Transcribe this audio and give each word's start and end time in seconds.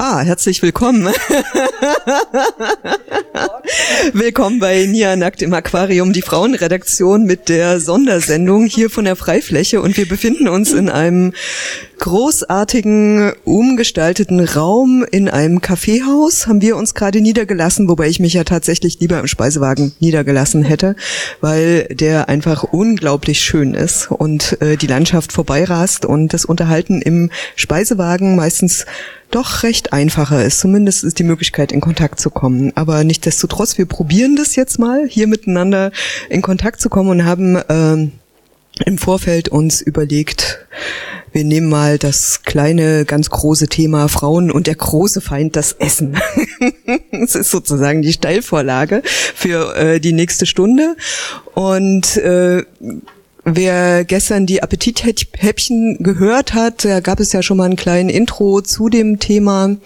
Ah, 0.00 0.20
herzlich 0.20 0.62
willkommen. 0.62 1.08
willkommen 4.12 4.60
bei 4.60 4.86
Nia 4.86 5.16
Nackt 5.16 5.42
im 5.42 5.52
Aquarium, 5.52 6.12
die 6.12 6.22
Frauenredaktion 6.22 7.24
mit 7.24 7.48
der 7.48 7.80
Sondersendung 7.80 8.66
hier 8.66 8.90
von 8.90 9.06
der 9.06 9.16
Freifläche 9.16 9.82
und 9.82 9.96
wir 9.96 10.08
befinden 10.08 10.46
uns 10.46 10.72
in 10.72 10.88
einem 10.88 11.32
großartigen, 11.98 13.32
umgestalteten 13.44 14.40
Raum 14.40 15.04
in 15.10 15.28
einem 15.28 15.60
Kaffeehaus 15.60 16.46
haben 16.46 16.62
wir 16.62 16.76
uns 16.76 16.94
gerade 16.94 17.20
niedergelassen, 17.20 17.88
wobei 17.88 18.08
ich 18.08 18.20
mich 18.20 18.34
ja 18.34 18.44
tatsächlich 18.44 19.00
lieber 19.00 19.18
im 19.18 19.26
Speisewagen 19.26 19.92
niedergelassen 20.00 20.62
hätte, 20.64 20.96
weil 21.40 21.84
der 21.90 22.28
einfach 22.28 22.62
unglaublich 22.62 23.40
schön 23.40 23.74
ist 23.74 24.10
und 24.10 24.60
äh, 24.62 24.76
die 24.76 24.86
Landschaft 24.86 25.32
vorbeirast 25.32 26.04
und 26.04 26.32
das 26.32 26.44
Unterhalten 26.44 27.02
im 27.02 27.30
Speisewagen 27.56 28.36
meistens 28.36 28.86
doch 29.30 29.62
recht 29.62 29.92
einfacher 29.92 30.44
ist. 30.44 30.60
Zumindest 30.60 31.04
ist 31.04 31.18
die 31.18 31.24
Möglichkeit, 31.24 31.72
in 31.72 31.80
Kontakt 31.80 32.18
zu 32.18 32.30
kommen. 32.30 32.72
Aber 32.76 33.04
nichtsdestotrotz, 33.04 33.76
wir 33.76 33.86
probieren 33.86 34.36
das 34.36 34.56
jetzt 34.56 34.78
mal, 34.78 35.06
hier 35.06 35.26
miteinander 35.26 35.92
in 36.30 36.42
Kontakt 36.42 36.80
zu 36.80 36.88
kommen 36.88 37.10
und 37.10 37.24
haben 37.24 37.60
ähm, 37.68 38.12
im 38.84 38.98
Vorfeld 38.98 39.48
uns 39.48 39.80
überlegt, 39.80 40.66
wir 41.32 41.44
nehmen 41.44 41.68
mal 41.68 41.98
das 41.98 42.42
kleine, 42.42 43.04
ganz 43.04 43.30
große 43.30 43.68
Thema 43.68 44.08
Frauen 44.08 44.50
und 44.50 44.66
der 44.66 44.74
große 44.74 45.20
Feind, 45.20 45.56
das 45.56 45.72
Essen. 45.72 46.18
das 47.12 47.34
ist 47.34 47.50
sozusagen 47.50 48.02
die 48.02 48.12
Steilvorlage 48.12 49.02
für 49.04 49.76
äh, 49.76 50.00
die 50.00 50.12
nächste 50.12 50.46
Stunde. 50.46 50.96
Und 51.54 52.16
äh, 52.16 52.64
Wer 53.54 54.04
gestern 54.04 54.44
die 54.44 54.62
Appetithäppchen 54.62 55.96
gehört 56.00 56.52
hat, 56.52 56.84
da 56.84 57.00
gab 57.00 57.18
es 57.18 57.32
ja 57.32 57.42
schon 57.42 57.56
mal 57.56 57.64
einen 57.64 57.76
kleinen 57.76 58.10
Intro 58.10 58.60
zu 58.60 58.90
dem 58.90 59.20
Thema. 59.20 59.76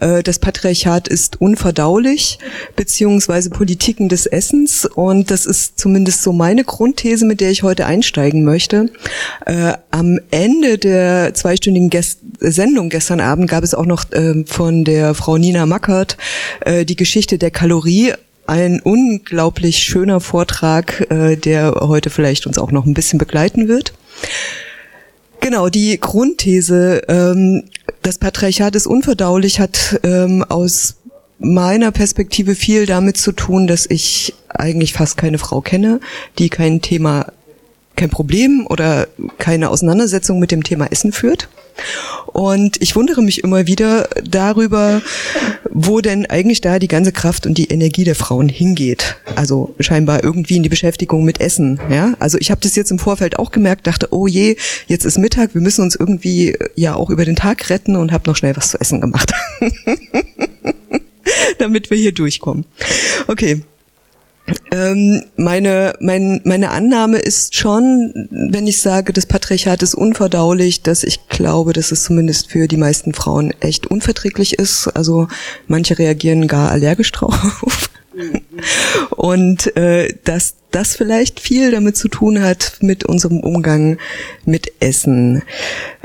Äh, 0.00 0.22
das 0.22 0.38
Patriarchat 0.38 1.08
ist 1.08 1.40
unverdaulich, 1.40 2.38
beziehungsweise 2.76 3.50
Politiken 3.50 4.08
des 4.08 4.26
Essens. 4.26 4.84
Und 4.86 5.32
das 5.32 5.46
ist 5.46 5.80
zumindest 5.80 6.22
so 6.22 6.32
meine 6.32 6.62
Grundthese, 6.62 7.26
mit 7.26 7.40
der 7.40 7.50
ich 7.50 7.64
heute 7.64 7.86
einsteigen 7.86 8.44
möchte. 8.44 8.90
Äh, 9.46 9.72
am 9.90 10.20
Ende 10.30 10.78
der 10.78 11.34
zweistündigen 11.34 11.90
Sendung 12.38 12.88
gestern 12.88 13.20
Abend 13.20 13.50
gab 13.50 13.64
es 13.64 13.74
auch 13.74 13.86
noch 13.86 14.10
äh, 14.12 14.44
von 14.46 14.84
der 14.84 15.14
Frau 15.14 15.38
Nina 15.38 15.66
Mackert 15.66 16.16
die 16.66 16.96
Geschichte 16.96 17.38
der 17.38 17.50
Kalorie 17.50 18.12
ein 18.46 18.80
unglaublich 18.80 19.78
schöner 19.78 20.20
Vortrag, 20.20 21.06
äh, 21.10 21.36
der 21.36 21.72
heute 21.80 22.10
vielleicht 22.10 22.46
uns 22.46 22.58
auch 22.58 22.72
noch 22.72 22.86
ein 22.86 22.94
bisschen 22.94 23.18
begleiten 23.18 23.68
wird. 23.68 23.92
Genau, 25.40 25.68
die 25.68 25.98
Grundthese, 25.98 27.02
ähm, 27.08 27.64
das 28.02 28.18
Patriarchat 28.18 28.76
ist 28.76 28.86
unverdaulich, 28.86 29.58
hat 29.58 30.00
ähm, 30.04 30.44
aus 30.48 30.96
meiner 31.38 31.90
Perspektive 31.90 32.54
viel 32.54 32.86
damit 32.86 33.16
zu 33.16 33.32
tun, 33.32 33.66
dass 33.66 33.86
ich 33.86 34.34
eigentlich 34.48 34.92
fast 34.92 35.16
keine 35.16 35.38
Frau 35.38 35.60
kenne, 35.60 36.00
die 36.38 36.48
kein 36.48 36.80
Thema, 36.80 37.32
kein 37.96 38.10
Problem 38.10 38.66
oder 38.68 39.08
keine 39.38 39.70
Auseinandersetzung 39.70 40.38
mit 40.38 40.52
dem 40.52 40.62
Thema 40.62 40.86
Essen 40.86 41.12
führt. 41.12 41.48
Und 42.26 42.80
ich 42.80 42.96
wundere 42.96 43.22
mich 43.22 43.44
immer 43.44 43.66
wieder 43.66 44.08
darüber, 44.24 45.02
wo 45.70 46.00
denn 46.00 46.26
eigentlich 46.26 46.60
da 46.60 46.78
die 46.78 46.88
ganze 46.88 47.12
Kraft 47.12 47.46
und 47.46 47.58
die 47.58 47.68
Energie 47.68 48.04
der 48.04 48.14
Frauen 48.14 48.48
hingeht. 48.48 49.16
Also 49.36 49.74
scheinbar 49.80 50.24
irgendwie 50.24 50.56
in 50.56 50.62
die 50.62 50.68
Beschäftigung 50.68 51.24
mit 51.24 51.40
Essen. 51.40 51.80
Ja, 51.90 52.14
also 52.18 52.38
ich 52.38 52.50
habe 52.50 52.60
das 52.60 52.74
jetzt 52.74 52.90
im 52.90 52.98
Vorfeld 52.98 53.38
auch 53.38 53.50
gemerkt, 53.50 53.86
dachte, 53.86 54.08
oh 54.10 54.26
je, 54.26 54.56
jetzt 54.86 55.04
ist 55.04 55.18
Mittag, 55.18 55.54
wir 55.54 55.60
müssen 55.60 55.82
uns 55.82 55.94
irgendwie 55.94 56.56
ja 56.74 56.94
auch 56.94 57.10
über 57.10 57.24
den 57.24 57.36
Tag 57.36 57.68
retten 57.70 57.96
und 57.96 58.12
habe 58.12 58.28
noch 58.28 58.36
schnell 58.36 58.56
was 58.56 58.70
zu 58.70 58.80
essen 58.80 59.00
gemacht, 59.00 59.32
damit 61.58 61.90
wir 61.90 61.98
hier 61.98 62.12
durchkommen. 62.12 62.64
Okay. 63.26 63.62
Ähm, 64.72 65.22
meine, 65.36 65.94
mein, 66.00 66.40
meine 66.44 66.70
Annahme 66.70 67.18
ist 67.18 67.54
schon, 67.54 68.28
wenn 68.30 68.66
ich 68.66 68.80
sage, 68.80 69.12
das 69.12 69.26
Patriarchat 69.26 69.82
ist 69.82 69.94
unverdaulich, 69.94 70.82
dass 70.82 71.04
ich 71.04 71.28
glaube, 71.28 71.72
dass 71.72 71.92
es 71.92 72.04
zumindest 72.04 72.50
für 72.50 72.66
die 72.66 72.76
meisten 72.76 73.14
Frauen 73.14 73.52
echt 73.60 73.86
unverträglich 73.86 74.58
ist. 74.58 74.88
Also 74.88 75.28
manche 75.68 75.98
reagieren 75.98 76.48
gar 76.48 76.70
allergisch 76.70 77.12
drauf. 77.12 77.90
Und 79.10 79.76
äh, 79.76 80.14
dass 80.24 80.56
das 80.70 80.96
vielleicht 80.96 81.40
viel 81.40 81.70
damit 81.70 81.96
zu 81.96 82.08
tun 82.08 82.42
hat 82.42 82.78
mit 82.80 83.04
unserem 83.04 83.40
Umgang 83.40 83.98
mit 84.44 84.72
Essen. 84.80 85.42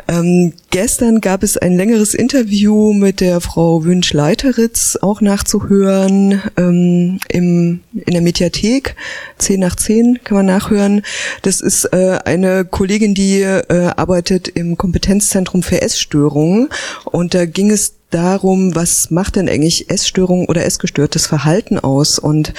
Ähm, 0.09 0.53
gestern 0.69 1.22
gab 1.22 1.44
es 1.44 1.57
ein 1.57 1.75
längeres 1.75 2.13
Interview 2.13 2.94
mit 2.94 3.19
der 3.19 3.41
Frau 3.41 3.84
Wünsch-Leiteritz, 3.84 4.97
auch 5.01 5.22
nachzuhören 5.22 6.41
ähm, 6.57 7.19
im, 7.29 7.81
in 7.94 8.13
der 8.13 8.22
Mediathek. 8.22 8.96
10 9.38 9.59
nach 9.59 9.75
10 9.75 10.19
kann 10.23 10.38
man 10.38 10.46
nachhören. 10.46 11.01
Das 11.41 11.62
ist 11.62 11.85
äh, 11.85 12.19
eine 12.23 12.63
Kollegin, 12.66 13.13
die 13.13 13.41
äh, 13.41 13.91
arbeitet 13.96 14.47
im 14.47 14.78
Kompetenzzentrum 14.78 15.63
für 15.63 15.81
Essstörungen. 15.81 16.69
Und 17.06 17.34
da 17.34 17.46
ging 17.46 17.72
es 17.72 17.97
darum, 18.09 18.75
was 18.75 19.12
macht 19.12 19.35
denn 19.35 19.50
eigentlich 19.50 19.90
Essstörung 19.90 20.45
oder 20.45 20.66
essgestörtes 20.66 21.28
Verhalten 21.28 21.79
aus? 21.79 22.19
Und 22.19 22.53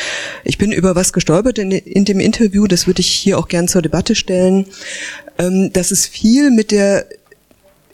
ich 0.45 0.59
bin 0.59 0.73
über 0.73 0.95
was 0.95 1.13
gestolpert 1.13 1.59
in, 1.59 1.71
in 1.71 2.05
dem 2.05 2.21
Interview, 2.21 2.67
das 2.67 2.87
würde 2.87 3.01
ich 3.01 3.09
hier 3.09 3.39
auch 3.39 3.49
gern 3.49 3.69
zur 3.69 3.83
Debatte 3.83 4.15
stellen, 4.15 4.67
ähm, 5.39 5.73
dass 5.73 5.91
es 5.91 6.07
viel 6.07 6.51
mit 6.51 6.71
der 6.71 7.07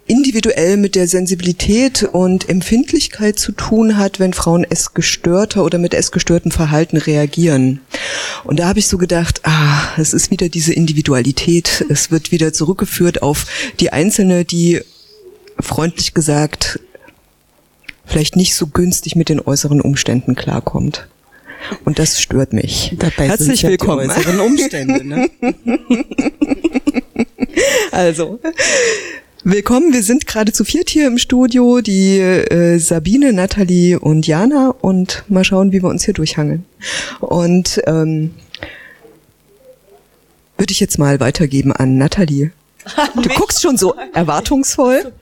individuell 0.06 0.76
mit 0.76 0.96
der 0.96 1.08
Sensibilität 1.08 2.02
und 2.02 2.48
Empfindlichkeit 2.48 3.38
zu 3.38 3.52
tun 3.52 3.96
hat, 3.96 4.20
wenn 4.20 4.34
Frauen 4.34 4.64
essgestörter 4.64 5.64
oder 5.64 5.78
mit 5.78 5.94
essgestörtem 5.94 6.50
Verhalten 6.50 6.98
reagieren. 6.98 7.80
Und 8.44 8.58
da 8.58 8.68
habe 8.68 8.78
ich 8.78 8.88
so 8.88 8.98
gedacht, 8.98 9.40
ah, 9.44 9.80
es 9.96 10.12
ist 10.12 10.30
wieder 10.30 10.48
diese 10.48 10.74
Individualität, 10.74 11.86
es 11.88 12.10
wird 12.10 12.32
wieder 12.32 12.52
zurückgeführt 12.52 13.22
auf 13.22 13.46
die 13.80 13.92
Einzelne, 13.92 14.44
die 14.44 14.82
freundlich 15.58 16.12
gesagt 16.12 16.80
vielleicht 18.06 18.36
nicht 18.36 18.54
so 18.54 18.66
günstig 18.66 19.16
mit 19.16 19.28
den 19.28 19.40
äußeren 19.40 19.80
Umständen 19.80 20.34
klarkommt. 20.34 21.08
Und 21.84 21.98
das 21.98 22.20
stört 22.20 22.52
mich. 22.52 22.94
Dabei 22.98 23.28
Herzlich 23.28 23.60
sind 23.60 23.70
willkommen. 23.70 24.08
Die 24.08 24.18
äußeren 24.18 24.40
Umstände, 24.40 25.04
ne? 25.04 25.30
also, 27.90 28.38
Willkommen, 29.46 29.92
wir 29.92 30.02
sind 30.02 30.26
gerade 30.26 30.52
zu 30.52 30.64
viert 30.64 30.88
hier 30.88 31.06
im 31.06 31.18
Studio, 31.18 31.82
die 31.82 32.18
äh, 32.18 32.78
Sabine, 32.78 33.34
Nathalie 33.34 34.00
und 34.00 34.26
Jana 34.26 34.74
und 34.80 35.22
mal 35.28 35.44
schauen, 35.44 35.70
wie 35.70 35.82
wir 35.82 35.90
uns 35.90 36.02
hier 36.02 36.14
durchhangeln. 36.14 36.64
Und 37.20 37.82
ähm, 37.86 38.30
würde 40.56 40.72
ich 40.72 40.80
jetzt 40.80 40.98
mal 40.98 41.20
weitergeben 41.20 41.72
an 41.72 41.98
Nathalie. 41.98 42.52
Du 43.22 43.28
guckst 43.28 43.60
schon 43.60 43.76
so 43.76 43.94
erwartungsvoll. 44.14 45.12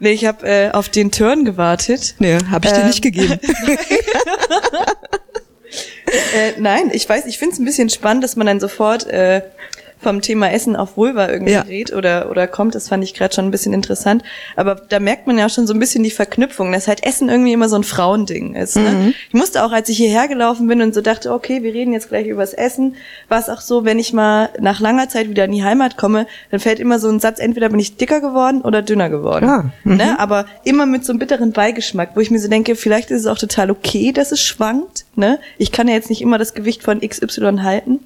Nee, 0.00 0.12
ich 0.12 0.24
habe 0.24 0.46
äh, 0.46 0.70
auf 0.70 0.88
den 0.88 1.10
Turn 1.10 1.44
gewartet. 1.44 2.14
Nee, 2.18 2.38
habe 2.50 2.66
ich 2.66 2.72
ähm, 2.72 2.80
dir 2.80 2.86
nicht 2.86 3.04
ähm, 3.04 3.12
gegeben. 3.12 3.40
äh, 6.36 6.52
nein, 6.58 6.90
ich 6.92 7.08
weiß, 7.08 7.26
ich 7.26 7.38
finde 7.38 7.54
es 7.54 7.58
ein 7.58 7.64
bisschen 7.64 7.90
spannend, 7.90 8.22
dass 8.22 8.36
man 8.36 8.46
dann 8.46 8.60
sofort 8.60 9.06
äh, 9.06 9.42
vom 10.00 10.20
Thema 10.22 10.50
Essen 10.52 10.76
auf 10.76 10.96
Vulva 10.96 11.28
irgendwie 11.28 11.52
ja. 11.52 11.62
redet 11.62 11.94
oder, 11.94 12.30
oder 12.30 12.46
kommt. 12.46 12.74
Das 12.74 12.88
fand 12.88 13.02
ich 13.02 13.14
gerade 13.14 13.34
schon 13.34 13.46
ein 13.46 13.50
bisschen 13.50 13.72
interessant. 13.72 14.22
Aber 14.56 14.76
da 14.76 15.00
merkt 15.00 15.26
man 15.26 15.38
ja 15.38 15.48
schon 15.48 15.66
so 15.66 15.74
ein 15.74 15.80
bisschen 15.80 16.04
die 16.04 16.10
Verknüpfung, 16.10 16.72
dass 16.72 16.86
halt 16.86 17.04
Essen 17.04 17.28
irgendwie 17.28 17.52
immer 17.52 17.68
so 17.68 17.76
ein 17.76 17.84
Frauending 17.84 18.54
ist. 18.54 18.76
Ne? 18.76 18.90
Mhm. 18.90 19.14
Ich 19.28 19.34
musste 19.34 19.64
auch, 19.64 19.72
als 19.72 19.88
ich 19.88 19.96
hierher 19.96 20.28
gelaufen 20.28 20.66
bin 20.68 20.80
und 20.82 20.94
so 20.94 21.00
dachte, 21.00 21.32
okay, 21.32 21.62
wir 21.62 21.74
reden 21.74 21.92
jetzt 21.92 22.08
gleich 22.08 22.26
übers 22.26 22.54
Essen, 22.54 22.96
war 23.28 23.40
es 23.40 23.48
auch 23.48 23.60
so, 23.60 23.84
wenn 23.84 23.98
ich 23.98 24.12
mal 24.12 24.50
nach 24.60 24.80
langer 24.80 25.08
Zeit 25.08 25.28
wieder 25.28 25.44
in 25.44 25.52
die 25.52 25.64
Heimat 25.64 25.96
komme, 25.96 26.26
dann 26.50 26.60
fällt 26.60 26.78
immer 26.78 26.98
so 26.98 27.08
ein 27.08 27.20
Satz, 27.20 27.40
entweder 27.40 27.68
bin 27.68 27.80
ich 27.80 27.96
dicker 27.96 28.20
geworden 28.20 28.62
oder 28.62 28.82
dünner 28.82 29.10
geworden. 29.10 29.46
Ja. 29.46 29.58
Ah, 29.58 29.70
mhm. 29.84 29.96
Ne? 29.96 30.18
Aber 30.20 30.46
immer 30.64 30.86
mit 30.86 31.04
so 31.04 31.12
einem 31.12 31.18
bitteren 31.18 31.52
Beigeschmack, 31.52 32.10
wo 32.14 32.20
ich 32.20 32.30
mir 32.30 32.38
so 32.38 32.48
denke, 32.48 32.76
vielleicht 32.76 33.10
ist 33.10 33.20
es 33.20 33.26
auch 33.26 33.38
total 33.38 33.70
okay, 33.70 34.12
dass 34.12 34.32
es 34.32 34.42
schwankt. 34.42 35.06
Ne? 35.16 35.40
Ich 35.58 35.72
kann 35.72 35.88
ja 35.88 35.94
jetzt 35.94 36.10
nicht 36.10 36.22
immer 36.22 36.38
das 36.38 36.54
Gewicht 36.54 36.82
von 36.82 37.00
XY 37.00 37.58
halten 37.62 38.00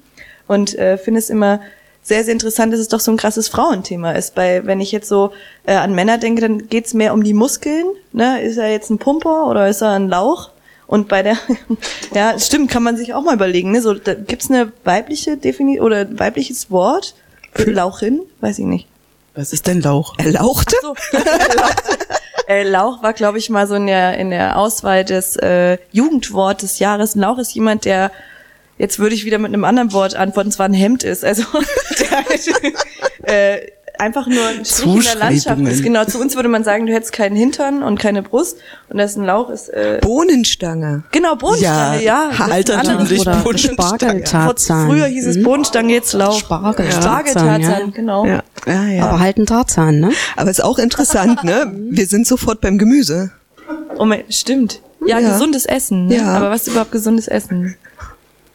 und 0.47 0.77
äh, 0.77 0.97
finde 0.97 1.19
es 1.19 1.29
immer 1.29 1.61
sehr, 2.03 2.23
sehr 2.25 2.33
interessant, 2.33 2.73
dass 2.73 2.81
es 2.81 2.89
doch 2.89 2.99
so 2.99 3.11
ein 3.11 3.17
krasses 3.17 3.47
Frauenthema 3.47 4.11
ist. 4.11 4.35
Weil 4.35 4.67
wenn 4.67 4.81
ich 4.81 4.91
jetzt 4.91 5.07
so 5.07 5.31
äh, 5.65 5.73
an 5.73 5.95
Männer 5.95 6.17
denke, 6.17 6.41
dann 6.41 6.67
geht's 6.67 6.93
mehr 6.93 7.13
um 7.13 7.23
die 7.23 7.33
Muskeln. 7.33 7.85
Ne? 8.11 8.41
Ist 8.41 8.57
er 8.57 8.69
jetzt 8.71 8.89
ein 8.89 8.99
Pumper 8.99 9.47
oder 9.47 9.69
ist 9.69 9.81
er 9.81 9.91
ein 9.91 10.09
Lauch? 10.09 10.51
Und 10.85 11.07
bei 11.07 11.23
der, 11.23 11.37
ja, 12.13 12.37
stimmt, 12.37 12.69
kann 12.69 12.83
man 12.83 12.97
sich 12.97 13.13
auch 13.13 13.23
mal 13.23 13.35
überlegen. 13.35 13.71
Ne? 13.71 13.81
So, 13.81 13.93
da 13.93 14.13
gibt's 14.13 14.51
eine 14.51 14.71
weibliche 14.83 15.37
Definition 15.37 15.85
oder 15.85 15.99
ein 15.99 16.19
weibliches 16.19 16.69
Wort 16.69 17.15
für 17.53 17.71
Lauchin? 17.71 18.21
Weiß 18.41 18.59
ich 18.59 18.65
nicht. 18.65 18.87
Was 19.33 19.53
ist 19.53 19.65
denn 19.65 19.81
Lauch? 19.81 20.13
Er 20.17 20.31
lauchte? 20.33 20.75
So. 20.81 20.93
äh, 22.47 22.63
Lauch 22.63 23.01
war, 23.01 23.13
glaube 23.13 23.37
ich, 23.37 23.49
mal 23.49 23.65
so 23.65 23.75
in 23.75 23.87
der, 23.87 24.17
in 24.17 24.29
der 24.29 24.59
Auswahl 24.59 25.05
des 25.05 25.37
äh, 25.37 25.77
Jugendwort 25.91 26.61
des 26.61 26.79
Jahres. 26.79 27.15
Lauch 27.15 27.39
ist 27.39 27.55
jemand, 27.55 27.85
der 27.85 28.11
Jetzt 28.77 28.97
würde 28.97 29.13
ich 29.13 29.23
wieder 29.23 29.37
mit 29.37 29.53
einem 29.53 29.65
anderen 29.65 29.93
Wort 29.93 30.15
antworten, 30.15 30.51
zwar 30.51 30.67
ein 30.67 30.73
Hemd 30.73 31.03
ist. 31.03 31.23
Also 31.23 31.43
äh, 33.23 33.59
einfach 33.97 34.27
nur 34.27 34.45
ein 34.45 34.65
Strich 34.65 34.95
in 34.95 35.01
der 35.01 35.15
Landschaft 35.15 35.61
ist. 35.61 35.83
Genau, 35.83 36.05
zu 36.05 36.19
uns 36.19 36.35
würde 36.35 36.49
man 36.49 36.63
sagen, 36.63 36.85
du 36.85 36.93
hättest 36.93 37.13
keinen 37.13 37.35
Hintern 37.35 37.83
und 37.83 37.99
keine 37.99 38.21
Brust 38.21 38.57
und 38.89 38.97
das 38.97 39.11
ist 39.11 39.17
ein 39.17 39.25
Lauch 39.25 39.49
ist 39.49 39.69
äh, 39.69 39.99
Bohnenstange. 40.01 41.03
Genau, 41.11 41.35
Bohnenstange, 41.35 42.03
ja. 42.03 42.31
ja 42.37 42.45
alternativ 42.45 43.21
oder 43.21 43.57
Spargeltarzan. 43.57 44.89
Früher 44.89 45.05
hieß 45.05 45.27
es 45.27 45.37
mhm. 45.37 45.43
Bohnenstange, 45.43 45.93
jetzt 45.93 46.13
Lauch. 46.13 46.39
Spargeltarzan, 46.39 47.61
ja. 47.61 47.79
genau. 47.93 48.25
Ja. 48.25 48.43
Ja, 48.65 48.87
ja. 48.87 49.05
Aber 49.05 49.19
halt 49.19 49.37
ein 49.37 49.45
Tarzan, 49.45 49.99
ne? 49.99 50.11
Aber 50.35 50.49
ist 50.49 50.63
auch 50.63 50.79
interessant, 50.79 51.43
ne? 51.43 51.71
Wir 51.89 52.07
sind 52.07 52.27
sofort 52.27 52.61
beim 52.61 52.77
Gemüse. 52.77 53.31
Oh 53.97 54.05
mein, 54.05 54.23
stimmt. 54.29 54.81
Ja, 55.05 55.19
ja. 55.19 55.31
gesundes 55.31 55.65
Essen. 55.65 56.07
Ne? 56.07 56.17
Ja. 56.17 56.35
Aber 56.35 56.49
was 56.49 56.61
ist 56.61 56.69
überhaupt 56.69 56.91
gesundes 56.91 57.27
Essen? 57.27 57.75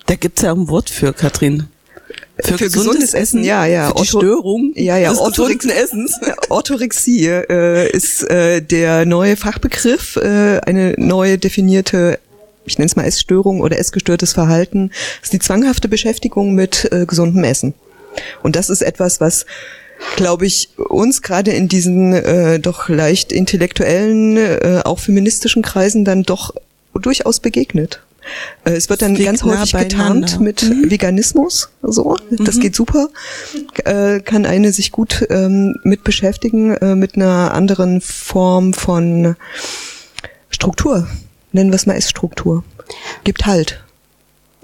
Da 0.06 0.14
gibt's 0.14 0.42
ja 0.42 0.52
ein 0.52 0.68
Wort 0.68 0.88
für, 0.88 1.12
Katrin. 1.12 1.68
Für, 2.40 2.56
für 2.56 2.64
gesundes, 2.64 2.72
gesundes 2.74 3.14
Essen, 3.14 3.44
ja, 3.44 3.66
ja. 3.66 3.88
Für 3.88 4.02
die 4.02 4.06
Störung 4.06 4.72
ja, 4.76 4.96
ja, 4.96 5.10
des 5.10 5.18
Orthorex 5.18 5.64
Essens. 5.64 6.20
Orthorexie 6.48 7.26
äh, 7.26 7.90
ist 7.90 8.22
äh, 8.30 8.62
der 8.62 9.06
neue 9.06 9.36
Fachbegriff, 9.36 10.16
äh, 10.16 10.60
eine 10.60 10.94
neue 10.96 11.38
definierte 11.38 12.18
ich 12.68 12.78
nenne 12.78 12.86
es 12.86 12.96
mal 12.96 13.04
Essstörung 13.04 13.62
oder 13.62 13.78
essgestörtes 13.78 14.34
Verhalten, 14.34 14.90
ist 15.22 15.32
die 15.32 15.38
zwanghafte 15.38 15.88
Beschäftigung 15.88 16.54
mit 16.54 16.86
äh, 16.92 17.06
gesundem 17.06 17.42
Essen. 17.44 17.72
Und 18.42 18.56
das 18.56 18.68
ist 18.68 18.82
etwas, 18.82 19.20
was 19.20 19.46
glaube 20.16 20.46
ich, 20.46 20.70
uns 20.76 21.22
gerade 21.22 21.50
in 21.50 21.68
diesen 21.68 22.12
äh, 22.12 22.60
doch 22.60 22.88
leicht 22.88 23.32
intellektuellen, 23.32 24.36
äh, 24.36 24.80
auch 24.84 24.98
feministischen 25.00 25.62
Kreisen 25.62 26.04
dann 26.04 26.22
doch 26.22 26.54
durchaus 26.94 27.40
begegnet. 27.40 28.00
Äh, 28.64 28.72
es 28.72 28.88
wird 28.88 29.02
dann 29.02 29.14
ganz 29.14 29.42
häufig 29.42 29.72
getarnt 29.72 30.40
mit 30.40 30.62
mhm. 30.62 30.90
Veganismus, 30.90 31.70
so. 31.82 32.16
Das 32.30 32.56
mhm. 32.56 32.60
geht 32.60 32.74
super. 32.74 33.08
Äh, 33.84 34.20
kann 34.20 34.46
eine 34.46 34.72
sich 34.72 34.92
gut 34.92 35.26
ähm, 35.30 35.74
mit 35.84 36.04
beschäftigen, 36.04 36.74
äh, 36.76 36.94
mit 36.94 37.16
einer 37.16 37.52
anderen 37.54 38.00
Form 38.00 38.72
von 38.74 39.36
Struktur. 40.50 41.06
Nennen 41.52 41.70
wir 41.70 41.76
es 41.76 41.86
mal 41.86 41.94
Essstruktur. 41.94 42.64
Gibt 43.24 43.46
halt 43.46 43.82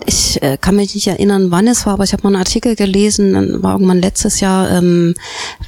ich 0.07 0.43
äh, 0.43 0.59
kann 0.61 0.77
mich 0.77 0.95
nicht 0.95 1.07
erinnern, 1.07 1.51
wann 1.51 1.69
es 1.69 1.87
war, 1.87 1.95
aber 1.95 2.05
ich 2.05 2.13
habe 2.13 2.25
mal 2.25 2.31
einen 2.31 2.43
Artikel 2.43 2.75
gelesen, 2.75 3.35
dann 3.35 3.63
war 3.63 3.75
irgendwann 3.75 4.01
letztes 4.01 4.41
Jahr, 4.41 4.71
ähm, 4.71 5.15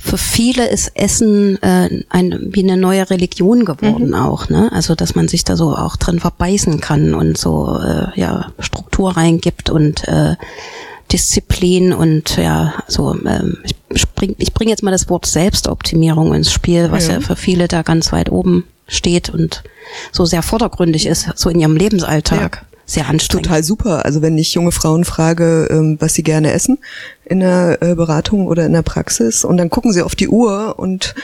für 0.00 0.18
viele 0.18 0.68
ist 0.68 0.92
Essen 0.94 1.62
äh, 1.62 2.02
ein, 2.08 2.48
wie 2.50 2.62
eine 2.62 2.76
neue 2.76 3.08
Religion 3.08 3.64
geworden 3.64 4.08
mhm. 4.08 4.14
auch, 4.14 4.48
ne? 4.48 4.70
Also 4.72 4.94
dass 4.94 5.14
man 5.14 5.28
sich 5.28 5.44
da 5.44 5.56
so 5.56 5.76
auch 5.76 5.96
drin 5.96 6.18
verbeißen 6.18 6.80
kann 6.80 7.14
und 7.14 7.38
so 7.38 7.78
äh, 7.78 8.18
ja 8.18 8.52
Struktur 8.58 9.16
reingibt 9.16 9.70
und 9.70 10.06
äh, 10.08 10.34
Disziplin 11.12 11.92
und 11.92 12.36
ja, 12.36 12.74
so 12.88 13.14
ähm, 13.14 13.58
ich 13.90 14.08
bring, 14.08 14.34
ich 14.38 14.52
bring 14.52 14.68
jetzt 14.68 14.82
mal 14.82 14.90
das 14.90 15.08
Wort 15.08 15.26
Selbstoptimierung 15.26 16.34
ins 16.34 16.50
Spiel, 16.50 16.90
was 16.90 17.06
ja. 17.06 17.14
ja 17.14 17.20
für 17.20 17.36
viele 17.36 17.68
da 17.68 17.82
ganz 17.82 18.12
weit 18.12 18.30
oben 18.32 18.64
steht 18.88 19.30
und 19.30 19.62
so 20.10 20.24
sehr 20.24 20.42
vordergründig 20.42 21.06
ist, 21.06 21.28
so 21.36 21.48
in 21.48 21.60
ihrem 21.60 21.76
Lebensalltag. 21.76 22.56
Ja 22.56 22.75
sehr 22.86 23.08
anstrengend. 23.08 23.46
Total 23.46 23.64
super. 23.64 24.04
Also 24.04 24.22
wenn 24.22 24.38
ich 24.38 24.54
junge 24.54 24.72
Frauen 24.72 25.04
frage, 25.04 25.68
ähm, 25.70 25.96
was 26.00 26.14
sie 26.14 26.22
gerne 26.22 26.52
essen 26.52 26.78
in 27.24 27.40
der 27.40 27.82
äh, 27.82 27.94
Beratung 27.94 28.46
oder 28.46 28.64
in 28.64 28.72
der 28.72 28.82
Praxis 28.82 29.44
und 29.44 29.56
dann 29.56 29.68
gucken 29.68 29.92
sie 29.92 30.02
auf 30.02 30.14
die 30.14 30.28
Uhr 30.28 30.78
und 30.78 31.14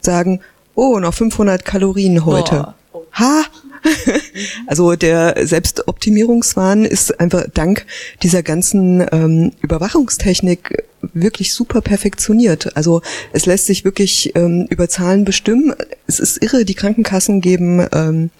sagen, 0.00 0.40
oh, 0.74 0.98
noch 1.00 1.12
500 1.14 1.64
Kalorien 1.64 2.24
heute. 2.24 2.74
Oh. 2.92 3.02
Ha, 3.12 3.42
also 4.66 4.96
der 4.96 5.46
Selbstoptimierungswahn 5.46 6.84
ist 6.84 7.18
einfach 7.20 7.46
dank 7.52 7.86
dieser 8.22 8.42
ganzen 8.42 9.06
ähm, 9.12 9.52
Überwachungstechnik 9.60 10.84
wirklich 11.12 11.52
super 11.52 11.80
perfektioniert. 11.80 12.76
Also 12.76 13.02
es 13.32 13.46
lässt 13.46 13.66
sich 13.66 13.84
wirklich 13.84 14.34
ähm, 14.34 14.66
über 14.68 14.88
Zahlen 14.88 15.24
bestimmen. 15.24 15.74
Es 16.06 16.18
ist 16.18 16.42
irre, 16.42 16.64
die 16.64 16.74
Krankenkassen 16.74 17.40
geben 17.40 17.86
ähm, 17.92 18.30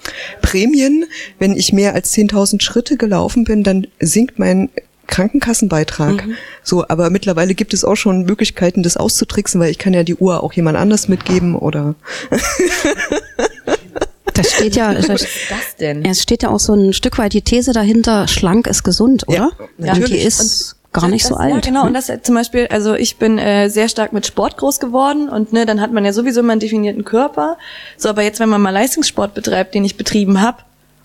Prämien. 0.43 1.05
Wenn 1.39 1.57
ich 1.57 1.73
mehr 1.73 1.95
als 1.95 2.13
10.000 2.15 2.63
Schritte 2.63 2.97
gelaufen 2.97 3.45
bin, 3.45 3.63
dann 3.63 3.87
sinkt 4.01 4.39
mein 4.39 4.71
Krankenkassenbeitrag. 5.09 6.27
Mhm. 6.27 6.35
So, 6.63 6.87
aber 6.87 7.11
mittlerweile 7.11 7.55
gibt 7.55 7.75
es 7.75 7.85
auch 7.85 7.97
schon 7.97 8.25
Möglichkeiten, 8.25 8.83
das 8.83 8.97
auszutricksen, 8.97 9.61
weil 9.61 9.71
ich 9.71 9.79
kann 9.79 9.95
ja 9.95 10.05
die 10.05 10.15
Uhr 10.15 10.45
auch 10.45 10.53
jemand 10.53 10.77
anders 10.77 11.09
mitgeben 11.09 11.57
oder 11.57 11.95
Das 14.39 14.53
steht 14.53 14.77
ja, 14.77 14.95
das, 14.95 15.09
Was 15.09 15.23
ist 15.23 15.51
das 15.51 15.77
denn? 15.77 16.05
Es 16.05 16.23
steht 16.23 16.43
ja 16.43 16.51
auch 16.51 16.61
so 16.61 16.73
ein 16.75 16.93
Stück 16.93 17.19
weit 17.19 17.33
die 17.33 17.43
These 17.43 17.73
dahinter, 17.73 18.29
schlank 18.29 18.67
ist 18.67 18.85
gesund, 18.85 19.27
oder? 19.27 19.51
Ja, 19.79 19.95
Und 19.95 20.09
die 20.09 20.17
ist 20.17 20.77
und 20.93 20.93
gar 20.93 21.09
nicht 21.09 21.25
das, 21.25 21.31
so 21.31 21.35
alt. 21.37 21.55
Ja, 21.55 21.61
genau. 21.61 21.87
Und 21.87 21.95
das 21.95 22.11
zum 22.23 22.35
Beispiel, 22.35 22.69
also 22.69 22.95
ich 22.95 23.17
bin 23.17 23.39
äh, 23.39 23.69
sehr 23.69 23.89
stark 23.89 24.13
mit 24.13 24.27
Sport 24.27 24.57
groß 24.57 24.79
geworden 24.79 25.29
und 25.29 25.53
ne, 25.53 25.67
dann 25.67 25.81
hat 25.81 25.93
man 25.93 26.05
ja 26.05 26.13
sowieso 26.13 26.41
immer 26.41 26.53
einen 26.53 26.61
definierten 26.61 27.05
Körper. 27.05 27.59
So, 27.97 28.09
aber 28.09 28.23
jetzt, 28.23 28.39
wenn 28.41 28.49
man 28.49 28.61
mal 28.61 28.71
Leistungssport 28.71 29.35
betreibt, 29.35 29.75
den 29.75 29.85
ich 29.85 29.97
betrieben 29.97 30.41
habe, 30.41 30.59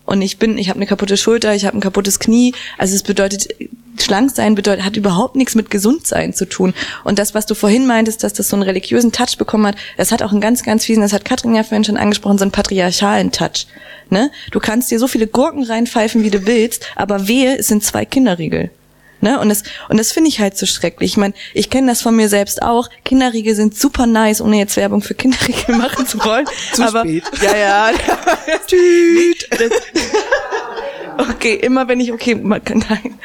und 0.06 0.20
ich 0.20 0.38
bin, 0.38 0.58
ich 0.58 0.68
habe 0.68 0.78
eine 0.78 0.86
kaputte 0.86 1.16
Schulter, 1.16 1.54
ich 1.54 1.64
habe 1.64 1.78
ein 1.78 1.80
kaputtes 1.80 2.18
Knie. 2.18 2.54
Also 2.76 2.94
es 2.94 3.02
bedeutet, 3.02 3.48
schlank 4.00 4.30
sein 4.30 4.54
bedeutet, 4.54 4.84
hat 4.84 4.96
überhaupt 4.96 5.36
nichts 5.36 5.54
mit 5.54 5.70
gesund 5.70 6.06
sein 6.06 6.32
zu 6.34 6.48
tun. 6.48 6.74
Und 7.04 7.18
das, 7.18 7.34
was 7.34 7.46
du 7.46 7.54
vorhin 7.54 7.86
meintest, 7.86 8.22
dass 8.22 8.32
das 8.32 8.48
so 8.48 8.56
einen 8.56 8.62
religiösen 8.62 9.12
Touch 9.12 9.38
bekommen 9.38 9.66
hat, 9.66 9.76
das 9.96 10.12
hat 10.12 10.22
auch 10.22 10.32
einen 10.32 10.40
ganz, 10.40 10.62
ganz 10.62 10.84
fiesen, 10.84 11.02
das 11.02 11.12
hat 11.12 11.24
Katrin 11.24 11.54
ja 11.54 11.62
vorhin 11.62 11.84
schon 11.84 11.96
angesprochen, 11.96 12.38
so 12.38 12.44
einen 12.44 12.52
patriarchalen 12.52 13.32
Touch. 13.32 13.66
Ne? 14.10 14.30
Du 14.50 14.60
kannst 14.60 14.90
dir 14.90 14.98
so 14.98 15.08
viele 15.08 15.26
Gurken 15.26 15.64
reinpfeifen, 15.64 16.22
wie 16.22 16.30
du 16.30 16.46
willst, 16.46 16.86
aber 16.96 17.28
wehe, 17.28 17.58
es 17.58 17.68
sind 17.68 17.84
zwei 17.84 18.04
Kinderriegel. 18.04 18.70
Ne? 19.24 19.40
Und 19.40 19.48
das, 19.48 19.62
und 19.88 19.98
das 19.98 20.12
finde 20.12 20.28
ich 20.28 20.38
halt 20.38 20.58
so 20.58 20.66
schrecklich. 20.66 21.12
Ich 21.12 21.16
meine, 21.16 21.32
ich 21.54 21.70
kenne 21.70 21.86
das 21.86 22.02
von 22.02 22.14
mir 22.14 22.28
selbst 22.28 22.60
auch. 22.60 22.90
Kinderriegel 23.06 23.54
sind 23.54 23.74
super 23.74 24.06
nice, 24.06 24.42
ohne 24.42 24.58
jetzt 24.58 24.76
Werbung 24.76 25.00
für 25.00 25.14
Kinderriegel 25.14 25.76
machen 25.78 26.06
zu 26.06 26.22
wollen. 26.22 26.44
zu 26.74 26.82
aber, 26.82 27.00
spät. 27.00 27.24
Ja, 27.40 27.56
ja. 27.56 27.90
Tüt. 28.66 29.48
Okay, 31.18 31.54
immer 31.54 31.88
wenn 31.88 32.00
ich, 32.00 32.12
okay, 32.12 32.34
nein. 32.42 33.18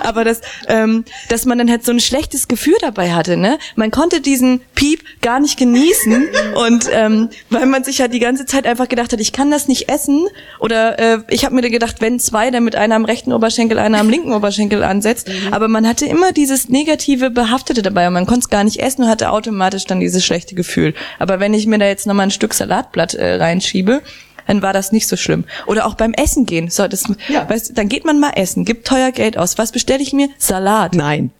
Aber 0.00 0.24
das, 0.24 0.40
ähm, 0.68 1.04
dass 1.28 1.44
man 1.44 1.58
dann 1.58 1.70
halt 1.70 1.84
so 1.84 1.92
ein 1.92 2.00
schlechtes 2.00 2.48
Gefühl 2.48 2.76
dabei 2.80 3.12
hatte, 3.12 3.36
ne? 3.36 3.58
Man 3.76 3.90
konnte 3.90 4.20
diesen 4.20 4.60
Piep 4.74 5.02
gar 5.22 5.40
nicht 5.40 5.58
genießen 5.58 6.28
und 6.54 6.88
ähm, 6.92 7.30
weil 7.50 7.66
man 7.66 7.84
sich 7.84 8.00
halt 8.00 8.12
die 8.12 8.18
ganze 8.18 8.46
Zeit 8.46 8.66
einfach 8.66 8.88
gedacht 8.88 9.12
hat, 9.12 9.20
ich 9.20 9.32
kann 9.32 9.50
das 9.50 9.68
nicht 9.68 9.88
essen 9.88 10.26
oder 10.60 10.98
äh, 10.98 11.18
ich 11.30 11.44
habe 11.44 11.54
mir 11.54 11.62
gedacht, 11.62 11.96
wenn 12.00 12.18
zwei, 12.20 12.50
dann 12.50 12.64
mit 12.64 12.76
einer 12.76 12.94
am 12.94 13.04
rechten 13.04 13.32
Oberschenkel, 13.32 13.78
einer 13.78 13.98
am 13.98 14.08
linken 14.08 14.32
Oberschenkel 14.32 14.82
ansetzt. 14.82 15.28
Mhm. 15.28 15.52
Aber 15.52 15.68
man 15.68 15.86
hatte 15.86 16.06
immer 16.06 16.32
dieses 16.32 16.68
negative 16.68 17.30
Behaftete 17.30 17.82
dabei 17.82 18.06
und 18.08 18.14
man 18.14 18.26
konnte 18.26 18.40
es 18.40 18.50
gar 18.50 18.64
nicht 18.64 18.80
essen 18.80 19.04
und 19.04 19.08
hatte 19.08 19.30
automatisch 19.30 19.84
dann 19.84 20.00
dieses 20.00 20.24
schlechte 20.24 20.54
Gefühl. 20.54 20.94
Aber 21.18 21.40
wenn 21.40 21.54
ich 21.54 21.66
mir 21.66 21.78
da 21.78 21.86
jetzt 21.86 22.06
nochmal 22.06 22.26
ein 22.26 22.30
Stück 22.30 22.54
Salatblatt 22.54 23.14
äh, 23.14 23.36
reinschiebe, 23.36 24.02
dann 24.46 24.62
war 24.62 24.72
das 24.72 24.92
nicht 24.92 25.08
so 25.08 25.16
schlimm. 25.16 25.44
Oder 25.66 25.86
auch 25.86 25.94
beim 25.94 26.12
Essen 26.12 26.46
gehen. 26.46 26.70
So, 26.70 26.86
das, 26.88 27.04
ja. 27.28 27.48
weißt, 27.48 27.76
dann 27.76 27.88
geht 27.88 28.04
man 28.04 28.20
mal 28.20 28.32
essen, 28.36 28.64
gibt 28.64 28.86
teuer 28.86 29.12
Geld 29.12 29.36
aus. 29.38 29.58
Was 29.58 29.72
bestelle 29.72 30.02
ich 30.02 30.12
mir? 30.12 30.28
Salat. 30.38 30.94
Nein. 30.94 31.30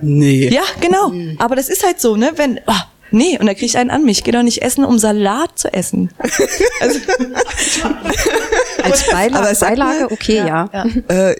Nee. 0.00 0.48
Ja, 0.48 0.62
genau. 0.80 1.12
Aber 1.38 1.56
das 1.56 1.68
ist 1.68 1.84
halt 1.84 2.00
so, 2.00 2.16
ne? 2.16 2.32
Wenn, 2.36 2.60
oh, 2.66 2.72
nee, 3.10 3.38
und 3.38 3.46
da 3.46 3.54
kriege 3.54 3.66
ich 3.66 3.76
einen 3.76 3.90
an 3.90 4.04
mich. 4.04 4.18
Ich 4.18 4.24
gehe 4.24 4.32
doch 4.32 4.42
nicht 4.42 4.62
essen, 4.62 4.84
um 4.84 4.98
Salat 4.98 5.58
zu 5.58 5.72
essen. 5.72 6.10
also, 6.80 7.00
Als 8.82 9.10
Beilage, 9.10 9.58
Beilage 9.60 10.10
okay, 10.10 10.36
ja. 10.36 10.68
ja. 10.72 10.86
ja. 10.86 11.30
Äh, 11.30 11.36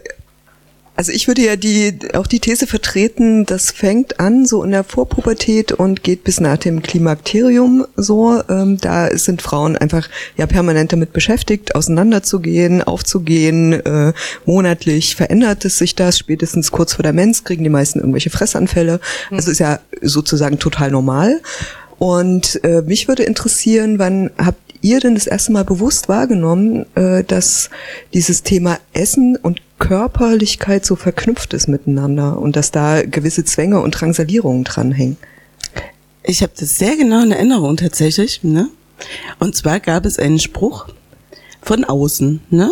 also 1.00 1.12
ich 1.12 1.28
würde 1.28 1.40
ja 1.40 1.57
die 1.57 1.97
auch 2.12 2.26
die 2.26 2.40
These 2.40 2.66
vertreten, 2.66 3.47
das 3.47 3.71
fängt 3.71 4.21
an 4.21 4.45
so 4.45 4.62
in 4.62 4.71
der 4.71 4.85
Vorpubertät 4.85 5.73
und 5.73 6.02
geht 6.02 6.25
bis 6.25 6.40
nach 6.40 6.59
dem 6.59 6.83
Klimakterium 6.83 7.87
so. 7.97 8.42
Ähm, 8.50 8.76
da 8.78 9.09
sind 9.16 9.40
Frauen 9.40 9.78
einfach 9.78 10.11
ja 10.37 10.47
permanent 10.47 10.92
damit 10.92 11.14
beschäftigt, 11.14 11.75
auseinanderzugehen, 11.75 12.83
aufzugehen. 12.83 13.73
Äh, 13.73 14.12
monatlich 14.45 15.16
verändert 15.16 15.64
es 15.64 15.78
sich 15.78 15.95
das. 15.95 16.19
Spätestens 16.19 16.71
kurz 16.71 16.92
vor 16.92 17.02
der 17.02 17.14
Mens 17.14 17.45
kriegen 17.45 17.64
die 17.64 17.71
meisten 17.71 18.00
irgendwelche 18.00 18.28
Fressanfälle. 18.28 19.00
Mhm. 19.30 19.37
Also 19.38 19.52
ist 19.52 19.59
ja 19.59 19.80
sozusagen 20.02 20.59
total 20.59 20.90
normal. 20.90 21.40
Und 21.97 22.62
äh, 22.62 22.83
mich 22.83 23.09
würde 23.09 23.23
interessieren, 23.23 23.99
wann 23.99 24.33
habt 24.37 24.69
ihr 24.82 25.00
denn 25.00 25.14
das 25.14 25.26
erste 25.26 25.52
Mal 25.52 25.64
bewusst 25.64 26.08
wahrgenommen, 26.08 26.87
äh, 26.94 27.25
dass 27.25 27.70
dieses 28.14 28.42
Thema 28.42 28.78
Essen 28.92 29.37
und 29.37 29.60
Körperlichkeit 29.78 30.84
so 30.84 30.96
verknüpft 30.96 31.54
ist 31.54 31.68
miteinander 31.68 32.38
und 32.38 32.56
dass 32.56 32.70
da 32.70 33.02
gewisse 33.02 33.44
Zwänge 33.44 33.80
und 33.80 33.92
Drangsalierungen 33.92 34.64
dranhängen? 34.64 35.16
Ich 36.22 36.42
habe 36.42 36.52
das 36.58 36.78
sehr 36.78 36.96
genau 36.96 37.22
in 37.22 37.32
Erinnerung 37.32 37.76
tatsächlich. 37.76 38.42
Ne? 38.42 38.68
Und 39.38 39.56
zwar 39.56 39.80
gab 39.80 40.04
es 40.04 40.18
einen 40.18 40.38
Spruch 40.38 40.88
von 41.62 41.84
außen, 41.84 42.40
ne? 42.50 42.70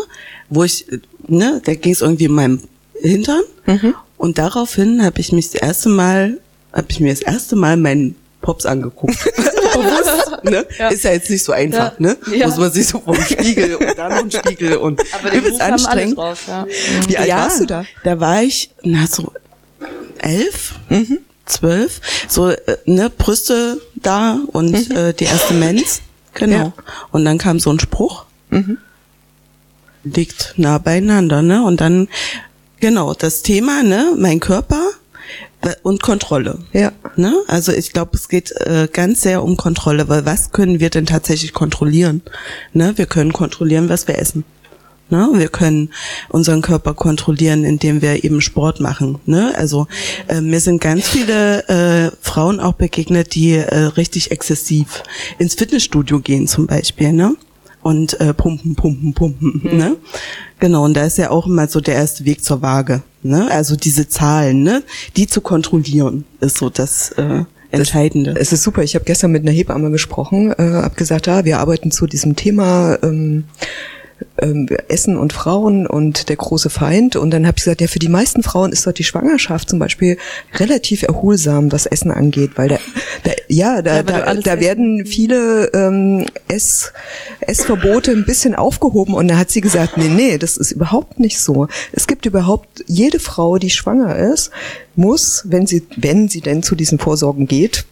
wo 0.51 0.65
ich, 0.65 0.87
ne, 1.27 1.61
da 1.65 1.75
ging 1.75 1.93
es 1.93 2.01
irgendwie 2.01 2.25
in 2.25 2.33
meinem 2.33 2.63
Hintern 3.01 3.43
mhm. 3.67 3.95
und 4.17 4.39
daraufhin 4.39 5.05
habe 5.05 5.21
ich 5.21 5.33
mich 5.33 5.51
das 5.51 5.61
erste 5.61 5.89
Mal, 5.89 6.41
habe 6.73 6.87
ich 6.91 7.01
mir 7.01 7.13
das 7.13 7.23
erste 7.23 7.55
Mal 7.55 7.77
meinen 7.77 8.17
Pops 8.41 8.67
angeguckt. 8.67 9.17
Bewusst, 9.83 10.31
ne? 10.45 10.67
Ja. 10.79 10.89
Ist 10.89 11.05
ja 11.05 11.13
jetzt 11.13 11.31
nicht 11.31 11.45
so 11.45 11.53
einfach, 11.53 11.93
ja. 11.93 11.95
ne? 11.99 12.17
Ja. 12.33 12.47
Muss 12.47 12.57
man 12.57 12.73
sich 12.73 12.87
so 12.87 13.01
vom 13.01 13.17
Spiegel 13.17 13.77
und 13.77 13.99
dann 13.99 14.11
noch 14.11 14.19
ein 14.19 14.31
Spiegel 14.31 14.77
und 14.77 15.01
Aber 15.13 15.33
übelst 15.33 15.61
anstrengend. 15.61 16.17
Drauf, 16.17 16.47
ja. 16.47 16.67
Wie 17.07 17.17
alt 17.17 17.29
warst 17.31 17.61
du 17.61 17.67
da? 17.67 17.85
Da 18.05 18.21
war 18.21 18.43
ich, 18.43 18.71
na 18.83 19.07
so 19.07 19.33
elf, 20.19 20.75
mhm. 20.89 21.19
zwölf, 21.47 22.01
so 22.29 22.51
äh, 22.51 22.59
ne 22.87 23.11
Brüste 23.11 23.81
da 23.95 24.39
und 24.49 24.89
mhm. 24.89 24.97
äh, 24.97 25.13
die 25.13 25.25
erste 25.25 25.55
Mens. 25.55 26.03
Genau. 26.35 26.57
Ja. 26.57 26.73
Und 27.11 27.25
dann 27.25 27.39
kam 27.39 27.59
so 27.61 27.71
ein 27.71 27.81
Spruch. 27.81 28.25
Mhm. 28.51 28.79
Liegt 30.05 30.55
nah 30.57 30.79
beieinander, 30.79 31.43
ne? 31.43 31.63
Und 31.65 31.81
dann, 31.81 32.09
genau, 32.81 33.15
das 33.15 33.43
Thema, 33.43 33.83
ne, 33.83 34.15
mein 34.17 34.41
Körper 34.41 34.91
und 35.83 36.03
Kontrolle. 36.03 36.59
Ja. 36.73 36.93
Ne? 37.17 37.35
Also 37.49 37.73
ich 37.73 37.93
glaube, 37.93 38.13
es 38.15 38.29
geht 38.29 38.53
äh, 38.53 38.89
ganz 38.93 39.23
sehr 39.23 39.43
um 39.43 39.57
Kontrolle, 39.57 40.09
weil 40.09 40.25
was 40.25 40.53
können 40.53 40.81
wir 40.81 40.91
denn 40.91 41.07
tatsächlich 41.07 41.53
kontrollieren? 41.53 42.23
Ne? 42.73 42.93
Wir 42.97 43.07
können 43.07 43.33
kontrollieren, 43.33 43.89
was 43.89 44.07
wir 44.09 44.19
essen. 44.19 44.45
Ne? 45.11 45.29
Wir 45.35 45.49
können 45.49 45.91
unseren 46.29 46.61
Körper 46.63 46.95
kontrollieren, 46.95 47.65
indem 47.65 48.03
wir 48.03 48.25
eben 48.25 48.41
Sport 48.41 48.81
machen. 48.81 49.19
Ne? 49.27 49.53
Also 49.57 49.87
äh, 50.29 50.41
mir 50.41 50.61
sind 50.61 50.81
ganz 50.81 51.09
viele 51.09 51.67
äh, 51.69 52.11
Frauen 52.21 52.61
auch 52.61 52.75
begegnet, 52.75 53.35
die 53.35 53.55
äh, 53.55 53.77
richtig 53.97 54.31
exzessiv 54.31 55.03
ins 55.39 55.55
Fitnessstudio 55.55 56.21
gehen 56.21 56.47
zum 56.47 56.67
Beispiel. 56.67 57.13
Ne? 57.13 57.37
und 57.83 58.21
äh, 58.21 58.35
pumpen, 58.35 58.75
pumpen, 58.75 59.15
pumpen. 59.15 59.61
Mhm. 59.65 59.77
Ne? 59.79 59.97
Genau, 60.61 60.85
und 60.85 60.95
da 60.95 61.05
ist 61.05 61.19
ja 61.19 61.31
auch 61.31 61.47
immer 61.47 61.69
so 61.69 61.81
der 61.81 61.95
erste 61.95 62.25
Weg 62.25 62.43
zur 62.43 62.63
Waage. 62.63 63.03
Ne? 63.23 63.49
Also 63.51 63.77
diese 63.77 64.09
Zahlen, 64.09 64.63
ne? 64.63 64.83
die 65.17 65.27
zu 65.27 65.41
kontrollieren, 65.41 66.25
ist 66.41 66.59
so 66.59 66.71
das 66.71 67.13
äh, 67.13 67.45
Entscheidende. 67.71 68.35
Es 68.39 68.53
ist 68.53 68.63
super. 68.63 68.83
Ich 68.83 68.95
habe 68.95 69.05
gestern 69.05 69.31
mit 69.31 69.43
einer 69.43 69.53
Hebamme 69.53 69.91
gesprochen, 69.91 70.53
äh, 70.53 70.83
habe 70.83 70.95
gesagt, 70.95 71.27
ja, 71.27 71.45
wir 71.45 71.59
arbeiten 71.59 71.91
zu 71.91 72.07
diesem 72.07 72.35
Thema. 72.35 72.99
Ähm, 73.03 73.45
ähm, 74.41 74.69
Essen 74.89 75.17
und 75.17 75.33
Frauen 75.33 75.87
und 75.87 76.29
der 76.29 76.37
große 76.37 76.71
Feind. 76.71 77.17
Und 77.17 77.31
dann 77.31 77.47
habe 77.47 77.57
ich 77.59 77.65
gesagt, 77.65 77.81
ja, 77.81 77.87
für 77.87 77.99
die 77.99 78.09
meisten 78.09 78.43
Frauen 78.43 78.73
ist 78.73 78.87
dort 78.87 78.99
die 78.99 79.05
Schwangerschaft 79.05 79.69
zum 79.69 79.79
Beispiel 79.79 80.19
relativ 80.55 81.03
erholsam, 81.03 81.73
was 81.73 81.87
Essen 81.87 82.11
angeht, 82.11 82.53
weil 82.57 82.69
da, 82.69 82.79
da 83.25 83.33
ja, 83.49 83.83
da, 83.83 83.97
ja, 83.97 84.03
da, 84.03 84.35
da 84.35 84.61
werden 84.61 85.07
viele 85.07 85.71
ähm, 85.75 86.27
Ess, 86.49 86.93
Essverbote 87.41 88.13
ein 88.13 88.25
bisschen 88.25 88.55
aufgehoben. 88.55 89.15
Und 89.15 89.29
da 89.29 89.37
hat 89.39 89.51
sie 89.51 89.61
gesagt, 89.61 89.97
nee, 89.97 90.09
nee, 90.09 90.39
das 90.39 90.57
ist 90.57 90.73
überhaupt 90.73 91.19
nicht 91.19 91.41
so. 91.41 91.69
Es 91.93 92.07
gibt 92.07 92.27
überhaupt 92.27 92.85
jede 92.87 93.19
Frau, 93.19 93.59
die 93.59 93.71
schwanger 93.71 94.17
ist, 94.17 94.51
muss, 94.97 95.45
wenn 95.47 95.67
sie, 95.67 95.87
wenn 95.97 96.29
sie 96.29 96.41
denn 96.41 96.63
zu 96.63 96.75
diesen 96.75 96.99
Vorsorgen 96.99 97.47
geht, 97.47 97.85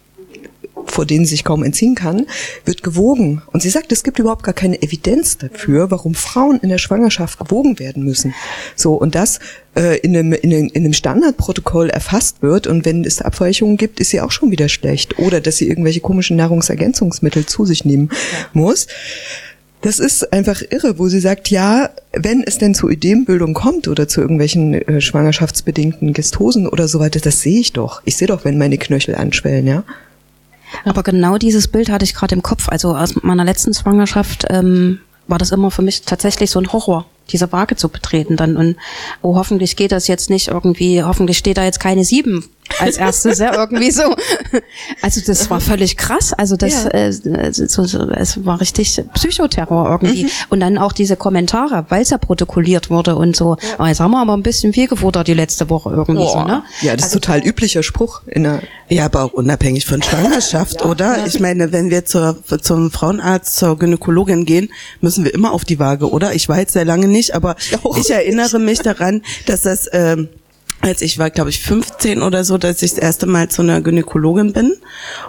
vor 0.87 1.05
denen 1.05 1.25
sie 1.25 1.31
sich 1.31 1.43
kaum 1.43 1.63
entziehen 1.63 1.95
kann, 1.95 2.25
wird 2.65 2.83
gewogen. 2.83 3.41
Und 3.51 3.61
sie 3.61 3.69
sagt, 3.69 3.91
es 3.91 4.03
gibt 4.03 4.19
überhaupt 4.19 4.43
gar 4.43 4.53
keine 4.53 4.81
Evidenz 4.81 5.37
dafür, 5.37 5.91
warum 5.91 6.15
Frauen 6.15 6.59
in 6.61 6.69
der 6.69 6.77
Schwangerschaft 6.77 7.39
gewogen 7.39 7.79
werden 7.79 8.03
müssen. 8.03 8.33
So, 8.75 8.93
und 8.95 9.15
das 9.15 9.39
äh, 9.75 9.97
in, 9.99 10.15
einem, 10.15 10.33
in, 10.33 10.53
einem, 10.53 10.67
in 10.67 10.85
einem 10.85 10.93
Standardprotokoll 10.93 11.89
erfasst 11.89 12.41
wird 12.41 12.67
und 12.67 12.85
wenn 12.85 13.03
es 13.03 13.21
Abweichungen 13.21 13.77
gibt, 13.77 13.99
ist 13.99 14.09
sie 14.09 14.21
auch 14.21 14.31
schon 14.31 14.51
wieder 14.51 14.69
schlecht. 14.69 15.19
Oder 15.19 15.41
dass 15.41 15.57
sie 15.57 15.67
irgendwelche 15.67 15.99
komischen 15.99 16.37
Nahrungsergänzungsmittel 16.37 17.45
zu 17.45 17.65
sich 17.65 17.85
nehmen 17.85 18.09
muss. 18.53 18.87
Das 19.81 19.99
ist 19.99 20.33
einfach 20.33 20.63
irre, 20.69 20.97
wo 20.97 21.07
sie 21.07 21.19
sagt, 21.19 21.49
ja, 21.49 21.91
wenn 22.11 22.43
es 22.43 22.57
denn 22.57 22.73
zu 22.73 22.89
Ideenbildung 22.89 23.53
kommt 23.53 23.87
oder 23.87 24.07
zu 24.07 24.21
irgendwelchen 24.21 24.73
äh, 24.73 25.01
schwangerschaftsbedingten 25.01 26.13
Gestosen 26.13 26.67
oder 26.67 26.87
so 26.87 26.99
weiter, 26.99 27.19
das 27.19 27.41
sehe 27.41 27.59
ich 27.59 27.73
doch. 27.73 28.01
Ich 28.03 28.17
sehe 28.17 28.27
doch, 28.27 28.43
wenn 28.43 28.57
meine 28.57 28.79
Knöchel 28.79 29.15
anschwellen, 29.15 29.67
ja. 29.67 29.83
Aber 30.85 31.03
genau 31.03 31.37
dieses 31.37 31.67
Bild 31.67 31.89
hatte 31.89 32.05
ich 32.05 32.13
gerade 32.13 32.35
im 32.35 32.43
Kopf. 32.43 32.69
Also 32.69 32.95
aus 32.95 33.21
meiner 33.23 33.45
letzten 33.45 33.73
Schwangerschaft 33.73 34.45
ähm, 34.49 34.99
war 35.27 35.37
das 35.37 35.51
immer 35.51 35.71
für 35.71 35.81
mich 35.81 36.03
tatsächlich 36.03 36.51
so 36.51 36.59
ein 36.59 36.71
Horror, 36.71 37.05
diese 37.29 37.51
Waage 37.51 37.75
zu 37.75 37.89
betreten 37.89 38.35
dann. 38.35 38.57
Und 38.57 38.77
oh, 39.21 39.35
hoffentlich 39.35 39.75
geht 39.75 39.91
das 39.91 40.07
jetzt 40.07 40.29
nicht 40.29 40.47
irgendwie, 40.47 41.03
hoffentlich 41.03 41.37
steht 41.37 41.57
da 41.57 41.63
jetzt 41.63 41.79
keine 41.79 42.03
sieben 42.03 42.45
als 42.79 42.97
erstes, 42.97 43.39
ja, 43.39 43.55
irgendwie 43.55 43.91
so. 43.91 44.15
Also 45.01 45.21
das 45.25 45.49
war 45.49 45.59
völlig 45.59 45.97
krass. 45.97 46.33
Also 46.33 46.55
das, 46.55 46.83
ja. 46.85 46.89
äh, 46.89 47.11
so, 47.51 47.85
so, 47.85 48.09
es 48.11 48.45
war 48.45 48.59
richtig 48.59 49.01
Psychoterror 49.13 49.89
irgendwie. 49.89 50.25
Mhm. 50.25 50.29
Und 50.49 50.59
dann 50.59 50.77
auch 50.77 50.91
diese 50.91 51.15
Kommentare, 51.15 51.85
weil 51.89 52.01
es 52.01 52.09
ja 52.09 52.17
protokolliert 52.17 52.89
wurde 52.89 53.15
und 53.15 53.35
so. 53.35 53.57
Ja. 53.61 53.83
Oh, 53.83 53.85
jetzt 53.85 53.99
haben 53.99 54.11
wir 54.11 54.21
aber 54.21 54.33
ein 54.33 54.43
bisschen 54.43 54.73
viel 54.73 54.87
gefuttert 54.87 55.27
die 55.27 55.33
letzte 55.33 55.69
Woche 55.69 55.89
irgendwie 55.91 56.23
oh. 56.23 56.33
so, 56.33 56.43
ne? 56.43 56.63
Ja, 56.81 56.95
das 56.95 57.05
also, 57.05 57.17
ist 57.17 57.23
total 57.23 57.45
üblicher 57.45 57.83
Spruch 57.83 58.21
in 58.27 58.43
der. 58.43 58.61
Ja, 58.89 59.05
aber 59.05 59.23
auch 59.23 59.33
unabhängig 59.33 59.85
von 59.85 60.01
Schwangerschaft, 60.01 60.81
ja. 60.81 60.87
oder? 60.87 61.25
Ich 61.25 61.39
meine, 61.39 61.71
wenn 61.71 61.89
wir 61.89 62.05
zur, 62.05 62.37
zum 62.61 62.91
Frauenarzt, 62.91 63.57
zur 63.57 63.77
Gynäkologin 63.77 64.45
gehen, 64.45 64.69
müssen 65.01 65.23
wir 65.23 65.33
immer 65.33 65.51
auf 65.51 65.65
die 65.65 65.79
Waage, 65.79 66.09
oder? 66.09 66.33
Ich 66.33 66.49
war 66.49 66.59
jetzt 66.59 66.73
sehr 66.73 66.85
lange 66.85 67.07
nicht, 67.07 67.35
aber 67.35 67.55
ich, 67.59 67.97
ich 67.97 68.11
erinnere 68.11 68.59
mich 68.59 68.79
daran, 68.79 69.21
dass 69.45 69.61
das 69.61 69.89
ähm, 69.91 70.29
als 70.81 71.01
ich 71.01 71.17
war, 71.17 71.29
glaube 71.29 71.49
ich, 71.49 71.59
15 71.59 72.21
oder 72.21 72.43
so, 72.43 72.57
dass 72.57 72.81
ich 72.81 72.91
das 72.91 72.99
erste 72.99 73.25
Mal 73.25 73.49
zu 73.49 73.61
einer 73.61 73.81
Gynäkologin 73.81 74.53
bin. 74.53 74.75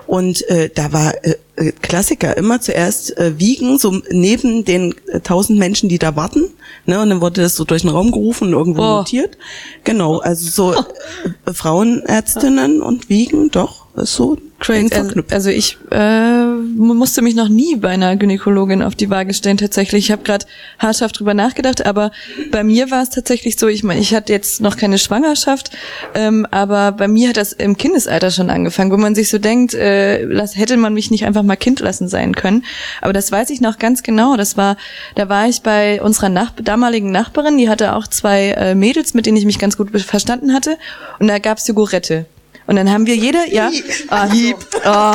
Und 0.07 0.49
äh, 0.49 0.71
da 0.75 0.93
war 0.93 1.15
äh, 1.25 1.37
äh, 1.57 1.73
Klassiker 1.73 2.37
immer 2.37 2.61
zuerst 2.61 3.17
äh, 3.17 3.39
wiegen, 3.39 3.79
so 3.79 4.01
neben 4.11 4.65
den 4.65 4.95
äh, 5.09 5.21
tausend 5.21 5.59
Menschen, 5.59 5.89
die 5.89 5.99
da 5.99 6.17
warten. 6.17 6.51
Ne? 6.87 7.01
Und 7.01 7.11
dann 7.11 7.21
wurde 7.21 7.43
das 7.43 7.57
so 7.57 7.65
durch 7.65 7.83
den 7.83 7.91
Raum 7.91 8.13
gerufen 8.13 8.49
und 8.49 8.55
irgendwo 8.55 8.83
oh. 8.83 8.97
notiert. 8.99 9.39
Genau, 9.85 10.19
also 10.19 10.51
so 10.51 10.85
äh, 11.47 11.53
Frauenärztinnen 11.53 12.83
und 12.83 13.09
wiegen, 13.09 13.51
doch, 13.51 13.87
so 14.07 14.39
Crazy. 14.61 14.93
Also, 14.93 15.23
also 15.31 15.51
ich 15.51 15.79
äh, 15.93 16.45
musste 16.45 17.23
mich 17.23 17.37
noch 17.37 17.49
nie 17.49 17.77
bei 17.77 17.91
einer 17.91 18.17
Gynäkologin 18.17 18.83
auf 18.83 18.97
die 18.97 19.09
Waage 19.09 19.33
stellen 19.33 19.57
tatsächlich. 19.57 20.07
Ich 20.07 20.11
habe 20.11 20.25
gerade 20.25 20.47
haarscharf 20.81 21.13
drüber 21.13 21.33
nachgedacht, 21.33 21.87
aber 21.87 22.11
bei 22.51 22.65
mir 22.65 22.91
war 22.91 23.03
es 23.03 23.11
tatsächlich 23.11 23.57
so, 23.57 23.69
ich 23.69 23.85
meine, 23.85 24.01
ich 24.01 24.15
hatte 24.17 24.33
jetzt 24.33 24.61
noch 24.61 24.77
keine 24.77 24.99
Schwangerschaft, 24.99 25.71
ähm, 26.15 26.45
aber 26.51 26.91
bei 26.91 27.07
mir 27.07 27.29
hat 27.29 27.37
das 27.37 27.53
im 27.53 27.77
Kindesalter 27.77 28.33
schon 28.33 28.51
angefangen, 28.51 28.91
wo 28.91 28.97
man 28.97 29.15
sich 29.15 29.29
so 29.29 29.39
denkt, 29.39 29.75
äh, 29.75 30.25
lass, 30.25 30.57
hätte 30.57 30.77
man 30.77 30.93
mich 30.93 31.13
nicht 31.13 31.25
einfach 31.25 31.45
mal 31.45 31.57
Kind 31.57 31.79
lassen 31.79 32.09
sein 32.09 32.35
können. 32.35 32.65
Aber 33.01 33.13
das 33.13 33.31
weiß 33.31 33.51
ich 33.51 33.61
noch 33.61 33.79
ganz 33.79 34.03
genau. 34.03 34.37
Das 34.37 34.57
war, 34.57 34.77
da 35.15 35.29
war 35.29 35.49
ich 35.49 35.63
bei 35.63 36.03
unserer 36.03 36.31
Nach 36.31 36.51
damaligen 36.51 37.13
Nachbarin, 37.13 37.59
die 37.59 37.69
hatte 37.69 37.95
auch 37.95 38.09
zwei 38.09 38.49
äh, 38.51 38.75
Mädels, 38.75 39.15
mit 39.15 39.27
denen 39.27 39.37
ich 39.37 39.47
mich 39.47 39.61
ganz 39.61 39.77
gut 39.77 39.91
verstanden 40.01 40.53
hatte. 40.53 40.79
Und 41.21 41.29
da 41.29 41.39
gab's 41.39 41.69
Jogurette. 41.69 42.27
Und 42.69 42.77
dann 42.77 42.91
haben 42.91 43.07
wir 43.07 43.17
jede, 43.17 43.51
ja. 43.51 43.71
Ah, 44.09 44.29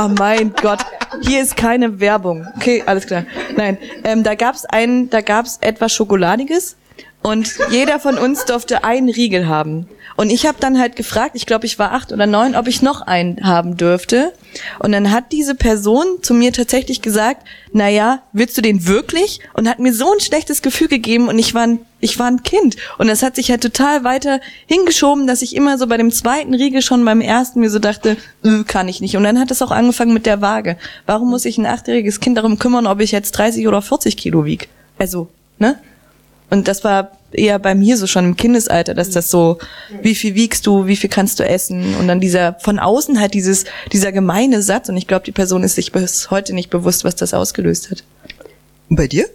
oh 0.08 0.10
mein 0.18 0.54
Gott. 0.60 0.80
Hier 1.22 1.44
ist 1.44 1.56
keine 1.56 2.00
Werbung. 2.00 2.48
Okay, 2.56 2.82
alles 2.86 3.06
klar. 3.06 3.26
Nein, 3.56 3.78
ähm, 4.04 4.24
da 4.24 4.34
gab's 4.34 4.66
ein, 4.66 5.12
da 5.12 5.22
gab's 5.22 5.60
etwas 5.62 5.94
Schokoladiges 5.94 6.76
und 7.22 7.54
jeder 7.70 8.00
von 8.00 8.18
uns 8.18 8.46
durfte 8.46 8.84
einen 8.84 9.08
Riegel 9.08 9.48
haben. 9.48 9.88
Und 10.16 10.32
ich 10.32 10.46
habe 10.46 10.58
dann 10.60 10.80
halt 10.80 10.96
gefragt, 10.96 11.32
ich 11.36 11.46
glaube, 11.46 11.66
ich 11.66 11.80
war 11.80 11.94
acht 11.94 12.12
oder 12.12 12.28
neun, 12.28 12.56
ob 12.56 12.68
ich 12.68 12.82
noch 12.82 13.02
einen 13.02 13.44
haben 13.44 13.78
dürfte. 13.78 14.34
Und 14.80 14.92
dann 14.92 15.12
hat 15.12 15.32
diese 15.32 15.56
Person 15.56 16.06
zu 16.22 16.34
mir 16.34 16.52
tatsächlich 16.54 17.02
gesagt, 17.02 17.48
na 17.72 17.88
ja, 17.88 18.24
willst 18.32 18.58
du 18.58 18.62
den 18.62 18.86
wirklich? 18.88 19.40
Und 19.54 19.70
hat 19.70 19.80
mir 19.80 19.94
so 19.94 20.12
ein 20.12 20.20
schlechtes 20.20 20.62
Gefühl 20.62 20.88
gegeben 20.88 21.30
und 21.30 21.40
ich 21.40 21.54
war 21.54 21.64
ein, 21.64 21.80
ich 22.04 22.20
war 22.20 22.28
ein 22.28 22.44
Kind. 22.44 22.76
Und 22.98 23.08
das 23.08 23.24
hat 23.24 23.36
sich 23.36 23.50
halt 23.50 23.62
total 23.62 24.04
weiter 24.04 24.42
hingeschoben, 24.68 25.26
dass 25.26 25.42
ich 25.42 25.56
immer 25.56 25.78
so 25.78 25.88
bei 25.88 25.98
dem 25.98 26.12
zweiten 26.12 26.54
Riegel 26.54 26.82
schon 26.82 27.04
beim 27.06 27.22
ersten 27.22 27.62
mir 27.62 27.70
so 27.70 27.80
dachte, 27.80 28.18
äh, 28.44 28.64
kann 28.66 28.88
ich 28.88 29.02
nicht. 29.02 29.16
Und 29.16 29.24
dann 29.24 29.40
hat 29.40 29.52
es 29.52 29.62
auch 29.62 29.72
angefangen 29.72 30.14
mit 30.14 30.26
der 30.26 30.42
Waage. 30.42 30.78
Warum 31.06 31.30
muss 31.30 31.46
ich 31.46 31.58
ein 31.58 31.66
achtjähriges 31.66 32.20
Kind 32.20 32.38
darum 32.38 32.60
kümmern, 32.60 32.88
ob 32.88 33.00
ich 33.00 33.12
jetzt 33.12 33.32
30 33.32 33.68
oder 33.68 33.82
40 33.82 34.18
Kilo 34.18 34.46
wieg? 34.46 34.68
Also, 35.00 35.30
ne? 35.60 35.80
Und 36.50 36.68
das 36.68 36.84
war 36.84 37.12
eher 37.32 37.58
bei 37.58 37.74
mir 37.74 37.98
so 37.98 38.06
schon 38.06 38.26
im 38.26 38.36
Kindesalter, 38.36 38.94
dass 38.94 39.10
das 39.10 39.32
so, 39.32 39.58
wie 40.02 40.14
viel 40.14 40.36
wiegst 40.36 40.68
du, 40.68 40.86
wie 40.86 40.96
viel 40.96 41.10
kannst 41.10 41.40
du 41.40 41.48
essen? 41.48 41.96
Und 41.96 42.08
dann 42.08 42.20
dieser, 42.20 42.56
von 42.60 42.78
außen 42.78 43.20
halt 43.20 43.34
dieses, 43.34 43.64
dieser 43.92 44.12
gemeine 44.12 44.62
Satz. 44.62 44.90
Und 44.90 44.98
ich 44.98 45.08
glaube, 45.08 45.26
die 45.26 45.32
Person 45.32 45.64
ist 45.64 45.76
sich 45.76 45.92
bis 45.92 46.30
heute 46.30 46.54
nicht 46.54 46.70
bewusst, 46.70 47.06
was 47.06 47.16
das 47.16 47.34
ausgelöst 47.34 47.90
hat. 47.90 48.04
Und 48.90 48.98
bei 48.98 49.08
dir? 49.08 49.26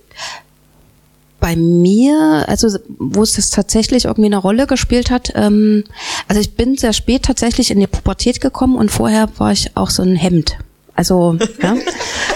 Bei 1.48 1.56
mir, 1.56 2.44
also 2.46 2.78
wo 2.98 3.22
es 3.22 3.32
das 3.32 3.48
tatsächlich 3.48 4.04
irgendwie 4.04 4.26
eine 4.26 4.36
Rolle 4.36 4.66
gespielt 4.66 5.10
hat, 5.10 5.32
ähm, 5.34 5.84
also 6.28 6.42
ich 6.42 6.56
bin 6.56 6.76
sehr 6.76 6.92
spät 6.92 7.22
tatsächlich 7.22 7.70
in 7.70 7.80
die 7.80 7.86
Pubertät 7.86 8.42
gekommen 8.42 8.76
und 8.76 8.90
vorher 8.90 9.30
war 9.38 9.52
ich 9.52 9.74
auch 9.74 9.88
so 9.88 10.02
ein 10.02 10.14
Hemd. 10.14 10.58
Also, 10.94 11.38
ja. 11.62 11.74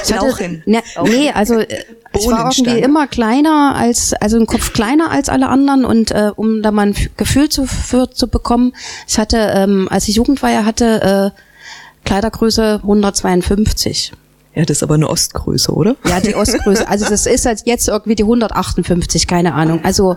Ich 0.03 0.15
hatte, 0.15 0.63
ne, 0.65 0.83
nee, 1.05 1.31
also 1.31 1.57
äh, 1.59 1.85
ich 2.19 2.27
war 2.27 2.51
irgendwie 2.51 2.81
immer 2.81 3.07
kleiner 3.07 3.75
als, 3.77 4.15
also 4.15 4.39
ein 4.39 4.47
Kopf 4.47 4.73
kleiner 4.73 5.11
als 5.11 5.29
alle 5.29 5.49
anderen 5.49 5.85
und 5.85 6.11
äh, 6.13 6.31
um 6.35 6.63
da 6.63 6.71
mal 6.71 6.87
ein 6.87 6.95
Gefühl 7.19 7.51
zu, 7.51 7.67
für, 7.67 8.11
zu 8.11 8.29
bekommen, 8.29 8.73
ich 9.07 9.19
hatte, 9.19 9.37
ähm, 9.55 9.89
als 9.91 10.09
ich 10.09 10.17
Jugendweihe 10.17 10.65
hatte, 10.65 11.33
äh, 11.35 12.07
Kleidergröße 12.09 12.81
152. 12.83 14.15
Ja, 14.55 14.65
das 14.65 14.79
ist 14.79 14.83
aber 14.83 14.95
eine 14.95 15.09
Ostgröße, 15.09 15.73
oder? 15.73 15.97
Ja, 16.05 16.21
die 16.21 16.35
Ostgröße. 16.35 16.87
Also 16.89 17.09
das 17.09 17.27
ist 17.27 17.47
halt 17.47 17.63
jetzt 17.65 17.89
irgendwie 17.89 18.15
die 18.15 18.25
158, 18.25 19.27
keine 19.27 19.55
Ahnung. 19.55 19.81
Also 19.83 20.17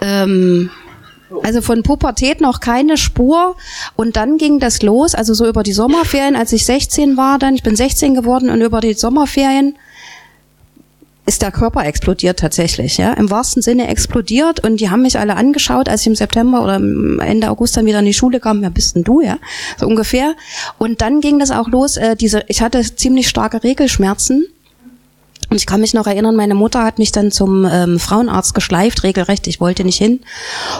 ähm, 0.00 0.70
also 1.42 1.60
von 1.60 1.82
Pubertät 1.82 2.40
noch 2.40 2.60
keine 2.60 2.96
Spur. 2.96 3.56
Und 3.94 4.16
dann 4.16 4.38
ging 4.38 4.58
das 4.58 4.82
los, 4.82 5.14
also 5.14 5.34
so 5.34 5.46
über 5.46 5.62
die 5.62 5.72
Sommerferien, 5.72 6.36
als 6.36 6.52
ich 6.52 6.64
16 6.64 7.16
war 7.16 7.38
dann, 7.38 7.54
ich 7.54 7.62
bin 7.62 7.76
16 7.76 8.14
geworden 8.14 8.50
und 8.50 8.60
über 8.60 8.80
die 8.80 8.94
Sommerferien 8.94 9.76
ist 11.26 11.42
der 11.42 11.50
Körper 11.50 11.84
explodiert 11.84 12.38
tatsächlich, 12.38 12.98
ja, 12.98 13.12
im 13.12 13.30
wahrsten 13.30 13.60
Sinne 13.60 13.88
explodiert. 13.88 14.60
Und 14.60 14.80
die 14.80 14.90
haben 14.90 15.02
mich 15.02 15.18
alle 15.18 15.36
angeschaut, 15.36 15.88
als 15.88 16.02
ich 16.02 16.06
im 16.06 16.14
September 16.14 16.62
oder 16.62 16.76
Ende 16.76 17.50
August 17.50 17.76
dann 17.76 17.84
wieder 17.84 17.98
in 17.98 18.04
die 18.04 18.14
Schule 18.14 18.38
kam, 18.38 18.62
wer 18.62 18.70
bist 18.70 18.94
denn 18.94 19.02
du, 19.02 19.20
ja, 19.20 19.38
so 19.76 19.86
ungefähr. 19.86 20.34
Und 20.78 21.00
dann 21.00 21.20
ging 21.20 21.40
das 21.40 21.50
auch 21.50 21.68
los, 21.68 21.96
äh, 21.96 22.14
diese, 22.14 22.44
ich 22.46 22.62
hatte 22.62 22.80
ziemlich 22.82 23.28
starke 23.28 23.64
Regelschmerzen. 23.64 24.46
Und 25.50 25.56
ich 25.56 25.66
kann 25.66 25.80
mich 25.80 25.94
noch 25.94 26.06
erinnern, 26.06 26.36
meine 26.36 26.54
Mutter 26.54 26.84
hat 26.84 26.98
mich 26.98 27.12
dann 27.12 27.30
zum 27.30 27.68
ähm, 27.70 27.98
Frauenarzt 27.98 28.54
geschleift, 28.54 29.02
regelrecht, 29.02 29.46
ich 29.46 29.60
wollte 29.60 29.84
nicht 29.84 29.98
hin. 29.98 30.20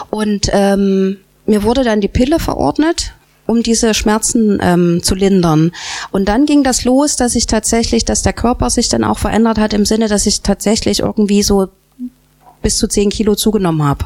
Und 0.09 0.49
ähm, 0.51 1.17
mir 1.45 1.63
wurde 1.63 1.83
dann 1.83 2.01
die 2.01 2.09
Pille 2.09 2.39
verordnet 2.39 3.13
um 3.47 3.63
diese 3.63 3.93
Schmerzen 3.93 4.59
ähm, 4.61 5.01
zu 5.01 5.15
lindern. 5.15 5.71
Und 6.11 6.29
dann 6.29 6.45
ging 6.45 6.63
das 6.63 6.83
los, 6.83 7.15
dass 7.15 7.35
ich 7.35 7.47
tatsächlich, 7.47 8.05
dass 8.05 8.21
der 8.21 8.33
Körper 8.33 8.69
sich 8.69 8.89
dann 8.89 9.03
auch 9.03 9.17
verändert 9.17 9.57
hat 9.57 9.73
im 9.73 9.85
Sinne, 9.85 10.07
dass 10.07 10.25
ich 10.25 10.41
tatsächlich 10.41 10.99
irgendwie 10.99 11.43
so 11.43 11.69
bis 12.61 12.77
zu 12.77 12.87
zehn 12.87 13.09
Kilo 13.09 13.35
zugenommen 13.35 13.83
habe. 13.83 14.05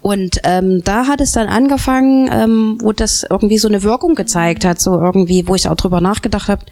Und 0.00 0.40
ähm, 0.44 0.82
da 0.84 1.06
hat 1.06 1.20
es 1.20 1.32
dann 1.32 1.48
angefangen, 1.48 2.30
ähm, 2.32 2.78
wo 2.80 2.92
das 2.92 3.26
irgendwie 3.28 3.58
so 3.58 3.68
eine 3.68 3.82
Wirkung 3.82 4.14
gezeigt 4.14 4.64
hat, 4.64 4.80
so 4.80 5.00
irgendwie, 5.00 5.46
wo 5.46 5.54
ich 5.54 5.68
auch 5.68 5.76
drüber 5.76 6.00
nachgedacht 6.00 6.48
habe, 6.48 6.64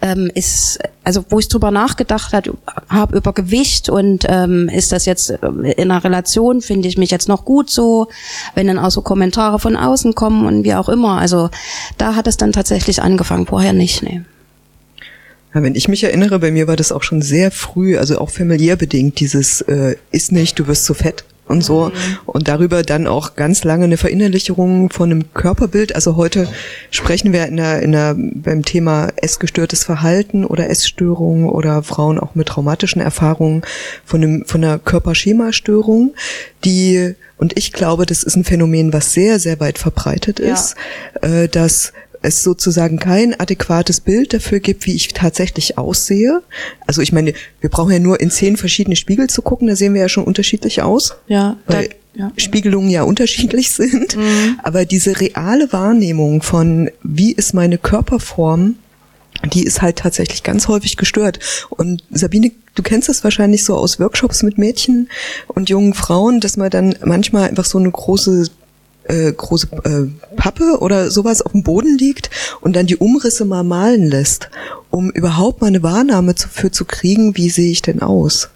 ähm, 0.00 0.30
ist, 0.34 0.78
also 1.04 1.24
wo 1.28 1.38
ich 1.38 1.48
drüber 1.48 1.70
nachgedacht 1.70 2.32
habe 2.88 3.16
über 3.16 3.32
Gewicht 3.32 3.88
und 3.88 4.26
ähm, 4.28 4.68
ist 4.68 4.92
das 4.92 5.06
jetzt 5.06 5.30
äh, 5.30 5.36
in 5.76 5.90
einer 5.90 6.04
Relation, 6.04 6.60
finde 6.60 6.88
ich 6.88 6.98
mich 6.98 7.10
jetzt 7.10 7.28
noch 7.28 7.44
gut 7.44 7.70
so, 7.70 8.08
wenn 8.54 8.66
dann 8.66 8.78
auch 8.78 8.90
so 8.90 9.02
Kommentare 9.02 9.58
von 9.58 9.76
außen 9.76 10.14
kommen 10.14 10.46
und 10.46 10.64
wie 10.64 10.74
auch 10.74 10.88
immer. 10.88 11.18
Also 11.18 11.50
da 11.98 12.14
hat 12.14 12.26
es 12.26 12.36
dann 12.36 12.52
tatsächlich 12.52 13.02
angefangen, 13.02 13.46
vorher 13.46 13.72
nicht, 13.72 14.02
nee. 14.02 14.22
Ja, 15.54 15.62
wenn 15.62 15.74
ich 15.74 15.88
mich 15.88 16.02
erinnere, 16.02 16.38
bei 16.38 16.50
mir 16.50 16.66
war 16.66 16.76
das 16.76 16.92
auch 16.92 17.02
schon 17.02 17.20
sehr 17.20 17.50
früh, 17.50 17.98
also 17.98 18.18
auch 18.18 18.30
familiär 18.30 18.76
bedingt, 18.76 19.20
dieses 19.20 19.60
äh, 19.62 19.96
ist 20.10 20.32
nicht, 20.32 20.58
du 20.58 20.66
wirst 20.66 20.84
zu 20.86 20.94
fett 20.94 21.24
und 21.52 21.62
so. 21.62 21.86
Mhm. 21.86 22.18
Und 22.26 22.48
darüber 22.48 22.82
dann 22.82 23.06
auch 23.06 23.36
ganz 23.36 23.62
lange 23.62 23.84
eine 23.84 23.96
Verinnerlichung 23.96 24.90
von 24.90 25.10
einem 25.10 25.32
Körperbild. 25.34 25.94
Also 25.94 26.16
heute 26.16 26.48
sprechen 26.90 27.32
wir 27.32 27.46
in 27.46 27.58
der, 27.58 27.82
in 27.82 27.92
der, 27.92 28.16
beim 28.16 28.64
Thema 28.64 29.10
essgestörtes 29.16 29.84
Verhalten 29.84 30.44
oder 30.44 30.68
Essstörung 30.68 31.48
oder 31.48 31.82
Frauen 31.82 32.18
auch 32.18 32.34
mit 32.34 32.48
traumatischen 32.48 33.00
Erfahrungen 33.00 33.62
von 34.04 34.22
einem, 34.22 34.44
von 34.46 34.64
einer 34.64 34.78
Körperschemastörung, 34.78 36.14
die, 36.64 37.14
und 37.36 37.58
ich 37.58 37.72
glaube, 37.72 38.06
das 38.06 38.22
ist 38.22 38.36
ein 38.36 38.44
Phänomen, 38.44 38.92
was 38.92 39.12
sehr, 39.12 39.38
sehr 39.38 39.60
weit 39.60 39.78
verbreitet 39.78 40.40
ist, 40.40 40.74
ja. 41.22 41.42
äh, 41.42 41.48
dass 41.48 41.92
es 42.22 42.42
sozusagen 42.42 42.98
kein 42.98 43.38
adäquates 43.38 44.00
Bild 44.00 44.32
dafür 44.32 44.60
gibt, 44.60 44.86
wie 44.86 44.94
ich 44.94 45.08
tatsächlich 45.08 45.78
aussehe. 45.78 46.42
Also 46.86 47.02
ich 47.02 47.12
meine, 47.12 47.34
wir 47.60 47.70
brauchen 47.70 47.92
ja 47.92 47.98
nur 47.98 48.20
in 48.20 48.30
zehn 48.30 48.56
verschiedene 48.56 48.96
Spiegel 48.96 49.28
zu 49.28 49.42
gucken, 49.42 49.68
da 49.68 49.76
sehen 49.76 49.94
wir 49.94 50.02
ja 50.02 50.08
schon 50.08 50.24
unterschiedlich 50.24 50.82
aus. 50.82 51.14
Ja. 51.26 51.56
Weil 51.66 51.90
ja. 52.14 52.30
Spiegelungen 52.36 52.90
ja 52.90 53.02
unterschiedlich 53.02 53.70
sind. 53.72 54.16
Mhm. 54.16 54.60
Aber 54.62 54.84
diese 54.84 55.20
reale 55.20 55.72
Wahrnehmung 55.72 56.42
von, 56.42 56.90
wie 57.02 57.32
ist 57.32 57.54
meine 57.54 57.78
Körperform, 57.78 58.76
die 59.52 59.64
ist 59.64 59.82
halt 59.82 59.96
tatsächlich 59.96 60.42
ganz 60.42 60.68
häufig 60.68 60.96
gestört. 60.96 61.40
Und 61.70 62.04
Sabine, 62.10 62.52
du 62.74 62.82
kennst 62.82 63.08
das 63.08 63.24
wahrscheinlich 63.24 63.64
so 63.64 63.76
aus 63.76 63.98
Workshops 63.98 64.42
mit 64.42 64.58
Mädchen 64.58 65.08
und 65.48 65.68
jungen 65.68 65.94
Frauen, 65.94 66.40
dass 66.40 66.56
man 66.56 66.70
dann 66.70 66.94
manchmal 67.04 67.48
einfach 67.48 67.64
so 67.64 67.78
eine 67.78 67.90
große 67.90 68.48
äh, 69.04 69.32
große 69.32 69.68
äh, 69.84 70.36
Pappe 70.36 70.78
oder 70.80 71.10
sowas 71.10 71.42
auf 71.42 71.52
dem 71.52 71.62
Boden 71.62 71.96
liegt 71.98 72.30
und 72.60 72.76
dann 72.76 72.86
die 72.86 72.96
Umrisse 72.96 73.44
mal 73.44 73.64
malen 73.64 74.06
lässt, 74.06 74.50
um 74.90 75.10
überhaupt 75.10 75.60
mal 75.60 75.68
eine 75.68 75.82
Wahrnahme 75.82 76.34
dafür 76.34 76.72
zu 76.72 76.84
kriegen, 76.84 77.36
wie 77.36 77.50
sehe 77.50 77.70
ich 77.70 77.82
denn 77.82 78.02
aus. 78.02 78.50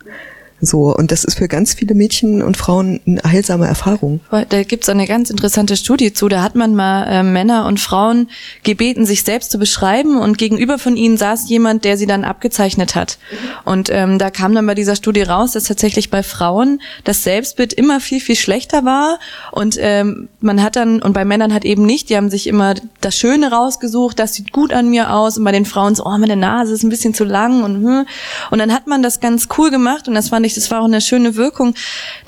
So, 0.60 0.94
und 0.94 1.12
das 1.12 1.24
ist 1.24 1.36
für 1.36 1.48
ganz 1.48 1.74
viele 1.74 1.94
Mädchen 1.94 2.42
und 2.42 2.56
Frauen 2.56 3.00
eine 3.06 3.20
heilsame 3.24 3.66
Erfahrung. 3.66 4.20
Da 4.30 4.62
gibt's 4.62 4.88
eine 4.88 5.06
ganz 5.06 5.30
interessante 5.30 5.76
Studie 5.76 6.12
zu. 6.12 6.28
Da 6.28 6.42
hat 6.42 6.54
man 6.54 6.74
mal 6.74 7.04
äh, 7.04 7.22
Männer 7.22 7.66
und 7.66 7.78
Frauen 7.78 8.28
gebeten, 8.62 9.06
sich 9.06 9.22
selbst 9.22 9.50
zu 9.50 9.58
beschreiben 9.58 10.18
und 10.18 10.38
gegenüber 10.38 10.78
von 10.78 10.96
ihnen 10.96 11.16
saß 11.16 11.48
jemand, 11.48 11.84
der 11.84 11.96
sie 11.96 12.06
dann 12.06 12.24
abgezeichnet 12.24 12.94
hat. 12.94 13.18
Und 13.64 13.90
ähm, 13.90 14.18
da 14.18 14.30
kam 14.30 14.54
dann 14.54 14.66
bei 14.66 14.74
dieser 14.74 14.96
Studie 14.96 15.22
raus, 15.22 15.52
dass 15.52 15.64
tatsächlich 15.64 16.10
bei 16.10 16.22
Frauen 16.22 16.80
das 17.04 17.22
Selbstbild 17.22 17.72
immer 17.72 18.00
viel, 18.00 18.20
viel 18.20 18.36
schlechter 18.36 18.84
war. 18.84 19.18
Und 19.52 19.76
ähm, 19.78 20.28
man 20.40 20.62
hat 20.62 20.76
dann, 20.76 21.02
und 21.02 21.12
bei 21.12 21.24
Männern 21.24 21.52
hat 21.52 21.64
eben 21.64 21.84
nicht, 21.84 22.08
die 22.08 22.16
haben 22.16 22.30
sich 22.30 22.46
immer 22.46 22.74
das 23.00 23.16
Schöne 23.16 23.50
rausgesucht, 23.50 24.18
das 24.18 24.34
sieht 24.34 24.52
gut 24.52 24.72
an 24.72 24.88
mir 24.88 25.12
aus. 25.12 25.38
Und 25.38 25.44
bei 25.44 25.52
den 25.52 25.66
Frauen 25.66 25.94
so, 25.94 26.04
oh, 26.04 26.18
meine 26.18 26.36
Nase 26.36 26.72
ist 26.72 26.82
ein 26.82 26.90
bisschen 26.90 27.14
zu 27.14 27.24
lang 27.24 27.62
und 27.62 27.76
hm. 27.76 28.06
Und 28.50 28.58
dann 28.58 28.72
hat 28.72 28.86
man 28.86 29.02
das 29.02 29.20
ganz 29.20 29.48
cool 29.58 29.70
gemacht 29.70 30.08
und 30.08 30.14
das 30.14 30.30
fand 30.30 30.46
ich, 30.46 30.55
das 30.56 30.70
war 30.70 30.80
auch 30.80 30.86
eine 30.86 31.00
schöne 31.00 31.36
Wirkung. 31.36 31.74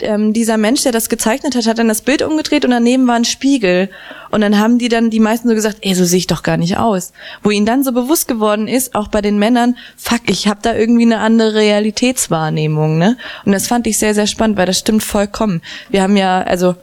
Ähm, 0.00 0.32
dieser 0.32 0.56
Mensch, 0.56 0.82
der 0.82 0.92
das 0.92 1.08
gezeichnet 1.08 1.54
hat, 1.54 1.66
hat 1.66 1.78
dann 1.78 1.88
das 1.88 2.02
Bild 2.02 2.22
umgedreht 2.22 2.64
und 2.64 2.70
daneben 2.70 3.06
war 3.06 3.16
ein 3.16 3.24
Spiegel. 3.24 3.90
Und 4.30 4.42
dann 4.42 4.58
haben 4.58 4.78
die 4.78 4.88
dann 4.88 5.10
die 5.10 5.20
meisten 5.20 5.48
so 5.48 5.54
gesagt, 5.54 5.78
ey, 5.80 5.94
so 5.94 6.04
sehe 6.04 6.18
ich 6.18 6.26
doch 6.26 6.42
gar 6.42 6.56
nicht 6.56 6.76
aus. 6.76 7.12
Wo 7.42 7.50
ihnen 7.50 7.66
dann 7.66 7.82
so 7.82 7.92
bewusst 7.92 8.28
geworden 8.28 8.68
ist, 8.68 8.94
auch 8.94 9.08
bei 9.08 9.22
den 9.22 9.38
Männern, 9.38 9.76
fuck, 9.96 10.22
ich 10.26 10.48
habe 10.48 10.60
da 10.62 10.74
irgendwie 10.74 11.02
eine 11.04 11.18
andere 11.18 11.54
Realitätswahrnehmung, 11.54 12.98
ne? 12.98 13.16
Und 13.44 13.52
das 13.52 13.66
fand 13.66 13.86
ich 13.86 13.98
sehr, 13.98 14.14
sehr 14.14 14.26
spannend, 14.26 14.56
weil 14.58 14.66
das 14.66 14.78
stimmt 14.78 15.02
vollkommen. 15.02 15.62
Wir 15.88 16.02
haben 16.02 16.16
ja, 16.16 16.42
also, 16.42 16.74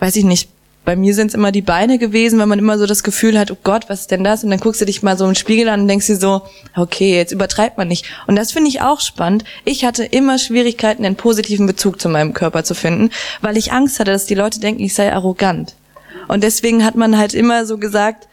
weiß 0.00 0.16
ich 0.16 0.24
nicht, 0.24 0.48
bei 0.86 0.96
mir 0.96 1.14
sind 1.14 1.26
es 1.26 1.34
immer 1.34 1.50
die 1.50 1.62
Beine 1.62 1.98
gewesen, 1.98 2.38
weil 2.38 2.46
man 2.46 2.60
immer 2.60 2.78
so 2.78 2.86
das 2.86 3.02
Gefühl 3.02 3.38
hat, 3.38 3.50
oh 3.50 3.58
Gott, 3.62 3.86
was 3.88 4.02
ist 4.02 4.12
denn 4.12 4.22
das? 4.22 4.44
Und 4.44 4.50
dann 4.50 4.60
guckst 4.60 4.80
du 4.80 4.86
dich 4.86 5.02
mal 5.02 5.18
so 5.18 5.26
im 5.26 5.34
Spiegel 5.34 5.68
an 5.68 5.80
und 5.80 5.88
denkst 5.88 6.06
dir 6.06 6.16
so, 6.16 6.42
okay, 6.76 7.16
jetzt 7.16 7.32
übertreibt 7.32 7.76
man 7.76 7.88
nicht. 7.88 8.06
Und 8.28 8.36
das 8.36 8.52
finde 8.52 8.68
ich 8.68 8.80
auch 8.80 9.00
spannend. 9.00 9.44
Ich 9.64 9.84
hatte 9.84 10.04
immer 10.04 10.38
Schwierigkeiten, 10.38 11.04
einen 11.04 11.16
positiven 11.16 11.66
Bezug 11.66 12.00
zu 12.00 12.08
meinem 12.08 12.32
Körper 12.32 12.62
zu 12.62 12.74
finden, 12.74 13.10
weil 13.42 13.56
ich 13.56 13.72
Angst 13.72 13.98
hatte, 13.98 14.12
dass 14.12 14.26
die 14.26 14.36
Leute 14.36 14.60
denken, 14.60 14.82
ich 14.82 14.94
sei 14.94 15.12
arrogant. 15.12 15.74
Und 16.28 16.44
deswegen 16.44 16.84
hat 16.84 16.94
man 16.94 17.18
halt 17.18 17.34
immer 17.34 17.66
so 17.66 17.78
gesagt, 17.78 18.28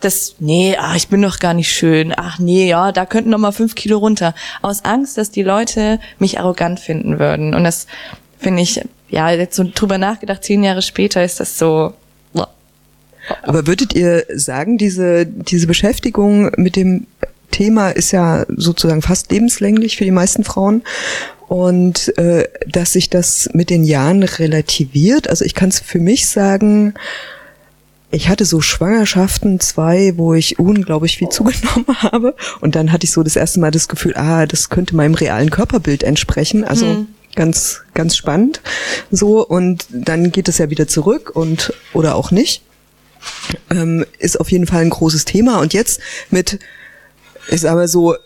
das, 0.00 0.36
nee, 0.38 0.76
ach, 0.80 0.96
ich 0.96 1.08
bin 1.08 1.20
doch 1.20 1.40
gar 1.40 1.52
nicht 1.52 1.70
schön. 1.70 2.14
Ach 2.16 2.38
nee, 2.38 2.68
ja, 2.68 2.90
da 2.90 3.04
könnten 3.04 3.30
noch 3.30 3.38
mal 3.38 3.52
fünf 3.52 3.74
Kilo 3.74 3.98
runter. 3.98 4.34
Aus 4.62 4.84
Angst, 4.84 5.18
dass 5.18 5.30
die 5.30 5.42
Leute 5.42 6.00
mich 6.18 6.40
arrogant 6.40 6.80
finden 6.80 7.18
würden. 7.18 7.54
Und 7.54 7.64
das 7.64 7.86
finde 8.38 8.62
ich 8.62 8.80
ja, 9.12 9.30
jetzt 9.30 9.56
so 9.56 9.64
drüber 9.72 9.98
nachgedacht, 9.98 10.42
zehn 10.42 10.64
Jahre 10.64 10.82
später 10.82 11.22
ist 11.22 11.38
das 11.38 11.58
so. 11.58 11.92
Aber 13.42 13.66
würdet 13.66 13.94
ihr 13.94 14.24
sagen, 14.34 14.78
diese, 14.78 15.26
diese 15.26 15.68
Beschäftigung 15.68 16.50
mit 16.56 16.74
dem 16.74 17.06
Thema 17.50 17.90
ist 17.90 18.10
ja 18.10 18.44
sozusagen 18.48 19.02
fast 19.02 19.30
lebenslänglich 19.30 19.96
für 19.96 20.04
die 20.04 20.10
meisten 20.10 20.42
Frauen 20.42 20.82
und 21.46 22.16
äh, 22.18 22.48
dass 22.66 22.94
sich 22.94 23.10
das 23.10 23.50
mit 23.52 23.70
den 23.70 23.84
Jahren 23.84 24.22
relativiert. 24.22 25.28
Also 25.28 25.44
ich 25.44 25.54
kann 25.54 25.68
es 25.68 25.78
für 25.78 26.00
mich 26.00 26.26
sagen, 26.26 26.94
ich 28.10 28.28
hatte 28.28 28.44
so 28.44 28.60
Schwangerschaften, 28.60 29.60
zwei, 29.60 30.14
wo 30.16 30.34
ich 30.34 30.58
unglaublich 30.58 31.18
viel 31.18 31.28
zugenommen 31.28 31.86
habe. 32.02 32.34
Und 32.60 32.74
dann 32.74 32.90
hatte 32.90 33.04
ich 33.04 33.12
so 33.12 33.22
das 33.22 33.36
erste 33.36 33.60
Mal 33.60 33.70
das 33.70 33.88
Gefühl, 33.88 34.14
ah, 34.16 34.46
das 34.46 34.70
könnte 34.70 34.96
meinem 34.96 35.14
realen 35.14 35.50
Körperbild 35.50 36.02
entsprechen. 36.02 36.64
Also 36.64 36.86
hm 36.86 37.06
ganz, 37.34 37.82
ganz 37.94 38.16
spannend. 38.16 38.60
So, 39.10 39.46
und 39.46 39.86
dann 39.90 40.32
geht 40.32 40.48
es 40.48 40.58
ja 40.58 40.70
wieder 40.70 40.88
zurück 40.88 41.30
und, 41.34 41.72
oder 41.92 42.14
auch 42.14 42.30
nicht. 42.30 42.62
Ähm, 43.70 44.04
ist 44.18 44.40
auf 44.40 44.50
jeden 44.50 44.66
Fall 44.66 44.82
ein 44.82 44.90
großes 44.90 45.24
Thema. 45.24 45.60
Und 45.60 45.74
jetzt 45.74 46.00
mit, 46.30 46.58
ist 47.48 47.64
aber 47.64 47.88
so 47.88 48.16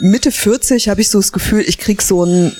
Mitte 0.00 0.32
40 0.32 0.88
habe 0.88 1.00
ich 1.00 1.10
so 1.10 1.18
das 1.18 1.32
Gefühl, 1.32 1.64
ich 1.66 1.78
krieg 1.78 2.02
so 2.02 2.24
ein 2.24 2.52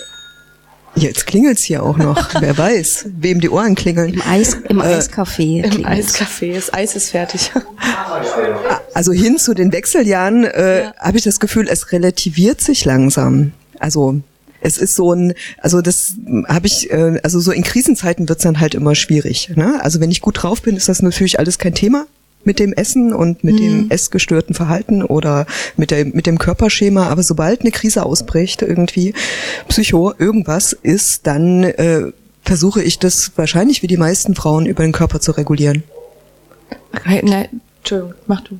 Jetzt 0.99 1.27
klingelt's 1.27 1.63
hier 1.63 1.83
auch 1.83 1.99
noch. 1.99 2.31
Wer 2.41 2.57
weiß, 2.57 3.09
wem 3.19 3.41
die 3.41 3.51
Ohren 3.51 3.75
klingeln. 3.75 4.15
Im, 4.15 4.23
Eis, 4.23 4.55
im 4.55 4.81
äh, 4.81 4.85
Eiscafé. 4.85 5.63
Im 5.63 5.85
Eiscafé. 5.85 6.55
Das 6.55 6.73
Eis 6.73 6.97
ist 6.97 7.11
fertig. 7.11 7.53
Also 8.95 9.13
hin 9.13 9.37
zu 9.37 9.53
den 9.53 9.73
Wechseljahren 9.73 10.45
äh, 10.45 10.85
ja. 10.85 10.95
habe 10.99 11.19
ich 11.19 11.25
das 11.25 11.39
Gefühl, 11.39 11.69
es 11.69 11.93
relativiert 11.93 12.63
sich 12.63 12.87
langsam. 12.87 13.53
Also 13.79 14.23
es 14.67 14.79
ist 14.79 14.97
so 14.97 15.13
ein, 15.13 15.33
also 15.59 15.81
das 15.81 16.15
habe 16.49 16.67
ich, 16.67 16.91
äh, 16.91 17.21
also 17.23 17.39
so 17.39 17.53
in 17.53 17.63
Krisenzeiten 17.63 18.29
wird's 18.29 18.43
dann 18.43 18.59
halt 18.59 18.75
immer 18.75 18.95
schwierig. 18.95 19.51
Ne? 19.55 19.79
Also 19.83 20.01
wenn 20.01 20.11
ich 20.11 20.21
gut 20.21 20.43
drauf 20.43 20.61
bin, 20.63 20.77
ist 20.77 20.89
das 20.89 21.03
natürlich 21.03 21.39
alles 21.39 21.59
kein 21.59 21.75
Thema 21.75 22.07
mit 22.45 22.59
dem 22.59 22.73
Essen 22.73 23.13
und 23.13 23.45
mit 23.45 23.55
mhm. 23.55 23.59
dem 23.59 23.91
essgestörten 23.91 24.55
Verhalten 24.55 25.03
oder 25.05 25.47
mit, 25.77 25.93
der, 25.93 26.05
mit 26.05 26.27
dem 26.27 26.39
Körperschema. 26.39 27.09
Aber 27.09 27.23
sobald 27.23 27.61
eine 27.61 27.71
Krise 27.71 28.05
ausbricht, 28.05 28.63
irgendwie 28.63 29.15
Psycho, 29.69 30.13
irgendwas 30.19 30.73
ist, 30.73 31.27
dann 31.29 31.63
äh, 31.63 32.13
versuche 32.45 32.83
ich 32.83 32.99
das 32.99 33.33
wahrscheinlich 33.37 33.83
wie 33.83 33.89
die 33.89 33.97
meisten 33.97 34.35
Frauen 34.35 34.67
über 34.67 34.83
den 34.83 34.93
Körper 34.93 35.21
zu 35.21 35.33
regulieren. 35.33 35.85
Okay, 36.93 37.21
nein, 37.25 37.61
Entschuldigung, 37.79 38.15
mach 38.27 38.41
du. 38.43 38.59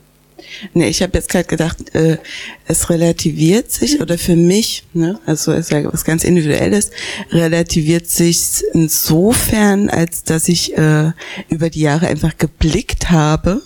Nee, 0.75 0.89
ich 0.89 1.03
habe 1.03 1.13
jetzt 1.15 1.29
gerade 1.29 1.47
gedacht, 1.47 1.95
äh, 1.95 2.19
es 2.67 2.91
relativiert 2.91 3.71
sich 3.71 4.01
oder 4.01 4.19
für 4.19 4.37
mich, 4.37 4.85
ne, 4.93 5.19
also 5.27 5.53
ist 5.53 5.71
ja 5.71 5.91
was 5.93 6.05
ganz 6.05 6.25
Individuelles, 6.25 6.91
relativiert 7.31 8.09
sich 8.09 8.63
insofern, 8.73 9.89
als 9.89 10.25
dass 10.25 10.49
ich 10.49 10.77
äh, 10.77 11.13
über 11.49 11.71
die 11.71 11.81
Jahre 11.81 12.09
einfach 12.09 12.37
geblickt 12.37 13.11
habe, 13.11 13.63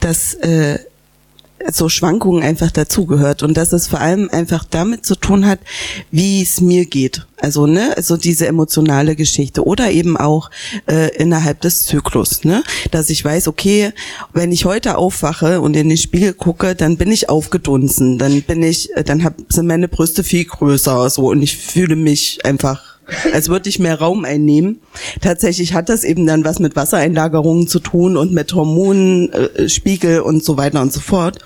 dass 0.00 0.34
äh, 0.34 0.78
so 1.72 1.88
Schwankungen 1.88 2.42
einfach 2.42 2.70
dazugehört. 2.70 3.42
Und 3.42 3.56
dass 3.56 3.72
es 3.72 3.88
vor 3.88 4.00
allem 4.00 4.28
einfach 4.30 4.64
damit 4.64 5.06
zu 5.06 5.16
tun 5.16 5.46
hat, 5.46 5.58
wie 6.10 6.42
es 6.42 6.60
mir 6.60 6.86
geht. 6.86 7.26
Also 7.38 7.66
ne, 7.66 7.94
also 7.96 8.16
diese 8.16 8.46
emotionale 8.46 9.14
Geschichte. 9.14 9.64
Oder 9.64 9.90
eben 9.90 10.16
auch 10.16 10.50
äh, 10.86 11.14
innerhalb 11.16 11.60
des 11.60 11.84
Zyklus, 11.84 12.44
ne, 12.44 12.62
dass 12.90 13.10
ich 13.10 13.24
weiß, 13.24 13.48
okay, 13.48 13.92
wenn 14.32 14.52
ich 14.52 14.64
heute 14.64 14.96
aufwache 14.96 15.60
und 15.60 15.76
in 15.76 15.88
den 15.88 15.98
Spiegel 15.98 16.32
gucke, 16.32 16.74
dann 16.74 16.96
bin 16.96 17.12
ich 17.12 17.28
aufgedunsen, 17.28 18.18
dann 18.18 18.42
bin 18.42 18.62
ich, 18.62 18.94
äh, 18.96 19.04
dann 19.04 19.22
hab, 19.22 19.34
sind 19.48 19.66
meine 19.66 19.88
Brüste 19.88 20.24
viel 20.24 20.44
größer, 20.44 21.10
so. 21.10 21.30
Und 21.30 21.42
ich 21.42 21.56
fühle 21.56 21.96
mich 21.96 22.44
einfach 22.44 22.95
als 23.32 23.48
würde 23.48 23.68
ich 23.68 23.78
mehr 23.78 23.98
Raum 23.98 24.24
einnehmen. 24.24 24.80
Tatsächlich 25.20 25.74
hat 25.74 25.88
das 25.88 26.04
eben 26.04 26.26
dann 26.26 26.44
was 26.44 26.58
mit 26.58 26.76
Wassereinlagerungen 26.76 27.68
zu 27.68 27.80
tun 27.80 28.16
und 28.16 28.32
mit 28.32 28.52
Hormonspiegel 28.54 30.20
und 30.20 30.44
so 30.44 30.56
weiter 30.56 30.82
und 30.82 30.92
so 30.92 31.00
fort. 31.00 31.38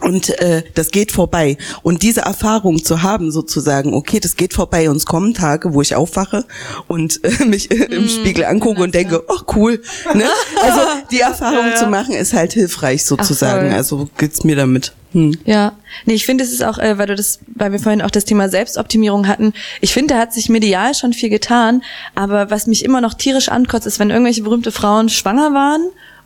Und 0.00 0.30
äh, 0.40 0.62
das 0.74 0.90
geht 0.90 1.12
vorbei. 1.12 1.56
Und 1.82 2.02
diese 2.02 2.22
Erfahrung 2.22 2.84
zu 2.84 3.02
haben, 3.02 3.30
sozusagen, 3.30 3.94
okay, 3.94 4.20
das 4.20 4.36
geht 4.36 4.52
vorbei 4.52 4.90
und 4.90 4.96
es 4.96 5.06
kommen 5.06 5.34
Tage, 5.34 5.74
wo 5.74 5.82
ich 5.82 5.94
aufwache 5.94 6.44
und 6.88 7.20
äh, 7.24 7.44
mich 7.46 7.70
äh, 7.70 7.84
im 7.84 8.04
mm, 8.04 8.08
Spiegel 8.08 8.44
angucke 8.44 8.82
und 8.82 8.94
denke, 8.94 9.22
ach 9.28 9.44
oh, 9.46 9.52
cool. 9.56 9.82
Ne? 10.14 10.24
Also 10.62 10.80
die 11.10 11.20
Erfahrung 11.20 11.66
ja, 11.66 11.70
ja. 11.70 11.76
zu 11.76 11.86
machen 11.86 12.14
ist 12.14 12.34
halt 12.34 12.52
hilfreich 12.52 13.04
sozusagen. 13.04 13.70
Ach, 13.72 13.76
also 13.76 14.08
geht's 14.16 14.44
mir 14.44 14.54
damit. 14.54 14.92
Hm. 15.12 15.36
Ja, 15.44 15.72
nee, 16.06 16.14
ich 16.14 16.24
finde, 16.24 16.44
es 16.44 16.52
ist 16.52 16.62
auch, 16.62 16.78
äh, 16.78 16.98
weil 16.98 17.06
du 17.06 17.14
das, 17.14 17.40
weil 17.46 17.72
wir 17.72 17.78
vorhin 17.78 18.00
auch 18.00 18.10
das 18.10 18.24
Thema 18.24 18.48
Selbstoptimierung 18.48 19.28
hatten. 19.28 19.52
Ich 19.80 19.92
finde, 19.92 20.14
da 20.14 20.20
hat 20.20 20.32
sich 20.32 20.48
medial 20.48 20.94
schon 20.94 21.12
viel 21.12 21.30
getan. 21.30 21.82
Aber 22.14 22.50
was 22.50 22.66
mich 22.66 22.84
immer 22.84 23.00
noch 23.00 23.14
tierisch 23.14 23.48
ankotzt, 23.48 23.86
ist, 23.86 23.98
wenn 23.98 24.10
irgendwelche 24.10 24.42
berühmte 24.42 24.72
Frauen 24.72 25.08
schwanger 25.08 25.52
waren 25.52 25.82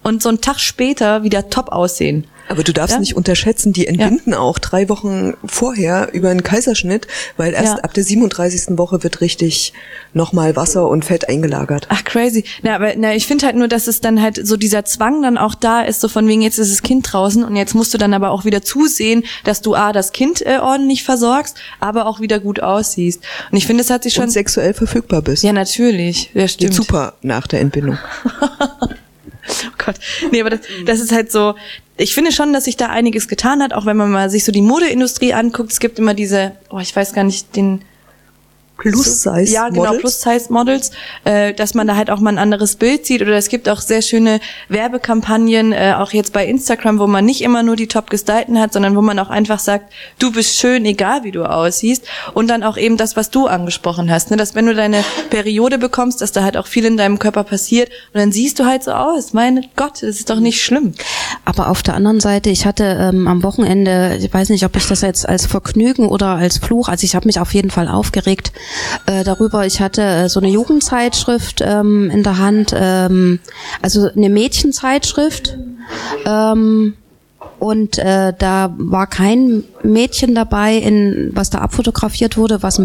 und 0.06 0.22
so 0.22 0.28
einen 0.28 0.40
Tag 0.40 0.60
später 0.60 1.24
wieder 1.24 1.50
top 1.50 1.72
aussehen. 1.72 2.28
Aber 2.48 2.62
du 2.62 2.72
darfst 2.72 2.94
ja? 2.94 3.00
nicht 3.00 3.16
unterschätzen, 3.16 3.72
die 3.72 3.88
entbinden 3.88 4.34
ja. 4.34 4.38
auch 4.38 4.60
drei 4.60 4.88
Wochen 4.88 5.34
vorher 5.44 6.14
über 6.14 6.30
einen 6.30 6.44
Kaiserschnitt, 6.44 7.08
weil 7.36 7.54
erst 7.54 7.78
ja. 7.78 7.82
ab 7.82 7.92
der 7.92 8.04
37. 8.04 8.78
Woche 8.78 9.02
wird 9.02 9.20
richtig 9.20 9.72
nochmal 10.14 10.54
Wasser 10.54 10.88
und 10.88 11.04
Fett 11.04 11.28
eingelagert. 11.28 11.88
Ach 11.90 12.04
crazy. 12.04 12.44
Na, 12.62 12.76
aber 12.76 12.92
na, 12.96 13.16
ich 13.16 13.26
finde 13.26 13.46
halt 13.46 13.56
nur, 13.56 13.66
dass 13.66 13.88
es 13.88 14.00
dann 14.00 14.22
halt 14.22 14.46
so 14.46 14.56
dieser 14.56 14.84
Zwang 14.84 15.22
dann 15.22 15.38
auch 15.38 15.56
da 15.56 15.82
ist, 15.82 16.00
so 16.00 16.06
von 16.06 16.28
wegen 16.28 16.40
jetzt 16.40 16.60
ist 16.60 16.70
das 16.70 16.82
Kind 16.82 17.12
draußen 17.12 17.42
und 17.42 17.56
jetzt 17.56 17.74
musst 17.74 17.92
du 17.92 17.98
dann 17.98 18.14
aber 18.14 18.30
auch 18.30 18.44
wieder 18.44 18.62
zusehen, 18.62 19.24
dass 19.42 19.60
du 19.60 19.74
A, 19.74 19.92
das 19.92 20.12
Kind 20.12 20.40
äh, 20.46 20.58
ordentlich 20.62 21.02
versorgst, 21.02 21.56
aber 21.80 22.06
auch 22.06 22.20
wieder 22.20 22.38
gut 22.38 22.62
aussiehst. 22.62 23.22
Und 23.50 23.58
ich 23.58 23.66
finde, 23.66 23.82
es 23.82 23.90
hat 23.90 24.04
sich 24.04 24.14
schon... 24.14 24.24
Und 24.24 24.30
sexuell 24.30 24.72
verfügbar 24.72 25.20
bist. 25.20 25.42
Ja, 25.42 25.52
natürlich. 25.52 26.30
Ja, 26.32 26.46
stimmt. 26.46 26.70
Geht 26.70 26.76
super 26.76 27.14
nach 27.22 27.48
der 27.48 27.60
Entbindung. 27.60 27.98
Gott. 29.86 29.96
Nee, 30.30 30.40
aber 30.40 30.50
das, 30.50 30.60
das 30.84 31.00
ist 31.00 31.12
halt 31.12 31.32
so, 31.32 31.54
ich 31.96 32.14
finde 32.14 32.32
schon, 32.32 32.52
dass 32.52 32.64
sich 32.64 32.76
da 32.76 32.88
einiges 32.88 33.28
getan 33.28 33.62
hat, 33.62 33.72
auch 33.72 33.86
wenn 33.86 33.96
man 33.96 34.10
mal 34.10 34.28
sich 34.28 34.44
so 34.44 34.52
die 34.52 34.60
Modeindustrie 34.60 35.32
anguckt. 35.32 35.72
Es 35.72 35.80
gibt 35.80 35.98
immer 35.98 36.12
diese, 36.12 36.52
oh, 36.68 36.78
ich 36.78 36.94
weiß 36.94 37.14
gar 37.14 37.24
nicht, 37.24 37.56
den 37.56 37.82
Plus-Size-Models. 38.78 39.52
Ja, 39.52 39.68
genau, 39.68 39.94
Plus-Size-Models, 39.94 40.90
äh, 41.24 41.54
dass 41.54 41.74
man 41.74 41.86
da 41.86 41.96
halt 41.96 42.10
auch 42.10 42.20
mal 42.20 42.30
ein 42.30 42.38
anderes 42.38 42.76
Bild 42.76 43.06
sieht. 43.06 43.22
Oder 43.22 43.36
es 43.36 43.48
gibt 43.48 43.68
auch 43.68 43.80
sehr 43.80 44.02
schöne 44.02 44.40
Werbekampagnen, 44.68 45.72
äh, 45.72 45.94
auch 45.96 46.12
jetzt 46.12 46.32
bei 46.32 46.46
Instagram, 46.46 46.98
wo 46.98 47.06
man 47.06 47.24
nicht 47.24 47.42
immer 47.42 47.62
nur 47.62 47.76
die 47.76 47.86
top 47.86 48.10
gestylten 48.10 48.60
hat, 48.60 48.72
sondern 48.72 48.94
wo 48.96 49.00
man 49.00 49.18
auch 49.18 49.30
einfach 49.30 49.58
sagt, 49.58 49.92
du 50.18 50.30
bist 50.30 50.58
schön, 50.58 50.84
egal 50.84 51.24
wie 51.24 51.32
du 51.32 51.44
aussiehst. 51.44 52.04
Und 52.34 52.48
dann 52.48 52.62
auch 52.62 52.76
eben 52.76 52.96
das, 52.96 53.16
was 53.16 53.30
du 53.30 53.46
angesprochen 53.46 54.10
hast, 54.10 54.30
ne? 54.30 54.36
dass 54.36 54.54
wenn 54.54 54.66
du 54.66 54.74
deine 54.74 55.04
Periode 55.30 55.78
bekommst, 55.78 56.20
dass 56.20 56.32
da 56.32 56.42
halt 56.42 56.56
auch 56.56 56.66
viel 56.66 56.84
in 56.84 56.96
deinem 56.96 57.18
Körper 57.18 57.44
passiert 57.44 57.90
und 58.12 58.20
dann 58.20 58.32
siehst 58.32 58.58
du 58.58 58.66
halt 58.66 58.84
so 58.84 58.92
aus. 58.92 59.32
Mein 59.32 59.66
Gott, 59.76 59.94
das 60.02 60.16
ist 60.16 60.30
doch 60.30 60.40
nicht 60.40 60.62
schlimm. 60.62 60.92
Aber 61.44 61.68
auf 61.68 61.82
der 61.82 61.94
anderen 61.94 62.20
Seite, 62.20 62.50
ich 62.50 62.66
hatte 62.66 62.84
ähm, 62.84 63.26
am 63.26 63.42
Wochenende, 63.42 64.18
ich 64.20 64.32
weiß 64.32 64.50
nicht, 64.50 64.64
ob 64.64 64.76
ich 64.76 64.86
das 64.86 65.00
jetzt 65.00 65.28
als 65.28 65.46
Vergnügen 65.46 66.08
oder 66.08 66.28
als 66.28 66.58
Fluch, 66.58 66.88
also 66.88 67.04
ich 67.04 67.14
habe 67.14 67.26
mich 67.26 67.40
auf 67.40 67.54
jeden 67.54 67.70
Fall 67.70 67.88
aufgeregt, 67.88 68.52
äh, 69.06 69.24
darüber. 69.24 69.66
Ich 69.66 69.80
hatte 69.80 70.02
äh, 70.02 70.28
so 70.28 70.40
eine 70.40 70.48
Jugendzeitschrift 70.48 71.62
ähm, 71.64 72.10
in 72.10 72.22
der 72.22 72.38
Hand, 72.38 72.74
ähm, 72.74 73.40
also 73.82 74.08
eine 74.10 74.30
Mädchenzeitschrift. 74.30 75.56
Ähm, 76.24 76.94
und 77.58 77.98
äh, 77.98 78.32
da 78.38 78.74
war 78.76 79.06
kein 79.06 79.64
Mädchen 79.82 80.34
dabei, 80.34 80.76
in 80.76 81.30
was 81.34 81.50
da 81.50 81.58
abfotografiert 81.58 82.36
wurde, 82.36 82.62
was, 82.62 82.82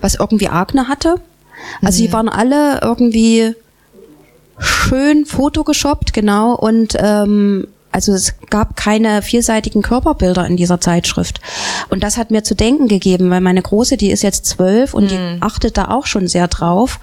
was 0.00 0.16
irgendwie 0.16 0.48
Akne 0.48 0.88
hatte. 0.88 1.16
Also 1.80 2.02
mhm. 2.02 2.06
die 2.06 2.12
waren 2.12 2.28
alle 2.28 2.80
irgendwie 2.82 3.54
schön 4.58 5.24
fotogeshoppt, 5.24 6.12
genau, 6.12 6.54
und 6.54 6.94
ähm, 6.98 7.68
also 7.92 8.12
es 8.12 8.34
gab 8.50 8.76
keine 8.76 9.22
vielseitigen 9.22 9.82
Körperbilder 9.82 10.46
in 10.46 10.56
dieser 10.56 10.80
Zeitschrift. 10.80 11.40
Und 11.90 12.02
das 12.02 12.16
hat 12.16 12.30
mir 12.30 12.42
zu 12.42 12.54
denken 12.54 12.88
gegeben, 12.88 13.30
weil 13.30 13.40
meine 13.40 13.62
Große, 13.62 13.96
die 13.96 14.10
ist 14.10 14.22
jetzt 14.22 14.46
zwölf 14.46 14.94
und 14.94 15.04
mhm. 15.04 15.08
die 15.08 15.36
achtet 15.40 15.76
da 15.76 15.88
auch 15.88 16.06
schon 16.06 16.26
sehr 16.26 16.48
drauf. 16.48 16.98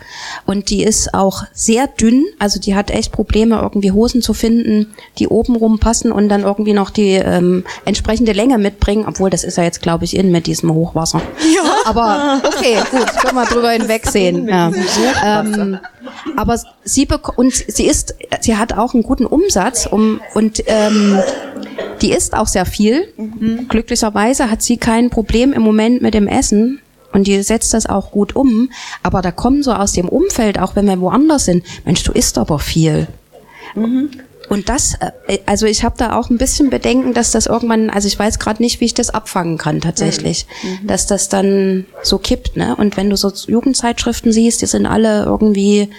Und 0.45 0.69
die 0.69 0.83
ist 0.83 1.13
auch 1.13 1.43
sehr 1.53 1.87
dünn, 1.87 2.25
also 2.39 2.59
die 2.59 2.75
hat 2.75 2.91
echt 2.91 3.11
Probleme, 3.11 3.59
irgendwie 3.61 3.91
Hosen 3.91 4.21
zu 4.21 4.33
finden, 4.33 4.93
die 5.19 5.27
obenrum 5.27 5.79
passen 5.79 6.11
und 6.11 6.29
dann 6.29 6.41
irgendwie 6.41 6.73
noch 6.73 6.89
die 6.89 7.13
ähm, 7.13 7.63
entsprechende 7.85 8.33
Länge 8.33 8.57
mitbringen, 8.57 9.05
obwohl 9.07 9.29
das 9.29 9.43
ist 9.43 9.57
ja 9.57 9.63
jetzt, 9.63 9.81
glaube 9.81 10.05
ich, 10.05 10.15
in 10.15 10.31
mit 10.31 10.47
diesem 10.47 10.73
Hochwasser. 10.73 11.21
Ja. 11.55 11.68
Aber 11.89 12.41
okay, 12.45 12.77
gut, 12.91 13.07
können 13.21 13.35
wir 13.35 13.45
drüber 13.45 13.71
hinwegsehen. 13.71 14.47
Ja. 14.49 14.71
Ähm, 15.23 15.77
aber 16.35 16.59
sie 16.83 17.07
und 17.35 17.53
sie 17.53 17.85
ist, 17.85 18.15
sie 18.41 18.57
hat 18.57 18.73
auch 18.73 18.93
einen 18.93 19.03
guten 19.03 19.25
Umsatz 19.25 19.85
um 19.85 20.21
und 20.33 20.67
äh, 20.67 20.79
ähm, 20.87 21.19
die 22.01 22.11
isst 22.11 22.35
auch 22.35 22.47
sehr 22.47 22.65
viel. 22.65 23.13
Mhm. 23.17 23.67
Glücklicherweise 23.67 24.49
hat 24.49 24.61
sie 24.61 24.77
kein 24.77 25.09
Problem 25.09 25.53
im 25.53 25.61
Moment 25.61 26.01
mit 26.01 26.13
dem 26.13 26.27
Essen. 26.27 26.81
Und 27.11 27.25
die 27.25 27.41
setzt 27.41 27.73
das 27.73 27.87
auch 27.87 28.11
gut 28.11 28.35
um. 28.35 28.69
Aber 29.01 29.21
da 29.21 29.31
kommen 29.31 29.63
so 29.63 29.73
aus 29.73 29.93
dem 29.93 30.07
Umfeld, 30.07 30.59
auch 30.59 30.75
wenn 30.75 30.85
wir 30.85 30.99
woanders 31.01 31.45
sind, 31.45 31.65
Mensch, 31.85 32.03
du 32.03 32.11
isst 32.11 32.37
aber 32.37 32.59
viel. 32.59 33.07
Mhm. 33.75 34.11
Und 34.49 34.67
das, 34.67 34.95
äh, 35.27 35.39
also 35.45 35.65
ich 35.65 35.83
habe 35.83 35.95
da 35.97 36.17
auch 36.17 36.29
ein 36.29 36.37
bisschen 36.37 36.69
Bedenken, 36.69 37.13
dass 37.13 37.31
das 37.31 37.45
irgendwann, 37.45 37.89
also 37.89 38.07
ich 38.07 38.17
weiß 38.17 38.39
gerade 38.39 38.61
nicht, 38.61 38.81
wie 38.81 38.85
ich 38.85 38.93
das 38.93 39.11
abfangen 39.11 39.57
kann 39.57 39.79
tatsächlich, 39.79 40.47
mhm. 40.63 40.87
dass 40.87 41.05
das 41.05 41.29
dann 41.29 41.85
so 42.03 42.17
kippt, 42.17 42.57
ne? 42.57 42.75
Und 42.75 42.97
wenn 42.97 43.09
du 43.09 43.15
so 43.15 43.31
Jugendzeitschriften 43.47 44.31
siehst, 44.31 44.61
die 44.61 44.65
sind 44.65 44.85
alle 44.85 45.23
irgendwie 45.23 45.89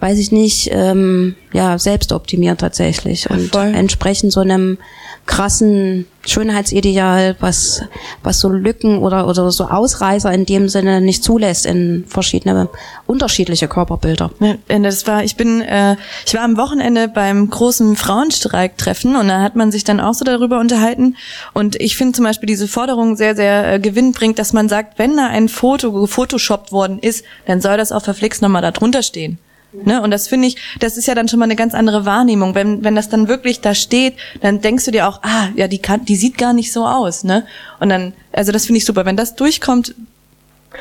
weiß 0.00 0.18
ich 0.18 0.32
nicht, 0.32 0.70
ähm, 0.72 1.36
ja, 1.52 1.78
selbst 1.78 2.12
optimiert 2.12 2.60
tatsächlich 2.60 3.30
und 3.30 3.52
Voll. 3.52 3.72
entsprechend 3.74 4.32
so 4.32 4.40
einem 4.40 4.78
krassen 5.26 6.06
Schönheitsideal, 6.26 7.36
was, 7.40 7.82
was 8.22 8.40
so 8.40 8.48
Lücken 8.48 8.98
oder, 8.98 9.28
oder 9.28 9.50
so 9.50 9.64
Ausreißer 9.64 10.32
in 10.32 10.44
dem 10.44 10.68
Sinne 10.68 11.00
nicht 11.00 11.22
zulässt 11.22 11.66
in 11.66 12.04
verschiedene 12.08 12.68
unterschiedliche 13.06 13.68
Körperbilder. 13.68 14.30
Ja, 14.40 14.78
das 14.80 15.06
war, 15.06 15.22
ich 15.22 15.36
bin, 15.36 15.62
äh, 15.62 15.96
ich 16.26 16.34
war 16.34 16.42
am 16.42 16.56
Wochenende 16.56 17.08
beim 17.08 17.48
großen 17.48 17.96
Frauenstreiktreffen 17.96 19.16
und 19.16 19.28
da 19.28 19.40
hat 19.40 19.56
man 19.56 19.70
sich 19.70 19.84
dann 19.84 20.00
auch 20.00 20.14
so 20.14 20.24
darüber 20.24 20.58
unterhalten. 20.58 21.16
Und 21.54 21.76
ich 21.76 21.96
finde 21.96 22.14
zum 22.14 22.24
Beispiel 22.24 22.46
diese 22.46 22.68
Forderung 22.68 23.16
sehr, 23.16 23.36
sehr 23.36 23.74
äh, 23.74 23.80
gewinnbringend, 23.80 24.38
dass 24.38 24.52
man 24.52 24.68
sagt, 24.68 24.98
wenn 24.98 25.16
da 25.16 25.28
ein 25.28 25.48
Foto 25.48 25.92
gefotoshoppt 25.92 26.72
worden 26.72 26.98
ist, 26.98 27.24
dann 27.46 27.60
soll 27.60 27.76
das 27.76 27.92
auch 27.92 28.02
verflixt 28.02 28.42
nochmal 28.42 28.62
da 28.62 28.72
drunter 28.72 29.02
stehen. 29.02 29.38
Ne? 29.72 30.02
Und 30.02 30.10
das 30.10 30.26
finde 30.26 30.48
ich, 30.48 30.56
das 30.80 30.96
ist 30.96 31.06
ja 31.06 31.14
dann 31.14 31.28
schon 31.28 31.38
mal 31.38 31.44
eine 31.44 31.56
ganz 31.56 31.74
andere 31.74 32.04
Wahrnehmung. 32.04 32.54
Wenn, 32.54 32.82
wenn 32.82 32.96
das 32.96 33.08
dann 33.08 33.28
wirklich 33.28 33.60
da 33.60 33.74
steht, 33.74 34.14
dann 34.40 34.60
denkst 34.60 34.84
du 34.84 34.90
dir 34.90 35.06
auch, 35.06 35.22
ah, 35.22 35.48
ja, 35.54 35.68
die 35.68 35.78
kann, 35.78 36.04
die 36.04 36.16
sieht 36.16 36.38
gar 36.38 36.52
nicht 36.52 36.72
so 36.72 36.86
aus, 36.86 37.22
ne? 37.22 37.46
Und 37.78 37.88
dann, 37.88 38.12
also 38.32 38.50
das 38.50 38.66
finde 38.66 38.78
ich 38.78 38.84
super. 38.84 39.04
Wenn 39.04 39.16
das 39.16 39.36
durchkommt, 39.36 39.94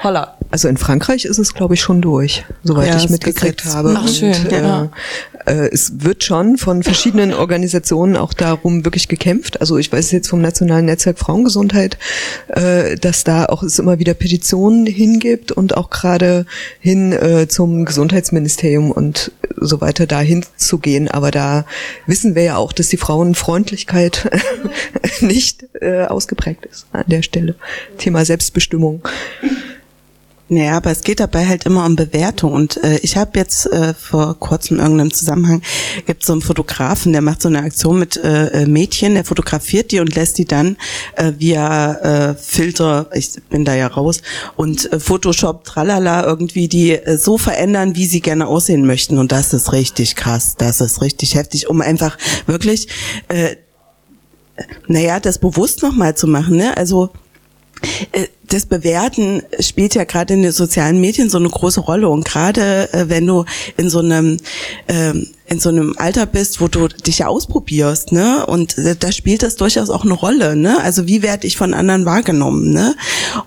holla. 0.03 0.38
Also 0.51 0.67
in 0.67 0.77
Frankreich 0.77 1.25
ist 1.25 1.37
es, 1.37 1.53
glaube 1.53 1.75
ich, 1.75 1.81
schon 1.81 2.01
durch, 2.01 2.43
soweit 2.63 2.87
ja, 2.87 2.97
ich 2.97 3.09
mitgekriegt 3.09 3.65
habe. 3.65 3.95
Ach, 3.97 4.07
schön, 4.07 4.33
und, 4.33 4.51
ja. 4.51 4.83
äh, 4.83 4.87
äh, 5.45 5.69
es 5.71 6.03
wird 6.03 6.23
schon 6.23 6.57
von 6.57 6.83
verschiedenen 6.83 7.33
Organisationen 7.33 8.15
auch 8.15 8.33
darum 8.33 8.85
wirklich 8.85 9.07
gekämpft. 9.07 9.61
Also 9.61 9.77
ich 9.77 9.91
weiß 9.91 10.11
jetzt 10.11 10.27
vom 10.29 10.41
Nationalen 10.41 10.85
Netzwerk 10.85 11.19
Frauengesundheit, 11.19 11.97
äh, 12.47 12.95
dass 12.95 13.23
da 13.23 13.45
auch 13.45 13.63
es 13.63 13.79
immer 13.79 13.99
wieder 13.99 14.13
Petitionen 14.13 14.85
hingibt 14.85 15.51
und 15.51 15.77
auch 15.77 15.89
gerade 15.89 16.45
hin 16.79 17.11
äh, 17.13 17.47
zum 17.47 17.85
Gesundheitsministerium 17.85 18.91
und 18.91 19.31
so 19.55 19.81
weiter 19.81 20.07
dahin 20.07 20.45
zu 20.55 20.77
gehen. 20.77 21.09
Aber 21.09 21.31
da 21.31 21.65
wissen 22.05 22.35
wir 22.35 22.43
ja 22.43 22.57
auch, 22.57 22.73
dass 22.73 22.89
die 22.89 22.97
Frauenfreundlichkeit 22.97 24.29
nicht 25.21 25.65
äh, 25.81 26.05
ausgeprägt 26.05 26.65
ist 26.65 26.87
an 26.91 27.05
der 27.07 27.21
Stelle. 27.21 27.55
Thema 27.97 28.25
Selbstbestimmung. 28.25 29.03
Naja, 30.51 30.77
aber 30.77 30.89
es 30.89 31.03
geht 31.03 31.19
dabei 31.19 31.45
halt 31.45 31.65
immer 31.67 31.85
um 31.85 31.95
Bewertung. 31.95 32.53
Und 32.53 32.83
äh, 32.83 32.97
ich 33.03 33.17
habe 33.17 33.37
jetzt 33.37 33.67
äh, 33.67 33.93
vor 33.93 34.37
kurzem 34.39 34.77
in 34.77 34.83
irgendeinem 34.83 35.13
Zusammenhang, 35.13 35.61
gibt 36.07 36.25
so 36.25 36.33
einen 36.33 36.41
Fotografen, 36.41 37.11
der 37.11 37.21
macht 37.21 37.43
so 37.43 37.49
eine 37.49 37.59
Aktion 37.59 37.99
mit 37.99 38.17
äh, 38.17 38.47
äh, 38.47 38.65
Mädchen, 38.65 39.13
der 39.13 39.25
fotografiert 39.25 39.91
die 39.91 39.99
und 39.99 40.15
lässt 40.15 40.39
die 40.39 40.45
dann 40.45 40.75
äh, 41.15 41.33
via 41.37 42.31
äh, 42.31 42.35
Filter, 42.35 43.11
ich 43.13 43.29
bin 43.49 43.63
da 43.63 43.75
ja 43.75 43.85
raus, 43.85 44.23
und 44.55 44.91
äh, 44.91 44.99
Photoshop, 44.99 45.65
tralala, 45.65 46.25
irgendwie 46.25 46.67
die 46.67 46.93
äh, 46.93 47.17
so 47.17 47.37
verändern, 47.37 47.95
wie 47.95 48.07
sie 48.07 48.21
gerne 48.21 48.47
aussehen 48.47 48.87
möchten. 48.87 49.19
Und 49.19 49.31
das 49.31 49.53
ist 49.53 49.71
richtig 49.71 50.15
krass, 50.15 50.55
das 50.57 50.81
ist 50.81 51.01
richtig 51.01 51.35
heftig, 51.35 51.69
um 51.69 51.81
einfach 51.81 52.17
wirklich... 52.47 52.87
Äh, 53.27 53.55
naja, 54.87 55.21
das 55.21 55.37
bewusst 55.37 55.83
nochmal 55.83 56.17
zu 56.17 56.27
machen, 56.27 56.57
ne? 56.57 56.75
Also 56.75 57.11
das 58.47 58.65
Bewerten 58.65 59.43
spielt 59.59 59.95
ja 59.95 60.03
gerade 60.03 60.33
in 60.33 60.41
den 60.41 60.51
sozialen 60.51 60.99
Medien 60.99 61.29
so 61.29 61.37
eine 61.37 61.49
große 61.49 61.81
Rolle 61.81 62.09
und 62.09 62.25
gerade 62.25 62.91
äh, 62.93 63.07
wenn 63.07 63.25
du 63.25 63.45
in 63.77 63.89
so 63.89 63.99
einem 63.99 64.37
ähm, 64.87 65.27
in 65.45 65.59
so 65.59 65.69
einem 65.69 65.95
Alter 65.97 66.25
bist, 66.25 66.61
wo 66.61 66.67
du 66.67 66.87
dich 66.87 67.19
ja 67.19 67.27
ausprobierst, 67.27 68.11
ne? 68.11 68.45
Und 68.45 68.77
äh, 68.77 68.95
da 68.95 69.11
spielt 69.11 69.41
das 69.41 69.55
durchaus 69.55 69.89
auch 69.89 70.03
eine 70.03 70.13
Rolle, 70.13 70.55
ne? 70.55 70.81
Also 70.81 71.07
wie 71.07 71.23
werde 71.23 71.47
ich 71.47 71.57
von 71.57 71.73
anderen 71.73 72.05
wahrgenommen, 72.05 72.71
ne? 72.71 72.95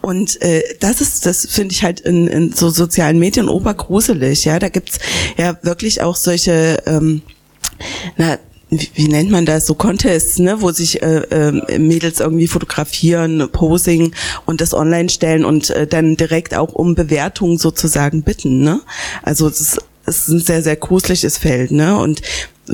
Und 0.00 0.40
äh, 0.42 0.62
das 0.80 1.00
ist, 1.00 1.26
das 1.26 1.46
finde 1.46 1.72
ich 1.72 1.84
halt 1.84 2.00
in, 2.00 2.26
in 2.26 2.52
so 2.52 2.70
sozialen 2.70 3.18
Medien 3.18 3.48
obergruselig, 3.48 4.44
ja. 4.44 4.58
Da 4.58 4.68
gibt's 4.68 4.98
ja 5.36 5.56
wirklich 5.62 6.02
auch 6.02 6.16
solche 6.16 6.82
ähm, 6.86 7.22
na, 8.16 8.38
wie, 8.72 8.90
wie 8.94 9.08
nennt 9.08 9.30
man 9.30 9.44
das, 9.44 9.66
so 9.66 9.74
Contests, 9.74 10.38
ne, 10.38 10.62
wo 10.62 10.72
sich 10.72 11.02
äh, 11.02 11.22
äh, 11.30 11.78
Mädels 11.78 12.20
irgendwie 12.20 12.48
fotografieren, 12.48 13.48
Posing 13.52 14.14
und 14.46 14.60
das 14.60 14.72
online 14.72 15.10
stellen 15.10 15.44
und 15.44 15.70
äh, 15.70 15.86
dann 15.86 16.16
direkt 16.16 16.54
auch 16.56 16.72
um 16.72 16.94
Bewertung 16.94 17.58
sozusagen 17.58 18.22
bitten, 18.22 18.62
ne? 18.62 18.80
Also 19.22 19.46
es 19.46 19.60
ist, 19.60 19.78
es 20.06 20.20
ist 20.20 20.28
ein 20.28 20.40
sehr, 20.40 20.62
sehr 20.62 20.76
gruseliges 20.76 21.36
Feld, 21.36 21.70
ne? 21.70 21.98
Und 21.98 22.22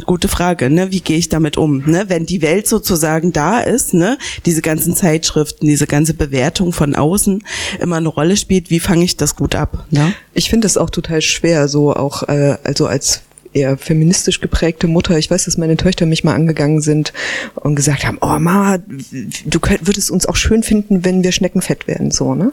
gute 0.06 0.28
Frage, 0.28 0.70
ne? 0.70 0.92
Wie 0.92 1.00
gehe 1.00 1.18
ich 1.18 1.28
damit 1.30 1.56
um? 1.56 1.82
Ne? 1.90 2.04
Wenn 2.06 2.26
die 2.26 2.42
Welt 2.42 2.68
sozusagen 2.68 3.32
da 3.32 3.58
ist, 3.58 3.92
ne, 3.92 4.18
diese 4.46 4.62
ganzen 4.62 4.94
Zeitschriften, 4.94 5.66
diese 5.66 5.88
ganze 5.88 6.14
Bewertung 6.14 6.72
von 6.72 6.94
außen 6.94 7.42
immer 7.80 7.96
eine 7.96 8.08
Rolle 8.08 8.36
spielt, 8.36 8.70
wie 8.70 8.80
fange 8.80 9.04
ich 9.04 9.16
das 9.16 9.34
gut 9.34 9.56
ab? 9.56 9.86
Ne? 9.90 10.14
Ich 10.32 10.48
finde 10.48 10.68
es 10.68 10.76
auch 10.76 10.90
total 10.90 11.22
schwer, 11.22 11.66
so 11.66 11.92
auch 11.92 12.22
äh, 12.28 12.56
also 12.62 12.86
als 12.86 13.22
eher 13.52 13.76
feministisch 13.76 14.40
geprägte 14.40 14.86
Mutter. 14.86 15.18
Ich 15.18 15.30
weiß, 15.30 15.44
dass 15.44 15.58
meine 15.58 15.76
Töchter 15.76 16.06
mich 16.06 16.24
mal 16.24 16.34
angegangen 16.34 16.80
sind 16.80 17.12
und 17.54 17.74
gesagt 17.74 18.06
haben, 18.06 18.18
oh 18.20 18.38
Mama, 18.38 18.78
du 18.78 19.60
könnt, 19.60 19.86
würdest 19.86 20.10
uns 20.10 20.26
auch 20.26 20.36
schön 20.36 20.62
finden, 20.62 21.04
wenn 21.04 21.22
wir 21.22 21.32
Schneckenfett 21.32 21.86
werden, 21.86 22.10
so, 22.10 22.34
ne? 22.34 22.52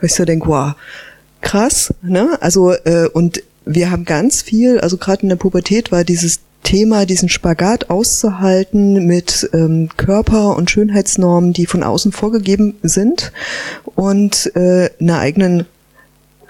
Weil 0.00 0.08
ich 0.08 0.14
so 0.14 0.24
denke, 0.24 0.48
wow, 0.48 0.74
krass, 1.40 1.94
ne? 2.02 2.38
Also, 2.40 2.72
äh, 2.72 3.08
und 3.12 3.42
wir 3.66 3.90
haben 3.90 4.04
ganz 4.04 4.42
viel, 4.42 4.80
also 4.80 4.96
gerade 4.96 5.22
in 5.22 5.28
der 5.28 5.36
Pubertät 5.36 5.90
war 5.90 6.04
dieses 6.04 6.40
Thema, 6.64 7.06
diesen 7.06 7.28
Spagat 7.28 7.90
auszuhalten 7.90 9.06
mit 9.06 9.48
ähm, 9.52 9.90
Körper- 9.96 10.56
und 10.56 10.70
Schönheitsnormen, 10.70 11.52
die 11.52 11.66
von 11.66 11.82
außen 11.82 12.10
vorgegeben 12.10 12.74
sind 12.82 13.32
und 13.94 14.50
äh, 14.56 14.90
einer 14.98 15.18
eigenen 15.18 15.66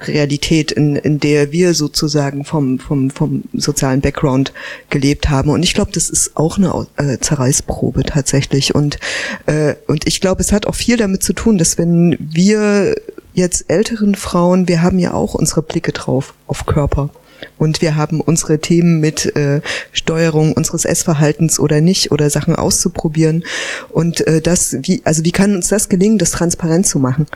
Realität, 0.06 0.72
in, 0.72 0.96
in 0.96 1.20
der 1.20 1.52
wir 1.52 1.74
sozusagen 1.74 2.44
vom, 2.44 2.78
vom, 2.78 3.10
vom 3.10 3.44
sozialen 3.52 4.00
Background 4.00 4.52
gelebt 4.90 5.30
haben. 5.30 5.50
Und 5.50 5.62
ich 5.62 5.74
glaube, 5.74 5.92
das 5.92 6.10
ist 6.10 6.36
auch 6.36 6.58
eine 6.58 6.86
äh, 6.96 7.18
Zerreißprobe 7.18 8.04
tatsächlich. 8.04 8.74
Und, 8.74 8.98
äh, 9.46 9.74
und 9.86 10.06
ich 10.06 10.20
glaube, 10.20 10.40
es 10.40 10.52
hat 10.52 10.66
auch 10.66 10.74
viel 10.74 10.96
damit 10.96 11.22
zu 11.22 11.32
tun, 11.32 11.58
dass 11.58 11.78
wenn 11.78 12.16
wir 12.18 12.94
jetzt 13.34 13.64
älteren 13.68 14.14
Frauen, 14.14 14.68
wir 14.68 14.82
haben 14.82 14.98
ja 14.98 15.12
auch 15.12 15.34
unsere 15.34 15.62
Blicke 15.62 15.92
drauf 15.92 16.34
auf 16.46 16.66
Körper. 16.66 17.10
Und 17.58 17.82
wir 17.82 17.96
haben 17.96 18.20
unsere 18.20 18.58
Themen 18.58 19.00
mit 19.00 19.36
äh, 19.36 19.60
Steuerung 19.92 20.52
unseres 20.52 20.84
Essverhaltens 20.84 21.58
oder 21.58 21.80
nicht 21.80 22.10
oder 22.10 22.30
Sachen 22.30 22.56
auszuprobieren. 22.56 23.44
Und 23.90 24.26
äh, 24.26 24.40
das, 24.40 24.76
wie, 24.82 25.02
also 25.04 25.24
wie 25.24 25.32
kann 25.32 25.54
uns 25.54 25.68
das 25.68 25.88
gelingen, 25.88 26.18
das 26.18 26.30
transparent 26.30 26.86
zu 26.86 26.98
machen? 26.98 27.26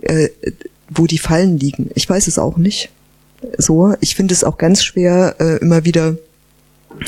Äh, 0.00 0.30
wo 0.94 1.06
die 1.06 1.18
Fallen 1.18 1.58
liegen. 1.58 1.90
Ich 1.94 2.08
weiß 2.08 2.26
es 2.26 2.38
auch 2.38 2.56
nicht. 2.56 2.90
So, 3.58 3.94
ich 4.00 4.14
finde 4.14 4.34
es 4.34 4.44
auch 4.44 4.58
ganz 4.58 4.84
schwer, 4.84 5.36
äh, 5.40 5.56
immer 5.58 5.84
wieder 5.84 6.16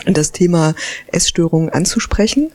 das 0.07 0.33
Thema 0.33 0.75
Essstörungen 1.09 1.71
anzusprechen, 1.71 2.51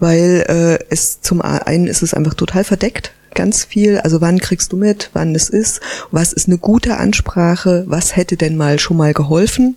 weil 0.00 0.44
äh, 0.48 0.84
es 0.90 1.20
zum 1.20 1.40
einen 1.42 1.86
ist 1.86 2.02
es 2.02 2.14
einfach 2.14 2.34
total 2.34 2.64
verdeckt, 2.64 3.12
ganz 3.34 3.64
viel. 3.64 3.98
Also 3.98 4.20
wann 4.20 4.38
kriegst 4.38 4.72
du 4.72 4.76
mit, 4.76 5.10
wann 5.12 5.34
es 5.34 5.48
ist, 5.48 5.80
was 6.10 6.32
ist 6.32 6.48
eine 6.48 6.58
gute 6.58 6.96
Ansprache, 6.96 7.84
was 7.86 8.16
hätte 8.16 8.36
denn 8.36 8.56
mal 8.56 8.78
schon 8.78 8.96
mal 8.96 9.14
geholfen? 9.14 9.76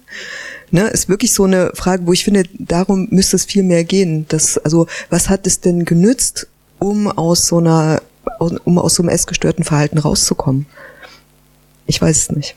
Ne, 0.74 0.88
ist 0.88 1.10
wirklich 1.10 1.34
so 1.34 1.44
eine 1.44 1.72
Frage, 1.76 2.08
wo 2.08 2.14
ich 2.14 2.24
finde, 2.24 2.44
darum 2.58 3.08
müsste 3.12 3.36
es 3.36 3.44
viel 3.44 3.64
mehr 3.64 3.84
gehen. 3.84 4.26
Das, 4.30 4.58
also 4.58 4.88
was 5.10 5.30
hat 5.30 5.46
es 5.46 5.60
denn 5.60 5.84
genützt, 5.84 6.48
um 6.80 7.08
aus 7.08 7.46
so 7.46 7.58
einer 7.58 8.02
um 8.42 8.80
aus 8.80 8.96
so 8.96 9.04
einem 9.04 9.10
essgestörten 9.10 9.64
Verhalten 9.64 9.98
rauszukommen? 9.98 10.66
Ich 11.86 12.02
weiß 12.02 12.18
es 12.18 12.32
nicht. 12.32 12.56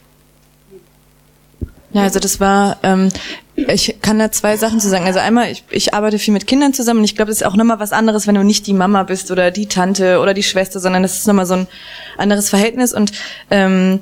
Ja, 1.92 2.02
also 2.02 2.18
das 2.18 2.40
war, 2.40 2.78
ähm, 2.82 3.08
ich 3.54 4.00
kann 4.02 4.18
da 4.18 4.32
zwei 4.32 4.56
Sachen 4.56 4.80
zu 4.80 4.88
sagen. 4.88 5.04
Also 5.04 5.20
einmal, 5.20 5.50
ich, 5.52 5.62
ich 5.70 5.94
arbeite 5.94 6.18
viel 6.18 6.34
mit 6.34 6.48
Kindern 6.48 6.74
zusammen 6.74 7.00
und 7.00 7.04
ich 7.04 7.14
glaube, 7.14 7.30
das 7.30 7.40
ist 7.40 7.46
auch 7.46 7.54
nochmal 7.54 7.78
was 7.78 7.92
anderes, 7.92 8.26
wenn 8.26 8.34
du 8.34 8.42
nicht 8.42 8.66
die 8.66 8.72
Mama 8.72 9.04
bist 9.04 9.30
oder 9.30 9.52
die 9.52 9.66
Tante 9.66 10.18
oder 10.18 10.34
die 10.34 10.42
Schwester, 10.42 10.80
sondern 10.80 11.04
das 11.04 11.18
ist 11.18 11.26
nochmal 11.28 11.46
so 11.46 11.54
ein 11.54 11.66
anderes 12.18 12.50
Verhältnis 12.50 12.92
und 12.92 13.12
ähm, 13.50 14.00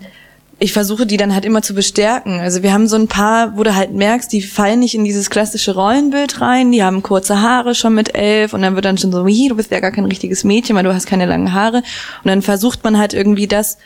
ich 0.63 0.73
versuche 0.73 1.07
die 1.07 1.17
dann 1.17 1.35
halt 1.35 1.45
immer 1.45 1.61
zu 1.61 1.75
bestärken. 1.75 2.39
Also 2.39 2.63
wir 2.63 2.73
haben 2.73 2.87
so 2.87 2.95
ein 2.95 3.09
paar, 3.09 3.59
wo 3.59 3.65
du 3.65 3.75
halt 3.75 3.93
merkst, 3.93 4.33
die 4.33 4.43
fallen 4.43 4.79
nicht 4.79 4.95
in 4.95 5.05
dieses 5.05 5.29
klassische 5.29 5.75
Rollenbild 5.75 6.41
rein, 6.41 6.71
die 6.71 6.85
haben 6.85 7.03
kurze 7.03 7.43
Haare 7.43 7.75
schon 7.75 7.95
mit 7.95 8.15
elf 8.15 8.55
und 8.55 8.63
dann 8.63 8.77
wird 8.77 8.85
dann 8.85 8.97
schon 8.97 9.11
so, 9.11 9.27
wie, 9.27 9.49
du 9.49 9.57
bist 9.57 9.73
ja 9.73 9.81
gar 9.81 9.91
kein 9.91 10.05
richtiges 10.05 10.45
Mädchen, 10.45 10.77
weil 10.77 10.85
du 10.85 10.95
hast 10.95 11.07
keine 11.07 11.27
langen 11.27 11.53
Haare. 11.53 11.79
Und 11.79 12.27
dann 12.27 12.43
versucht 12.43 12.85
man 12.85 12.97
halt 12.97 13.13
irgendwie 13.13 13.49
das, 13.49 13.79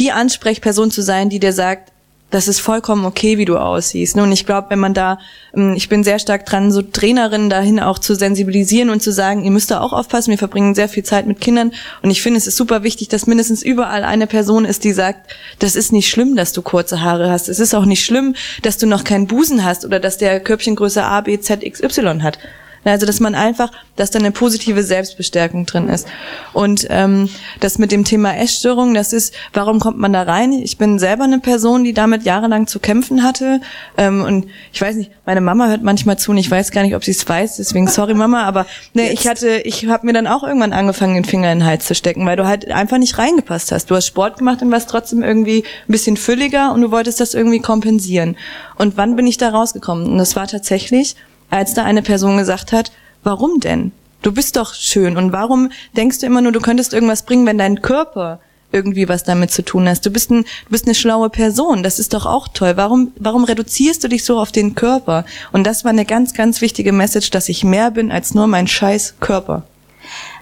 die 0.00 0.12
Ansprechperson 0.12 0.90
zu 0.90 1.02
sein, 1.02 1.28
die 1.28 1.40
dir 1.40 1.52
sagt, 1.52 1.92
das 2.34 2.48
ist 2.48 2.58
vollkommen 2.58 3.04
okay, 3.04 3.38
wie 3.38 3.44
du 3.44 3.56
aussiehst. 3.56 4.16
Ne? 4.16 4.24
Und 4.24 4.32
ich 4.32 4.44
glaube, 4.44 4.70
wenn 4.70 4.80
man 4.80 4.92
da, 4.92 5.18
ähm, 5.54 5.74
ich 5.76 5.88
bin 5.88 6.02
sehr 6.02 6.18
stark 6.18 6.44
dran, 6.46 6.72
so 6.72 6.82
Trainerinnen 6.82 7.48
dahin 7.48 7.78
auch 7.78 8.00
zu 8.00 8.16
sensibilisieren 8.16 8.90
und 8.90 9.02
zu 9.04 9.12
sagen, 9.12 9.44
ihr 9.44 9.52
müsst 9.52 9.70
da 9.70 9.80
auch 9.80 9.92
aufpassen, 9.92 10.32
wir 10.32 10.38
verbringen 10.38 10.74
sehr 10.74 10.88
viel 10.88 11.04
Zeit 11.04 11.26
mit 11.26 11.40
Kindern 11.40 11.72
und 12.02 12.10
ich 12.10 12.22
finde, 12.22 12.38
es 12.38 12.48
ist 12.48 12.56
super 12.56 12.82
wichtig, 12.82 13.08
dass 13.08 13.28
mindestens 13.28 13.62
überall 13.62 14.02
eine 14.02 14.26
Person 14.26 14.64
ist, 14.64 14.82
die 14.82 14.92
sagt, 14.92 15.32
das 15.60 15.76
ist 15.76 15.92
nicht 15.92 16.10
schlimm, 16.10 16.34
dass 16.34 16.52
du 16.52 16.62
kurze 16.62 17.02
Haare 17.02 17.30
hast. 17.30 17.48
Es 17.48 17.60
ist 17.60 17.72
auch 17.72 17.84
nicht 17.84 18.04
schlimm, 18.04 18.34
dass 18.62 18.78
du 18.78 18.86
noch 18.88 19.04
keinen 19.04 19.28
Busen 19.28 19.64
hast 19.64 19.84
oder 19.84 20.00
dass 20.00 20.18
der 20.18 20.40
Körbchengröße 20.40 21.04
A, 21.04 21.20
B, 21.20 21.38
Z, 21.38 21.62
X, 21.62 21.80
Y 21.80 22.24
hat. 22.24 22.38
Also 22.84 23.06
dass 23.06 23.20
man 23.20 23.34
einfach, 23.34 23.70
dass 23.96 24.10
da 24.10 24.18
eine 24.18 24.30
positive 24.30 24.82
Selbstbestärkung 24.82 25.66
drin 25.66 25.88
ist. 25.88 26.06
Und 26.52 26.86
ähm, 26.90 27.28
das 27.60 27.78
mit 27.78 27.92
dem 27.92 28.04
Thema 28.04 28.36
Essstörung, 28.36 28.94
das 28.94 29.12
ist, 29.12 29.34
warum 29.52 29.80
kommt 29.80 29.98
man 29.98 30.12
da 30.12 30.22
rein? 30.22 30.52
Ich 30.52 30.78
bin 30.78 30.98
selber 30.98 31.24
eine 31.24 31.38
Person, 31.38 31.84
die 31.84 31.94
damit 31.94 32.24
jahrelang 32.24 32.66
zu 32.66 32.80
kämpfen 32.80 33.22
hatte. 33.22 33.60
Ähm, 33.96 34.22
und 34.22 34.46
ich 34.72 34.80
weiß 34.80 34.96
nicht, 34.96 35.10
meine 35.26 35.40
Mama 35.40 35.68
hört 35.68 35.82
manchmal 35.82 36.18
zu 36.18 36.32
und 36.32 36.38
ich 36.38 36.50
weiß 36.50 36.70
gar 36.70 36.82
nicht, 36.82 36.94
ob 36.94 37.04
sie 37.04 37.12
es 37.12 37.26
weiß, 37.26 37.56
deswegen 37.56 37.88
sorry 37.88 38.14
Mama, 38.14 38.42
aber 38.42 38.66
ne, 38.92 39.12
ich 39.12 39.26
hatte, 39.26 39.48
ich 39.64 39.86
habe 39.86 40.06
mir 40.06 40.12
dann 40.12 40.26
auch 40.26 40.42
irgendwann 40.42 40.72
angefangen, 40.72 41.14
den 41.14 41.24
Finger 41.24 41.50
in 41.52 41.60
den 41.60 41.66
Hals 41.66 41.86
zu 41.86 41.94
stecken, 41.94 42.26
weil 42.26 42.36
du 42.36 42.46
halt 42.46 42.70
einfach 42.70 42.98
nicht 42.98 43.16
reingepasst 43.18 43.72
hast. 43.72 43.90
Du 43.90 43.96
hast 43.96 44.06
Sport 44.06 44.38
gemacht 44.38 44.62
und 44.62 44.70
warst 44.70 44.90
trotzdem 44.90 45.22
irgendwie 45.22 45.64
ein 45.88 45.92
bisschen 45.92 46.16
fülliger 46.16 46.72
und 46.72 46.82
du 46.82 46.90
wolltest 46.90 47.20
das 47.20 47.34
irgendwie 47.34 47.60
kompensieren. 47.60 48.36
Und 48.76 48.96
wann 48.96 49.16
bin 49.16 49.26
ich 49.26 49.38
da 49.38 49.50
rausgekommen? 49.50 50.06
Und 50.06 50.18
das 50.18 50.36
war 50.36 50.46
tatsächlich 50.46 51.16
als 51.54 51.74
da 51.74 51.84
eine 51.84 52.02
Person 52.02 52.36
gesagt 52.36 52.72
hat, 52.72 52.90
warum 53.22 53.60
denn? 53.60 53.92
Du 54.22 54.32
bist 54.32 54.56
doch 54.56 54.74
schön 54.74 55.16
und 55.16 55.32
warum 55.32 55.70
denkst 55.96 56.18
du 56.18 56.26
immer 56.26 56.40
nur, 56.40 56.52
du 56.52 56.60
könntest 56.60 56.92
irgendwas 56.92 57.24
bringen, 57.24 57.46
wenn 57.46 57.58
dein 57.58 57.80
Körper 57.80 58.40
irgendwie 58.72 59.08
was 59.08 59.22
damit 59.22 59.52
zu 59.52 59.64
tun 59.64 59.88
hast. 59.88 60.04
Du 60.04 60.10
bist, 60.10 60.32
ein, 60.32 60.42
du 60.42 60.70
bist 60.70 60.86
eine 60.86 60.96
schlaue 60.96 61.30
Person, 61.30 61.84
das 61.84 62.00
ist 62.00 62.12
doch 62.12 62.26
auch 62.26 62.48
toll. 62.48 62.72
Warum, 62.76 63.12
warum 63.20 63.44
reduzierst 63.44 64.02
du 64.02 64.08
dich 64.08 64.24
so 64.24 64.40
auf 64.40 64.50
den 64.50 64.74
Körper? 64.74 65.24
Und 65.52 65.64
das 65.64 65.84
war 65.84 65.90
eine 65.90 66.04
ganz, 66.04 66.34
ganz 66.34 66.60
wichtige 66.60 66.90
Message, 66.90 67.30
dass 67.30 67.48
ich 67.48 67.62
mehr 67.62 67.92
bin 67.92 68.10
als 68.10 68.34
nur 68.34 68.48
mein 68.48 68.66
scheiß 68.66 69.14
Körper. 69.20 69.62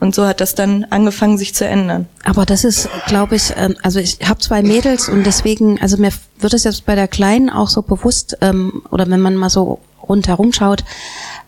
Und 0.01 0.14
so 0.14 0.27
hat 0.27 0.40
das 0.40 0.55
dann 0.55 0.85
angefangen, 0.88 1.37
sich 1.37 1.55
zu 1.55 1.66
ändern. 1.66 2.07
Aber 2.25 2.46
das 2.46 2.64
ist, 2.64 2.88
glaube 3.07 3.37
ich, 3.37 3.53
ähm, 3.57 3.77
also 3.83 4.01
ich 4.01 4.18
habe 4.25 4.40
zwei 4.40 4.62
Mädels 4.62 5.11
und 5.11 5.25
deswegen, 5.25 5.79
also 5.81 5.98
mir 5.98 6.11
wird 6.38 6.55
es 6.55 6.64
jetzt 6.64 6.87
bei 6.87 6.94
der 6.94 7.07
Kleinen 7.07 7.51
auch 7.51 7.68
so 7.68 7.83
bewusst, 7.83 8.38
ähm, 8.40 8.83
oder 8.90 9.09
wenn 9.11 9.20
man 9.20 9.37
mal 9.37 9.51
so 9.51 9.79
rundherum 10.09 10.53
schaut. 10.53 10.85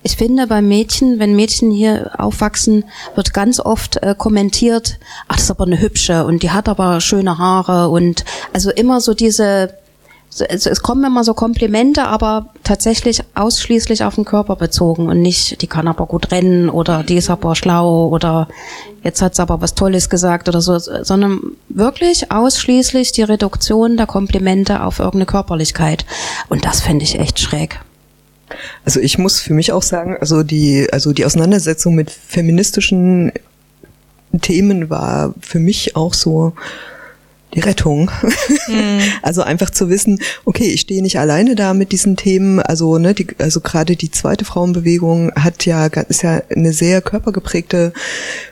Ich 0.03 0.17
finde 0.17 0.47
bei 0.47 0.61
Mädchen, 0.63 1.19
wenn 1.19 1.35
Mädchen 1.35 1.71
hier 1.71 2.13
aufwachsen, 2.19 2.85
wird 3.15 3.33
ganz 3.33 3.59
oft 3.61 4.03
äh, 4.03 4.15
kommentiert, 4.17 4.99
ach, 5.29 5.37
das 5.37 5.45
ist 5.45 5.51
aber 5.51 5.65
eine 5.65 5.81
hübsche 5.81 6.25
und 6.25 6.43
die 6.43 6.51
hat 6.51 6.69
aber 6.69 7.01
schöne 7.01 7.39
Haare 7.39 7.89
und 7.89 8.25
also 8.53 8.71
immer 8.71 9.01
so 9.01 9.15
diese 9.15 9.75
es, 10.41 10.67
es 10.67 10.83
kommen 10.83 11.05
immer 11.05 11.25
so 11.25 11.35
Komplimente, 11.35 12.05
aber 12.05 12.47
tatsächlich 12.65 13.23
ausschließlich 13.35 14.05
auf 14.05 14.17
den 14.17 14.25
Körper 14.25 14.57
bezogen 14.57 15.09
und 15.09 15.23
nicht, 15.23 15.63
die 15.63 15.67
kann 15.67 15.87
aber 15.87 16.07
gut 16.07 16.33
rennen 16.33 16.69
oder 16.69 17.03
die 17.03 17.17
ist 17.17 17.31
aber 17.31 17.55
schlau 17.55 18.09
oder 18.09 18.49
jetzt 19.03 19.23
hat 19.23 19.37
sie 19.37 19.43
aber 19.43 19.61
was 19.61 19.75
Tolles 19.75 20.11
gesagt 20.11 20.49
oder 20.49 20.61
so, 20.61 20.79
sondern 20.79 21.41
wirklich 21.69 22.33
ausschließlich 22.33 23.13
die 23.13 23.23
Reduktion 23.23 23.97
der 23.97 24.07
Komplimente 24.07 24.83
auf 24.83 24.99
irgendeine 24.99 25.27
Körperlichkeit. 25.27 26.05
Und 26.49 26.65
das 26.65 26.81
finde 26.81 27.05
ich 27.05 27.19
echt 27.19 27.39
schräg. 27.39 27.81
Also 28.85 29.01
ich 29.01 29.19
muss 29.19 29.41
für 29.41 29.55
mich 29.55 29.73
auch 29.73 29.83
sagen, 29.83 30.17
also 30.21 30.43
die, 30.43 30.89
also 30.93 31.13
die 31.13 31.25
Auseinandersetzung 31.25 31.95
mit 31.95 32.11
feministischen 32.11 33.33
Themen 34.41 34.91
war 34.91 35.35
für 35.41 35.59
mich 35.59 35.97
auch 35.97 36.15
so 36.15 36.55
die 37.55 37.61
Rettung. 37.61 38.11
Mhm. 38.69 39.01
Also 39.23 39.43
einfach 39.43 39.71
zu 39.71 39.89
wissen, 39.89 40.19
okay, 40.45 40.67
ich 40.67 40.83
stehe 40.83 41.03
nicht 41.03 41.19
alleine 41.19 41.55
da 41.55 41.73
mit 41.73 41.93
diesen 41.93 42.17
Themen. 42.17 42.61
Also, 42.61 42.99
ne, 42.99 43.15
die, 43.15 43.27
also 43.39 43.61
gerade 43.61 43.97
die 43.97 44.11
zweite 44.11 44.45
Frauenbewegung 44.45 45.33
hat 45.35 45.65
ja, 45.67 45.87
ist 45.87 46.23
ja 46.23 46.43
eine 46.55 46.73
sehr 46.73 47.01
körpergeprägte 47.01 47.93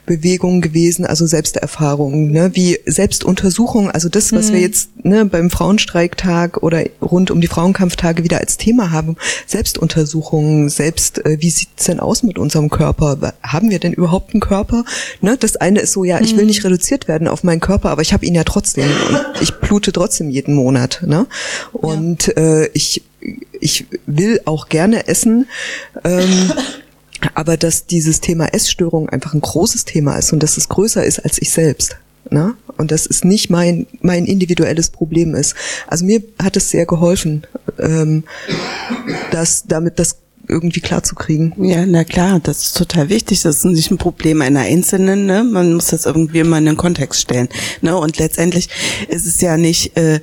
Bewegung 0.06 0.60
gewesen, 0.60 1.06
also 1.06 1.26
Selbsterfahrung, 1.26 2.30
ne, 2.30 2.50
wie 2.54 2.78
Selbstuntersuchung, 2.86 3.90
also 3.90 4.08
das, 4.08 4.32
was 4.32 4.48
mhm. 4.48 4.54
wir 4.54 4.60
jetzt 4.60 4.90
ne, 5.04 5.24
beim 5.24 5.50
Frauenstreiktag 5.50 6.62
oder 6.62 6.84
rund 7.00 7.30
um 7.30 7.40
die 7.40 7.46
Frauenkampftage 7.46 8.24
wieder 8.24 8.38
als 8.38 8.56
Thema 8.56 8.90
haben, 8.90 9.16
Selbstuntersuchung, 9.46 10.68
selbst, 10.68 11.24
äh, 11.24 11.38
wie 11.40 11.50
sieht's 11.50 11.84
denn 11.84 12.00
aus 12.00 12.22
mit 12.22 12.38
unserem 12.38 12.68
Körper? 12.70 13.34
Haben 13.42 13.70
wir 13.70 13.78
denn 13.78 13.92
überhaupt 13.92 14.34
einen 14.34 14.40
Körper? 14.40 14.84
Ne, 15.20 15.36
das 15.36 15.56
eine 15.56 15.80
ist 15.80 15.92
so, 15.92 16.04
ja, 16.04 16.20
ich 16.20 16.32
will 16.32 16.42
mhm. 16.42 16.48
nicht 16.48 16.64
reduziert 16.64 17.08
werden 17.08 17.28
auf 17.28 17.44
meinen 17.44 17.60
Körper, 17.60 17.90
aber 17.90 18.02
ich 18.02 18.12
habe 18.12 18.26
ihn 18.26 18.34
ja 18.34 18.44
trotzdem 18.44 18.91
und 19.08 19.42
ich 19.42 19.54
blute 19.54 19.92
trotzdem 19.92 20.30
jeden 20.30 20.54
Monat. 20.54 21.02
Ne? 21.06 21.26
Und 21.72 22.26
ja. 22.26 22.32
äh, 22.34 22.70
ich, 22.72 23.02
ich 23.60 23.86
will 24.06 24.40
auch 24.44 24.68
gerne 24.68 25.08
essen. 25.08 25.46
Ähm, 26.04 26.52
aber 27.34 27.56
dass 27.56 27.86
dieses 27.86 28.20
Thema 28.20 28.46
Essstörung 28.52 29.08
einfach 29.08 29.34
ein 29.34 29.40
großes 29.40 29.84
Thema 29.84 30.16
ist 30.16 30.32
und 30.32 30.42
dass 30.42 30.56
es 30.56 30.68
größer 30.68 31.04
ist 31.04 31.20
als 31.20 31.40
ich 31.40 31.50
selbst. 31.50 31.96
Ne? 32.30 32.54
Und 32.78 32.90
dass 32.90 33.06
es 33.06 33.24
nicht 33.24 33.50
mein, 33.50 33.86
mein 34.00 34.24
individuelles 34.24 34.90
Problem 34.90 35.34
ist. 35.34 35.54
Also 35.86 36.04
mir 36.04 36.22
hat 36.42 36.56
es 36.56 36.70
sehr 36.70 36.86
geholfen, 36.86 37.46
ähm, 37.78 38.24
dass 39.30 39.64
damit 39.66 39.98
das 39.98 40.16
irgendwie 40.48 40.80
klar 40.80 41.02
zu 41.02 41.14
kriegen. 41.14 41.54
Ja, 41.64 41.86
na 41.86 42.04
klar, 42.04 42.40
das 42.40 42.62
ist 42.64 42.76
total 42.76 43.08
wichtig. 43.08 43.42
Das 43.42 43.58
ist 43.58 43.64
nicht 43.64 43.90
ein 43.90 43.98
Problem 43.98 44.42
einer 44.42 44.60
Einzelnen. 44.60 45.26
Ne? 45.26 45.44
Man 45.44 45.74
muss 45.74 45.86
das 45.86 46.06
irgendwie 46.06 46.42
mal 46.44 46.58
in 46.58 46.66
den 46.66 46.76
Kontext 46.76 47.20
stellen. 47.20 47.48
Ne? 47.80 47.96
Und 47.96 48.18
letztendlich 48.18 48.68
ist 49.08 49.26
es 49.26 49.40
ja 49.40 49.56
nicht 49.56 49.96
äh, 49.96 50.20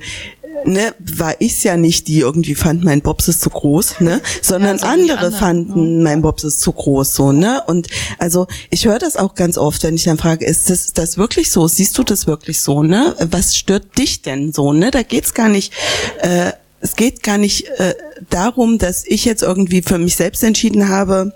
ne, 0.64 0.94
war 0.98 1.34
ich 1.38 1.62
ja 1.64 1.76
nicht, 1.76 2.08
die 2.08 2.20
irgendwie 2.20 2.54
fand, 2.54 2.84
mein 2.84 3.00
Bobs 3.00 3.28
ist 3.28 3.40
zu 3.40 3.50
groß, 3.50 4.00
ne, 4.00 4.20
sondern 4.42 4.78
ja, 4.78 4.84
andere 4.84 5.18
anderen, 5.18 5.34
fanden, 5.34 5.98
ja. 5.98 6.04
mein 6.04 6.22
Bobs 6.22 6.44
ist 6.44 6.60
zu 6.60 6.72
groß, 6.72 7.14
so, 7.14 7.32
ne, 7.32 7.62
und 7.66 7.88
also 8.18 8.46
ich 8.70 8.86
höre 8.86 8.98
das 8.98 9.16
auch 9.16 9.34
ganz 9.34 9.58
oft, 9.58 9.82
wenn 9.82 9.94
ich 9.94 10.04
dann 10.04 10.18
frage, 10.18 10.44
ist 10.44 10.70
das, 10.70 10.92
das 10.92 11.18
wirklich 11.18 11.50
so? 11.50 11.68
Siehst 11.68 11.96
du 11.98 12.02
das 12.02 12.26
wirklich 12.26 12.60
so, 12.60 12.82
ne? 12.82 13.14
Was 13.30 13.56
stört 13.56 13.98
dich 13.98 14.22
denn 14.22 14.52
so, 14.52 14.72
ne? 14.72 14.90
Da 14.90 15.02
geht's 15.02 15.34
gar 15.34 15.48
nicht, 15.48 15.72
äh, 16.20 16.52
es 16.80 16.96
geht 16.96 17.22
gar 17.22 17.38
nicht 17.38 17.68
äh, 17.78 17.94
darum, 18.30 18.78
dass 18.78 19.04
ich 19.06 19.24
jetzt 19.24 19.42
irgendwie 19.42 19.82
für 19.82 19.98
mich 19.98 20.16
selbst 20.16 20.42
entschieden 20.42 20.88
habe, 20.88 21.32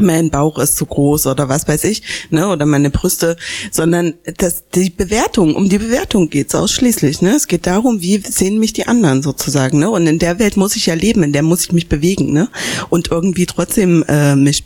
mein 0.00 0.30
Bauch 0.30 0.58
ist 0.58 0.76
zu 0.76 0.86
groß 0.86 1.28
oder 1.28 1.48
was 1.48 1.68
weiß 1.68 1.84
ich, 1.84 2.02
ne, 2.30 2.48
oder 2.48 2.66
meine 2.66 2.90
Brüste, 2.90 3.36
sondern 3.70 4.14
das, 4.38 4.64
die 4.74 4.90
Bewertung, 4.90 5.54
um 5.54 5.68
die 5.68 5.78
Bewertung 5.78 6.30
geht's 6.30 6.54
ausschließlich, 6.54 7.22
ne. 7.22 7.36
Es 7.36 7.46
geht 7.46 7.66
darum, 7.66 8.00
wie 8.00 8.18
sehen 8.18 8.58
mich 8.58 8.72
die 8.72 8.88
anderen 8.88 9.22
sozusagen, 9.22 9.78
ne. 9.78 9.90
Und 9.90 10.06
in 10.06 10.18
der 10.18 10.38
Welt 10.38 10.56
muss 10.56 10.76
ich 10.76 10.86
ja 10.86 10.94
leben, 10.94 11.22
in 11.22 11.32
der 11.32 11.42
muss 11.42 11.64
ich 11.64 11.72
mich 11.72 11.88
bewegen, 11.88 12.32
ne. 12.32 12.48
Und 12.90 13.10
irgendwie 13.10 13.46
trotzdem 13.46 14.04
äh, 14.08 14.34
mich, 14.34 14.64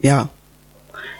ja, 0.00 0.28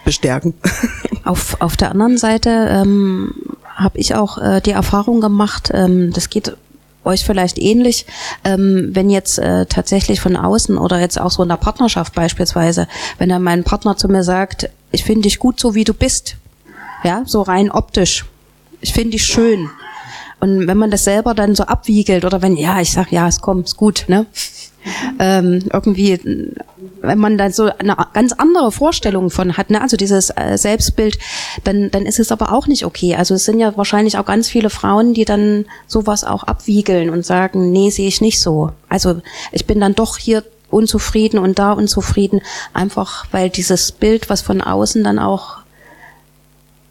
bestärken. 0.04 0.54
Auf, 1.24 1.60
auf 1.60 1.76
der 1.76 1.92
anderen 1.92 2.18
Seite 2.18 2.50
ähm, 2.68 3.32
habe 3.76 3.96
ich 3.96 4.16
auch 4.16 4.38
äh, 4.38 4.60
die 4.60 4.72
Erfahrung 4.72 5.20
gemacht, 5.20 5.70
ähm, 5.72 6.12
das 6.12 6.30
geht 6.30 6.56
euch 7.04 7.24
vielleicht 7.24 7.58
ähnlich, 7.58 8.06
ähm, 8.44 8.90
wenn 8.92 9.10
jetzt 9.10 9.38
äh, 9.38 9.66
tatsächlich 9.66 10.20
von 10.20 10.36
außen 10.36 10.78
oder 10.78 11.00
jetzt 11.00 11.20
auch 11.20 11.30
so 11.30 11.42
in 11.42 11.48
der 11.48 11.56
Partnerschaft 11.56 12.14
beispielsweise, 12.14 12.88
wenn 13.18 13.28
dann 13.28 13.42
mein 13.42 13.64
Partner 13.64 13.96
zu 13.96 14.08
mir 14.08 14.24
sagt, 14.24 14.70
ich 14.90 15.04
finde 15.04 15.22
dich 15.22 15.38
gut 15.38 15.58
so 15.58 15.74
wie 15.74 15.84
du 15.84 15.94
bist, 15.94 16.36
ja, 17.04 17.22
so 17.26 17.42
rein 17.42 17.70
optisch, 17.70 18.24
ich 18.80 18.92
finde 18.92 19.10
dich 19.10 19.24
schön. 19.24 19.70
Und 20.40 20.66
wenn 20.66 20.76
man 20.76 20.90
das 20.90 21.04
selber 21.04 21.34
dann 21.34 21.54
so 21.54 21.64
abwiegelt 21.64 22.24
oder 22.24 22.42
wenn, 22.42 22.56
ja, 22.56 22.80
ich 22.80 22.90
sag, 22.90 23.12
ja, 23.12 23.28
es 23.28 23.40
kommt, 23.40 23.68
ist 23.68 23.76
gut, 23.76 24.06
ne? 24.08 24.26
Ähm, 25.18 25.60
irgendwie, 25.72 26.18
wenn 27.00 27.18
man 27.18 27.38
da 27.38 27.50
so 27.50 27.70
eine 27.78 27.96
ganz 28.12 28.32
andere 28.32 28.72
Vorstellung 28.72 29.30
von 29.30 29.56
hat, 29.56 29.70
ne? 29.70 29.80
also 29.80 29.96
dieses 29.96 30.30
äh, 30.30 30.56
Selbstbild, 30.56 31.18
dann, 31.64 31.90
dann 31.90 32.06
ist 32.06 32.18
es 32.18 32.32
aber 32.32 32.52
auch 32.52 32.66
nicht 32.66 32.84
okay. 32.84 33.14
Also 33.14 33.34
es 33.34 33.44
sind 33.44 33.58
ja 33.58 33.76
wahrscheinlich 33.76 34.18
auch 34.18 34.26
ganz 34.26 34.48
viele 34.48 34.70
Frauen, 34.70 35.14
die 35.14 35.24
dann 35.24 35.66
sowas 35.86 36.24
auch 36.24 36.44
abwiegeln 36.44 37.10
und 37.10 37.24
sagen, 37.24 37.72
nee, 37.72 37.90
sehe 37.90 38.08
ich 38.08 38.20
nicht 38.20 38.40
so. 38.40 38.70
Also 38.88 39.20
ich 39.52 39.66
bin 39.66 39.80
dann 39.80 39.94
doch 39.94 40.18
hier 40.18 40.44
unzufrieden 40.70 41.38
und 41.38 41.58
da 41.58 41.72
unzufrieden, 41.72 42.40
einfach 42.72 43.26
weil 43.30 43.50
dieses 43.50 43.92
Bild, 43.92 44.30
was 44.30 44.40
von 44.40 44.60
außen 44.60 45.04
dann 45.04 45.18
auch 45.18 45.61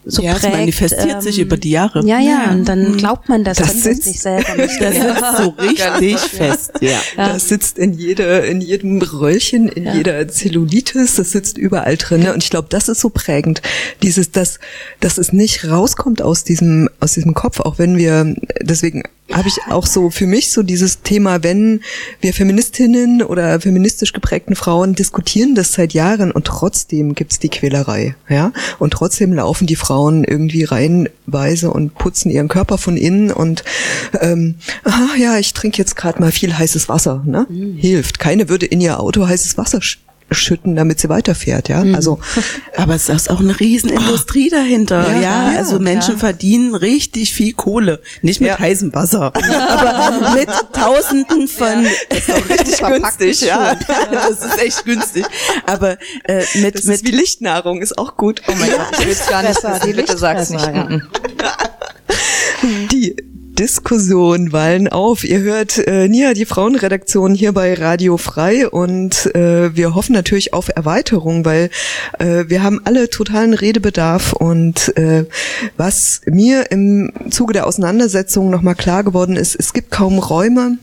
so 0.05 0.21
ja, 0.21 0.33
prägt. 0.33 0.45
Es 0.45 0.51
manifestiert 0.51 1.13
ähm, 1.15 1.21
sich 1.21 1.39
über 1.39 1.57
die 1.57 1.71
Jahre. 1.71 2.05
Ja, 2.05 2.19
ja, 2.19 2.51
und 2.51 2.65
dann 2.65 2.97
glaubt 2.97 3.29
man 3.29 3.43
das, 3.43 3.57
das 3.57 3.83
sitzt, 3.83 4.03
sich 4.03 4.19
selber 4.19 4.55
nicht. 4.57 4.81
Das 4.81 4.95
sitzt 4.95 5.37
so 5.37 5.49
richtig 5.59 6.19
fest. 6.19 6.71
Ja. 6.81 6.89
ja. 7.17 7.33
Das 7.33 7.47
sitzt 7.47 7.77
in 7.77 7.93
jeder, 7.93 8.45
in 8.45 8.61
jedem 8.61 9.01
Röllchen, 9.01 9.69
in 9.69 9.85
ja. 9.85 9.95
jeder 9.95 10.27
Zellulitis, 10.27 11.15
das 11.15 11.31
sitzt 11.31 11.57
überall 11.57 11.97
drin. 11.97 12.27
Und 12.29 12.43
ich 12.43 12.49
glaube, 12.49 12.67
das 12.69 12.89
ist 12.89 13.01
so 13.01 13.09
prägend. 13.09 13.61
Dieses, 14.01 14.31
dass, 14.31 14.59
dass 14.99 15.17
es 15.17 15.33
nicht 15.33 15.69
rauskommt 15.69 16.21
aus 16.21 16.43
diesem, 16.43 16.89
aus 16.99 17.13
diesem 17.13 17.33
Kopf, 17.33 17.59
auch 17.59 17.77
wenn 17.77 17.97
wir, 17.97 18.35
deswegen 18.61 19.03
habe 19.33 19.47
ich 19.47 19.59
auch 19.69 19.85
so 19.85 20.09
für 20.09 20.27
mich 20.27 20.51
so 20.51 20.63
dieses 20.63 21.01
Thema, 21.01 21.43
wenn 21.43 21.81
wir 22.19 22.33
Feministinnen 22.33 23.23
oder 23.23 23.59
feministisch 23.59 24.13
geprägten 24.13 24.55
Frauen 24.55 24.95
diskutieren 24.95 25.55
das 25.55 25.73
seit 25.73 25.93
Jahren 25.93 26.31
und 26.31 26.45
trotzdem 26.45 27.15
gibt's 27.15 27.39
die 27.39 27.49
Quälerei, 27.49 28.15
ja, 28.29 28.51
und 28.79 28.91
trotzdem 28.91 29.33
laufen 29.33 29.67
die 29.67 29.75
Frauen 29.75 30.23
irgendwie 30.23 30.63
reihenweise 30.63 31.71
und 31.71 31.95
putzen 31.95 32.29
ihren 32.31 32.47
Körper 32.47 32.77
von 32.77 32.97
innen 32.97 33.31
und 33.31 33.63
ähm, 34.19 34.55
aha, 34.83 35.15
ja, 35.17 35.37
ich 35.37 35.53
trinke 35.53 35.77
jetzt 35.77 35.95
gerade 35.95 36.19
mal 36.19 36.31
viel 36.31 36.57
heißes 36.57 36.89
Wasser, 36.89 37.23
ne? 37.25 37.47
Mhm. 37.49 37.77
Hilft. 37.77 38.19
Keine 38.19 38.49
würde 38.49 38.65
in 38.65 38.81
ihr 38.81 38.99
Auto 38.99 39.27
heißes 39.27 39.57
Wasser 39.57 39.81
schütten, 40.31 40.75
damit 40.75 40.99
sie 40.99 41.09
weiterfährt, 41.09 41.69
ja. 41.69 41.83
Mhm. 41.83 41.95
Also, 41.95 42.19
aber 42.77 42.95
es 42.95 43.09
ist 43.09 43.29
auch 43.29 43.39
eine 43.39 43.59
Riesenindustrie 43.59 44.49
oh. 44.51 44.55
dahinter, 44.55 45.15
ja. 45.15 45.21
ja. 45.21 45.57
Also 45.57 45.79
Menschen 45.79 46.15
ja. 46.15 46.19
verdienen 46.19 46.75
richtig 46.75 47.33
viel 47.33 47.53
Kohle, 47.53 48.01
nicht 48.21 48.41
mit 48.41 48.49
ja. 48.49 48.59
heißem 48.59 48.93
Wasser, 48.93 49.33
aber 49.35 50.33
mit 50.33 50.49
Tausenden 50.73 51.47
von. 51.47 51.85
Das 52.09 52.27
ist 52.27 52.49
richtig 52.49 52.79
günstig, 52.87 53.41
ja. 53.41 53.75
Das 54.11 54.43
ist 54.43 54.61
echt 54.61 54.85
günstig. 54.85 55.25
Aber 55.65 55.97
äh, 56.23 56.43
mit 56.55 56.75
das 56.75 56.85
mit 56.85 57.05
wie 57.05 57.11
Lichtnahrung 57.11 57.81
ist 57.81 57.97
auch 57.97 58.17
gut. 58.17 58.41
Oh 58.47 58.53
mein 58.57 58.69
Gott, 58.69 58.87
ich 58.99 59.05
will 59.05 59.17
gar 59.29 59.43
nicht. 59.43 59.61
Bitte 59.95 60.17
sag's 60.17 60.49
nicht. 60.49 60.69
Die 62.91 63.15
Diskussion 63.61 64.53
wallen 64.53 64.87
auf. 64.87 65.23
Ihr 65.23 65.41
hört 65.41 65.77
äh, 65.77 66.07
Nia, 66.07 66.33
die 66.33 66.47
Frauenredaktion 66.47 67.35
hier 67.35 67.51
bei 67.51 67.75
Radio 67.75 68.17
Frei 68.17 68.67
und 68.67 69.35
äh, 69.35 69.75
wir 69.75 69.93
hoffen 69.93 70.13
natürlich 70.13 70.51
auf 70.55 70.69
Erweiterung, 70.75 71.45
weil 71.45 71.69
äh, 72.17 72.45
wir 72.47 72.63
haben 72.63 72.81
alle 72.85 73.11
totalen 73.11 73.53
Redebedarf 73.53 74.33
und 74.33 74.97
äh, 74.97 75.25
was 75.77 76.21
mir 76.25 76.71
im 76.71 77.13
Zuge 77.29 77.53
der 77.53 77.67
Auseinandersetzung 77.67 78.49
nochmal 78.49 78.73
klar 78.73 79.03
geworden 79.03 79.35
ist, 79.35 79.53
es 79.53 79.73
gibt 79.73 79.91
kaum 79.91 80.17
Räume, 80.17 80.79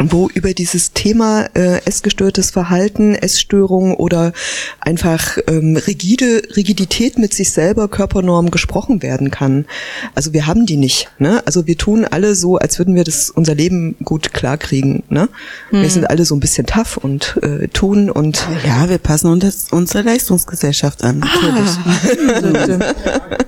wo 0.00 0.28
über 0.32 0.54
dieses 0.54 0.92
Thema 0.92 1.48
äh, 1.54 1.84
essgestörtes 1.84 2.50
Verhalten, 2.50 3.14
Essstörung 3.14 3.94
oder 3.94 4.32
einfach 4.80 5.38
ähm, 5.46 5.76
rigide 5.76 6.42
Rigidität 6.56 7.18
mit 7.18 7.34
sich 7.34 7.52
selber, 7.52 7.88
Körpernorm 7.88 8.50
gesprochen 8.50 9.02
werden 9.02 9.30
kann. 9.30 9.66
Also 10.14 10.32
wir 10.32 10.46
haben 10.46 10.66
die 10.66 10.76
nicht. 10.76 11.10
Ne? 11.18 11.42
Also 11.46 11.66
wir 11.66 11.76
tun 11.76 12.04
alle 12.04 12.34
so, 12.34 12.56
als 12.56 12.78
würden 12.78 12.94
wir 12.94 13.04
das 13.04 13.30
unser 13.30 13.54
Leben 13.54 13.96
gut 14.02 14.32
klarkriegen. 14.32 15.02
Ne? 15.08 15.28
Hm. 15.70 15.82
Wir 15.82 15.90
sind 15.90 16.08
alle 16.08 16.24
so 16.24 16.34
ein 16.34 16.40
bisschen 16.40 16.66
tough 16.66 16.96
und 16.96 17.38
äh, 17.42 17.68
tun 17.68 18.10
und 18.10 18.46
ja, 18.66 18.88
wir 18.88 18.98
passen 18.98 19.28
uns 19.28 19.68
unsere 19.70 20.02
Leistungsgesellschaft 20.02 21.04
an. 21.04 21.22
Ah. 21.22 21.32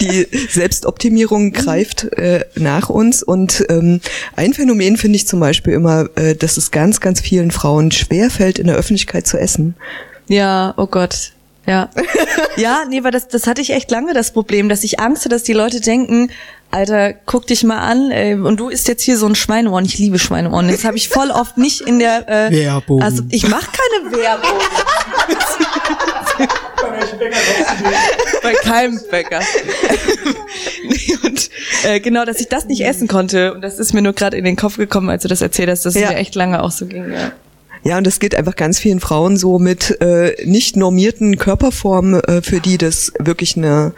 die 0.00 0.26
Selbstoptimierung 0.50 1.52
greift 1.52 2.04
äh, 2.12 2.44
nach 2.56 2.90
uns 2.90 3.22
und 3.22 3.64
ähm, 3.68 4.00
ein 4.36 4.52
Phänomen 4.52 4.96
finde 4.96 5.16
ich 5.16 5.26
zum 5.26 5.40
Beispiel 5.40 5.45
Beispiel 5.46 5.72
immer, 5.74 6.08
äh, 6.16 6.34
dass 6.34 6.56
es 6.56 6.70
ganz, 6.70 7.00
ganz 7.00 7.20
vielen 7.20 7.50
Frauen 7.50 7.90
schwerfällt, 7.90 8.58
in 8.58 8.66
der 8.66 8.76
Öffentlichkeit 8.76 9.26
zu 9.26 9.38
essen. 9.38 9.74
Ja, 10.28 10.74
oh 10.76 10.86
Gott. 10.86 11.32
Ja. 11.66 11.90
ja, 12.56 12.84
nee, 12.88 13.02
weil 13.02 13.10
das, 13.10 13.28
das 13.28 13.46
hatte 13.46 13.60
ich 13.60 13.70
echt 13.70 13.90
lange 13.90 14.14
das 14.14 14.32
Problem, 14.32 14.68
dass 14.68 14.84
ich 14.84 15.00
Angst 15.00 15.24
hatte, 15.24 15.34
dass 15.34 15.42
die 15.42 15.52
Leute 15.52 15.80
denken, 15.80 16.30
Alter, 16.70 17.12
guck 17.12 17.46
dich 17.46 17.64
mal 17.64 17.78
an, 17.78 18.10
ey, 18.10 18.34
und 18.34 18.58
du 18.58 18.68
isst 18.68 18.88
jetzt 18.88 19.02
hier 19.02 19.16
so 19.16 19.26
ein 19.26 19.34
Schweineohren. 19.34 19.84
Ich 19.84 19.98
liebe 19.98 20.18
Schweineohren. 20.18 20.68
Das 20.68 20.84
habe 20.84 20.96
ich 20.96 21.08
voll 21.08 21.30
oft 21.30 21.58
nicht 21.58 21.80
in 21.80 21.98
der 21.98 22.28
äh, 22.28 22.50
Werbung. 22.50 23.02
Also 23.02 23.22
ich 23.30 23.48
mache 23.48 23.68
keine 23.70 24.16
Werbung. 24.16 24.50
Bei 28.42 28.52
keinem 28.54 29.00
Bäcker. 29.10 29.40
nee, 30.88 31.18
und 31.22 31.50
äh, 31.84 32.00
genau, 32.00 32.24
dass 32.24 32.40
ich 32.40 32.48
das 32.48 32.66
nicht 32.66 32.84
essen 32.84 33.08
konnte. 33.08 33.54
Und 33.54 33.62
das 33.62 33.78
ist 33.78 33.92
mir 33.92 34.02
nur 34.02 34.12
gerade 34.12 34.36
in 34.36 34.44
den 34.44 34.56
Kopf 34.56 34.76
gekommen, 34.76 35.10
als 35.10 35.22
du 35.22 35.28
das 35.28 35.40
erzählt 35.40 35.70
hast, 35.70 35.84
dass 35.84 35.94
ja. 35.94 36.02
es 36.02 36.10
mir 36.10 36.16
echt 36.16 36.34
lange 36.34 36.62
auch 36.62 36.70
so 36.70 36.86
ging. 36.86 37.12
Ja. 37.12 37.32
Ja, 37.86 37.98
und 37.98 38.04
das 38.04 38.18
geht 38.18 38.34
einfach 38.34 38.56
ganz 38.56 38.80
vielen 38.80 38.98
Frauen 38.98 39.36
so 39.36 39.60
mit 39.60 40.00
äh, 40.00 40.34
nicht 40.44 40.76
normierten 40.76 41.38
Körperformen, 41.38 42.20
äh, 42.24 42.42
für 42.42 42.58
die 42.58 42.78
das 42.78 43.12
wirklich 43.20 43.56
eine, 43.56 43.92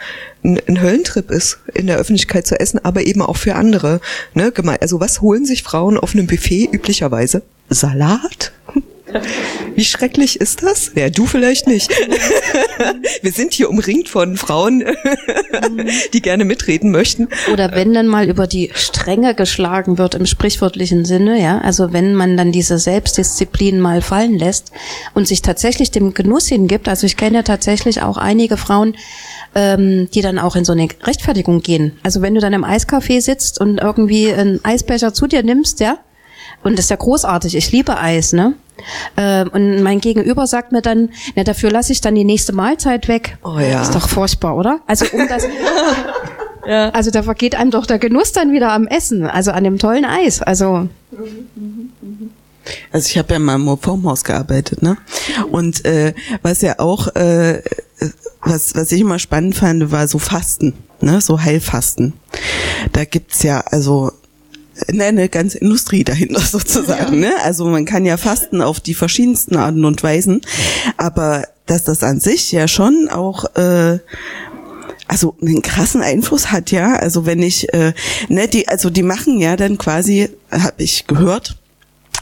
ein, 0.44 0.60
ein 0.68 0.82
Höllentrip 0.82 1.30
ist, 1.30 1.60
in 1.72 1.86
der 1.86 1.96
Öffentlichkeit 1.96 2.46
zu 2.46 2.60
essen, 2.60 2.84
aber 2.84 3.06
eben 3.06 3.22
auch 3.22 3.38
für 3.38 3.54
andere. 3.54 4.02
Ne? 4.34 4.52
Also 4.82 5.00
was 5.00 5.22
holen 5.22 5.46
sich 5.46 5.62
Frauen 5.62 5.96
auf 5.96 6.12
einem 6.12 6.26
Buffet 6.26 6.68
üblicherweise? 6.70 7.40
Salat? 7.70 8.52
Wie 9.74 9.84
schrecklich 9.84 10.40
ist 10.40 10.62
das? 10.62 10.92
Ja, 10.94 11.08
du 11.10 11.26
vielleicht 11.26 11.66
nicht. 11.66 11.90
Wir 13.22 13.32
sind 13.32 13.54
hier 13.54 13.70
umringt 13.70 14.08
von 14.08 14.36
Frauen, 14.36 14.84
die 16.12 16.22
gerne 16.22 16.44
mitreden 16.44 16.90
möchten. 16.90 17.28
Oder 17.52 17.72
wenn 17.72 17.94
dann 17.94 18.06
mal 18.06 18.28
über 18.28 18.46
die 18.46 18.70
Stränge 18.74 19.34
geschlagen 19.34 19.98
wird 19.98 20.14
im 20.14 20.26
sprichwörtlichen 20.26 21.04
Sinne, 21.04 21.40
ja, 21.40 21.58
also 21.58 21.92
wenn 21.92 22.14
man 22.14 22.36
dann 22.36 22.52
diese 22.52 22.78
Selbstdisziplin 22.78 23.80
mal 23.80 24.02
fallen 24.02 24.38
lässt 24.38 24.72
und 25.14 25.28
sich 25.28 25.42
tatsächlich 25.42 25.90
dem 25.90 26.14
Genuss 26.14 26.46
hingibt, 26.46 26.88
also 26.88 27.06
ich 27.06 27.16
kenne 27.16 27.38
ja 27.38 27.42
tatsächlich 27.42 28.02
auch 28.02 28.16
einige 28.16 28.56
Frauen, 28.56 28.96
ähm, 29.54 30.08
die 30.12 30.20
dann 30.20 30.38
auch 30.38 30.56
in 30.56 30.64
so 30.64 30.72
eine 30.72 30.88
Rechtfertigung 31.02 31.62
gehen. 31.62 31.98
Also 32.02 32.22
wenn 32.22 32.34
du 32.34 32.40
dann 32.40 32.52
im 32.52 32.64
Eiscafé 32.64 33.20
sitzt 33.20 33.60
und 33.60 33.78
irgendwie 33.78 34.32
einen 34.32 34.64
Eisbecher 34.64 35.14
zu 35.14 35.26
dir 35.26 35.42
nimmst, 35.42 35.80
ja, 35.80 35.98
und 36.62 36.78
das 36.78 36.86
ist 36.86 36.90
ja 36.90 36.96
großartig, 36.96 37.54
ich 37.54 37.72
liebe 37.72 37.98
Eis, 37.98 38.32
ne? 38.32 38.54
Ähm, 39.16 39.48
und 39.52 39.82
mein 39.82 40.00
Gegenüber 40.00 40.46
sagt 40.46 40.72
mir 40.72 40.82
dann, 40.82 41.10
na, 41.36 41.44
dafür 41.44 41.70
lasse 41.70 41.92
ich 41.92 42.00
dann 42.00 42.14
die 42.14 42.24
nächste 42.24 42.52
Mahlzeit 42.52 43.08
weg. 43.08 43.38
Oh 43.44 43.58
ja. 43.58 43.82
Ist 43.82 43.94
doch 43.94 44.08
furchtbar, 44.08 44.56
oder? 44.56 44.80
Also 44.86 45.06
um 45.12 45.28
das, 45.28 45.46
also 46.92 47.10
da 47.10 47.22
vergeht 47.22 47.54
einem 47.54 47.70
doch 47.70 47.86
der 47.86 47.98
Genuss 47.98 48.32
dann 48.32 48.52
wieder 48.52 48.72
am 48.72 48.86
Essen, 48.86 49.26
also 49.26 49.50
an 49.52 49.64
dem 49.64 49.78
tollen 49.78 50.04
Eis. 50.04 50.42
Also 50.42 50.88
Also 52.92 53.06
ich 53.08 53.18
habe 53.18 53.32
ja 53.32 53.38
mal 53.38 53.56
im 53.56 53.78
Formhaus 53.78 54.24
gearbeitet, 54.24 54.82
ne? 54.82 54.96
Und 55.50 55.84
äh, 55.84 56.14
was 56.42 56.60
ja 56.60 56.78
auch, 56.78 57.08
äh, 57.14 57.62
was, 58.42 58.74
was 58.74 58.92
ich 58.92 59.00
immer 59.00 59.18
spannend 59.18 59.54
fand, 59.54 59.90
war 59.90 60.06
so 60.08 60.18
Fasten, 60.18 60.74
ne? 61.00 61.20
So 61.20 61.40
Heilfasten. 61.40 62.14
Da 62.92 63.04
gibt's 63.04 63.42
ja 63.42 63.60
also 63.60 64.12
ne, 64.90 65.04
eine 65.04 65.28
ganze 65.28 65.58
Industrie 65.58 66.04
dahinter 66.04 66.40
sozusagen, 66.40 67.20
ne? 67.20 67.32
Also 67.42 67.66
man 67.66 67.84
kann 67.84 68.04
ja 68.04 68.16
fasten 68.16 68.62
auf 68.62 68.80
die 68.80 68.94
verschiedensten 68.94 69.56
Arten 69.56 69.84
und 69.84 70.02
Weisen, 70.02 70.40
aber 70.96 71.44
dass 71.66 71.84
das 71.84 72.02
an 72.02 72.20
sich 72.20 72.50
ja 72.52 72.66
schon 72.66 73.08
auch 73.10 73.44
äh, 73.56 73.98
also 75.06 75.36
einen 75.40 75.62
krassen 75.62 76.02
Einfluss 76.02 76.50
hat 76.50 76.70
ja, 76.70 76.94
also 76.96 77.26
wenn 77.26 77.42
ich 77.42 77.72
äh, 77.72 77.92
ne, 78.28 78.48
die 78.48 78.68
also 78.68 78.90
die 78.90 79.02
machen 79.02 79.38
ja 79.38 79.56
dann 79.56 79.78
quasi 79.78 80.28
habe 80.50 80.82
ich 80.82 81.06
gehört 81.06 81.56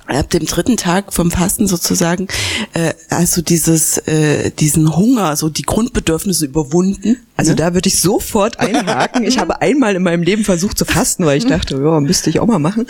ab 0.06 0.30
dem 0.30 0.46
dritten 0.46 0.76
Tag 0.76 1.12
vom 1.12 1.30
Fasten 1.30 1.66
sozusagen, 1.66 2.28
äh, 2.74 2.92
also 3.10 3.42
dieses, 3.42 3.98
äh, 3.98 4.50
diesen 4.50 4.96
Hunger, 4.96 5.36
so 5.36 5.48
die 5.48 5.62
Grundbedürfnisse 5.62 6.46
überwunden. 6.46 7.16
Also 7.36 7.52
ne? 7.52 7.56
da 7.56 7.74
würde 7.74 7.88
ich 7.88 8.00
sofort 8.00 8.60
einhaken. 8.60 9.24
Ich 9.24 9.38
habe 9.38 9.60
einmal 9.60 9.96
in 9.96 10.02
meinem 10.02 10.22
Leben 10.22 10.44
versucht 10.44 10.78
zu 10.78 10.84
fasten, 10.84 11.26
weil 11.26 11.38
ich 11.38 11.46
dachte, 11.46 11.76
ja, 11.76 12.00
müsste 12.00 12.30
ich 12.30 12.40
auch 12.40 12.46
mal 12.46 12.58
machen. 12.58 12.86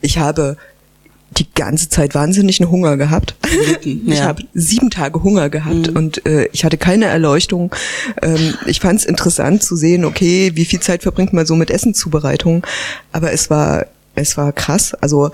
Ich 0.00 0.18
habe 0.18 0.56
die 1.38 1.46
ganze 1.54 1.88
Zeit 1.88 2.14
wahnsinnigen 2.14 2.70
Hunger 2.70 2.96
gehabt. 2.96 3.34
Ich 4.06 4.22
habe 4.22 4.42
sieben 4.54 4.90
Tage 4.90 5.22
Hunger 5.22 5.50
gehabt 5.50 5.88
und 5.88 6.24
äh, 6.26 6.48
ich 6.52 6.64
hatte 6.64 6.78
keine 6.78 7.06
Erleuchtung. 7.06 7.74
Ähm, 8.22 8.54
ich 8.66 8.80
fand 8.80 9.00
es 9.00 9.06
interessant 9.06 9.62
zu 9.62 9.76
sehen, 9.76 10.04
okay, 10.04 10.52
wie 10.54 10.64
viel 10.64 10.80
Zeit 10.80 11.02
verbringt 11.02 11.32
man 11.32 11.46
so 11.46 11.54
mit 11.54 11.70
Essenszubereitung. 11.70 12.66
Aber 13.12 13.32
es 13.32 13.50
war, 13.50 13.86
es 14.14 14.36
war 14.36 14.52
krass. 14.52 14.94
Also 14.94 15.30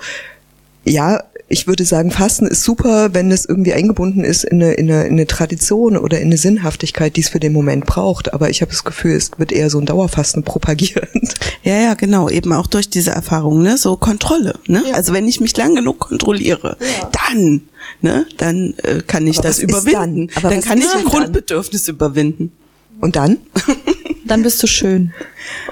ja, 0.85 1.23
ich 1.49 1.67
würde 1.67 1.85
sagen, 1.85 2.09
Fasten 2.09 2.47
ist 2.47 2.63
super, 2.63 3.13
wenn 3.13 3.31
es 3.31 3.45
irgendwie 3.45 3.73
eingebunden 3.73 4.23
ist 4.23 4.43
in 4.43 4.61
eine, 4.63 4.73
in 4.73 4.89
eine, 4.89 5.03
in 5.05 5.13
eine 5.13 5.27
Tradition 5.27 5.97
oder 5.97 6.19
in 6.19 6.27
eine 6.27 6.37
Sinnhaftigkeit, 6.37 7.15
die 7.15 7.21
es 7.21 7.29
für 7.29 7.39
den 7.39 7.53
Moment 7.53 7.85
braucht. 7.85 8.33
Aber 8.33 8.49
ich 8.49 8.61
habe 8.61 8.71
das 8.71 8.83
Gefühl, 8.83 9.15
es 9.15 9.31
wird 9.37 9.51
eher 9.51 9.69
so 9.69 9.79
ein 9.79 9.85
Dauerfasten 9.85 10.43
propagiert. 10.43 11.07
Ja, 11.65 11.79
ja, 11.79 11.93
genau, 11.93 12.27
eben 12.27 12.51
auch 12.51 12.67
durch 12.67 12.89
diese 12.89 13.11
Erfahrung, 13.11 13.61
ne, 13.61 13.77
so 13.77 13.95
Kontrolle, 13.95 14.59
ne? 14.67 14.83
Also 14.93 15.13
wenn 15.13 15.25
ich 15.29 15.39
mich 15.39 15.55
lang 15.55 15.75
genug 15.75 15.97
kontrolliere, 15.99 16.75
dann, 17.13 17.61
ne, 18.01 18.25
dann 18.35 18.73
äh, 18.83 19.01
kann 19.07 19.25
ich 19.27 19.37
Aber 19.39 19.47
das 19.47 19.59
was 19.59 19.63
ist 19.63 19.69
überwinden. 19.69 20.27
dann? 20.27 20.29
Aber 20.35 20.49
dann 20.49 20.57
was 20.57 20.65
kann 20.65 20.77
ist 20.79 20.87
ich 20.87 20.93
ein 20.93 21.03
dann? 21.03 21.11
Grundbedürfnis 21.11 21.87
überwinden. 21.87 22.51
Und 22.99 23.15
dann? 23.15 23.37
Dann 24.25 24.41
bist 24.43 24.61
du 24.63 24.67
schön. 24.67 25.13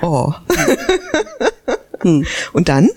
Oh. 0.01 0.31
Und 2.53 2.69
dann? 2.69 2.89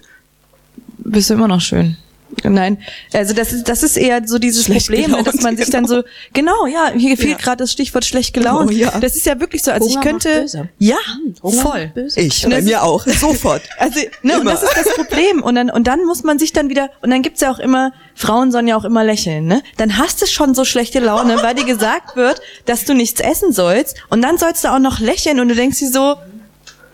Bist 0.98 1.30
du 1.30 1.34
immer 1.34 1.48
noch 1.48 1.60
schön. 1.60 1.96
Nein, 2.42 2.78
also 3.12 3.34
das 3.34 3.52
ist 3.52 3.68
das 3.68 3.82
ist 3.82 3.96
eher 3.96 4.26
so 4.26 4.38
dieses 4.38 4.64
Schlecht 4.64 4.86
Problem, 4.86 5.10
ne, 5.10 5.22
dass 5.22 5.36
gelaunt, 5.36 5.42
man 5.42 5.56
sich 5.56 5.70
dann 5.70 5.86
so 5.86 6.02
genau, 6.32 6.66
ja, 6.66 6.90
hier 6.96 7.16
fehlt 7.16 7.30
Ja. 7.30 7.36
gerade 7.36 7.56
das 7.58 7.72
Stichwort 7.72 8.04
schlecht 8.04 8.34
gelaunt. 8.34 8.70
Oh, 8.70 8.72
ja. 8.72 8.98
Das 9.00 9.16
ist 9.16 9.26
ja 9.26 9.38
wirklich 9.40 9.62
so, 9.62 9.70
also 9.70 9.88
Hunger 9.88 10.00
ich 10.00 10.06
könnte 10.06 10.46
ja, 10.78 10.96
Hunger 11.42 11.62
voll. 11.62 11.92
Ich, 12.16 12.44
Und 12.44 12.50
bei 12.50 12.62
mir 12.62 12.82
auch, 12.82 13.06
sofort. 13.06 13.62
Also, 13.78 14.00
ne, 14.22 14.34
und 14.34 14.40
Immer. 14.42 14.52
das 14.52 14.62
ist 14.62 14.76
das 14.76 14.94
Problem. 14.94 15.42
Und 15.42 15.54
dann, 15.54 15.70
und 15.70 15.86
dann 15.86 16.04
muss 16.04 16.22
man 16.24 16.38
sich 16.38 16.52
dann 16.52 16.68
wieder, 16.68 16.90
und 17.02 17.10
dann 17.10 17.22
gibt's 17.22 17.40
ja 17.40 17.50
auch 17.50 17.58
immer, 17.58 17.92
Frauen 18.14 18.52
sollen 18.52 18.68
ja 18.68 18.76
auch 18.76 18.84
immer 18.84 19.04
lächeln, 19.04 19.46
ne? 19.46 19.62
Dann 19.76 19.98
hast 19.98 20.22
du 20.22 20.26
schon 20.26 20.54
so 20.54 20.64
schlechte 20.64 21.00
Laune, 21.00 21.42
weil 21.42 21.54
dir 21.54 21.64
gesagt 21.64 22.16
wird, 22.16 22.40
dass 22.66 22.84
du 22.84 22.94
nichts 22.94 23.20
essen 23.20 23.52
sollst. 23.52 23.96
Und 24.10 24.22
dann 24.22 24.38
sollst 24.38 24.64
du 24.64 24.68
auch 24.68 24.78
noch 24.78 25.00
lächeln 25.00 25.40
und 25.40 25.48
du 25.48 25.54
denkst 25.54 25.78
dir 25.78 25.90
so, 25.90 26.16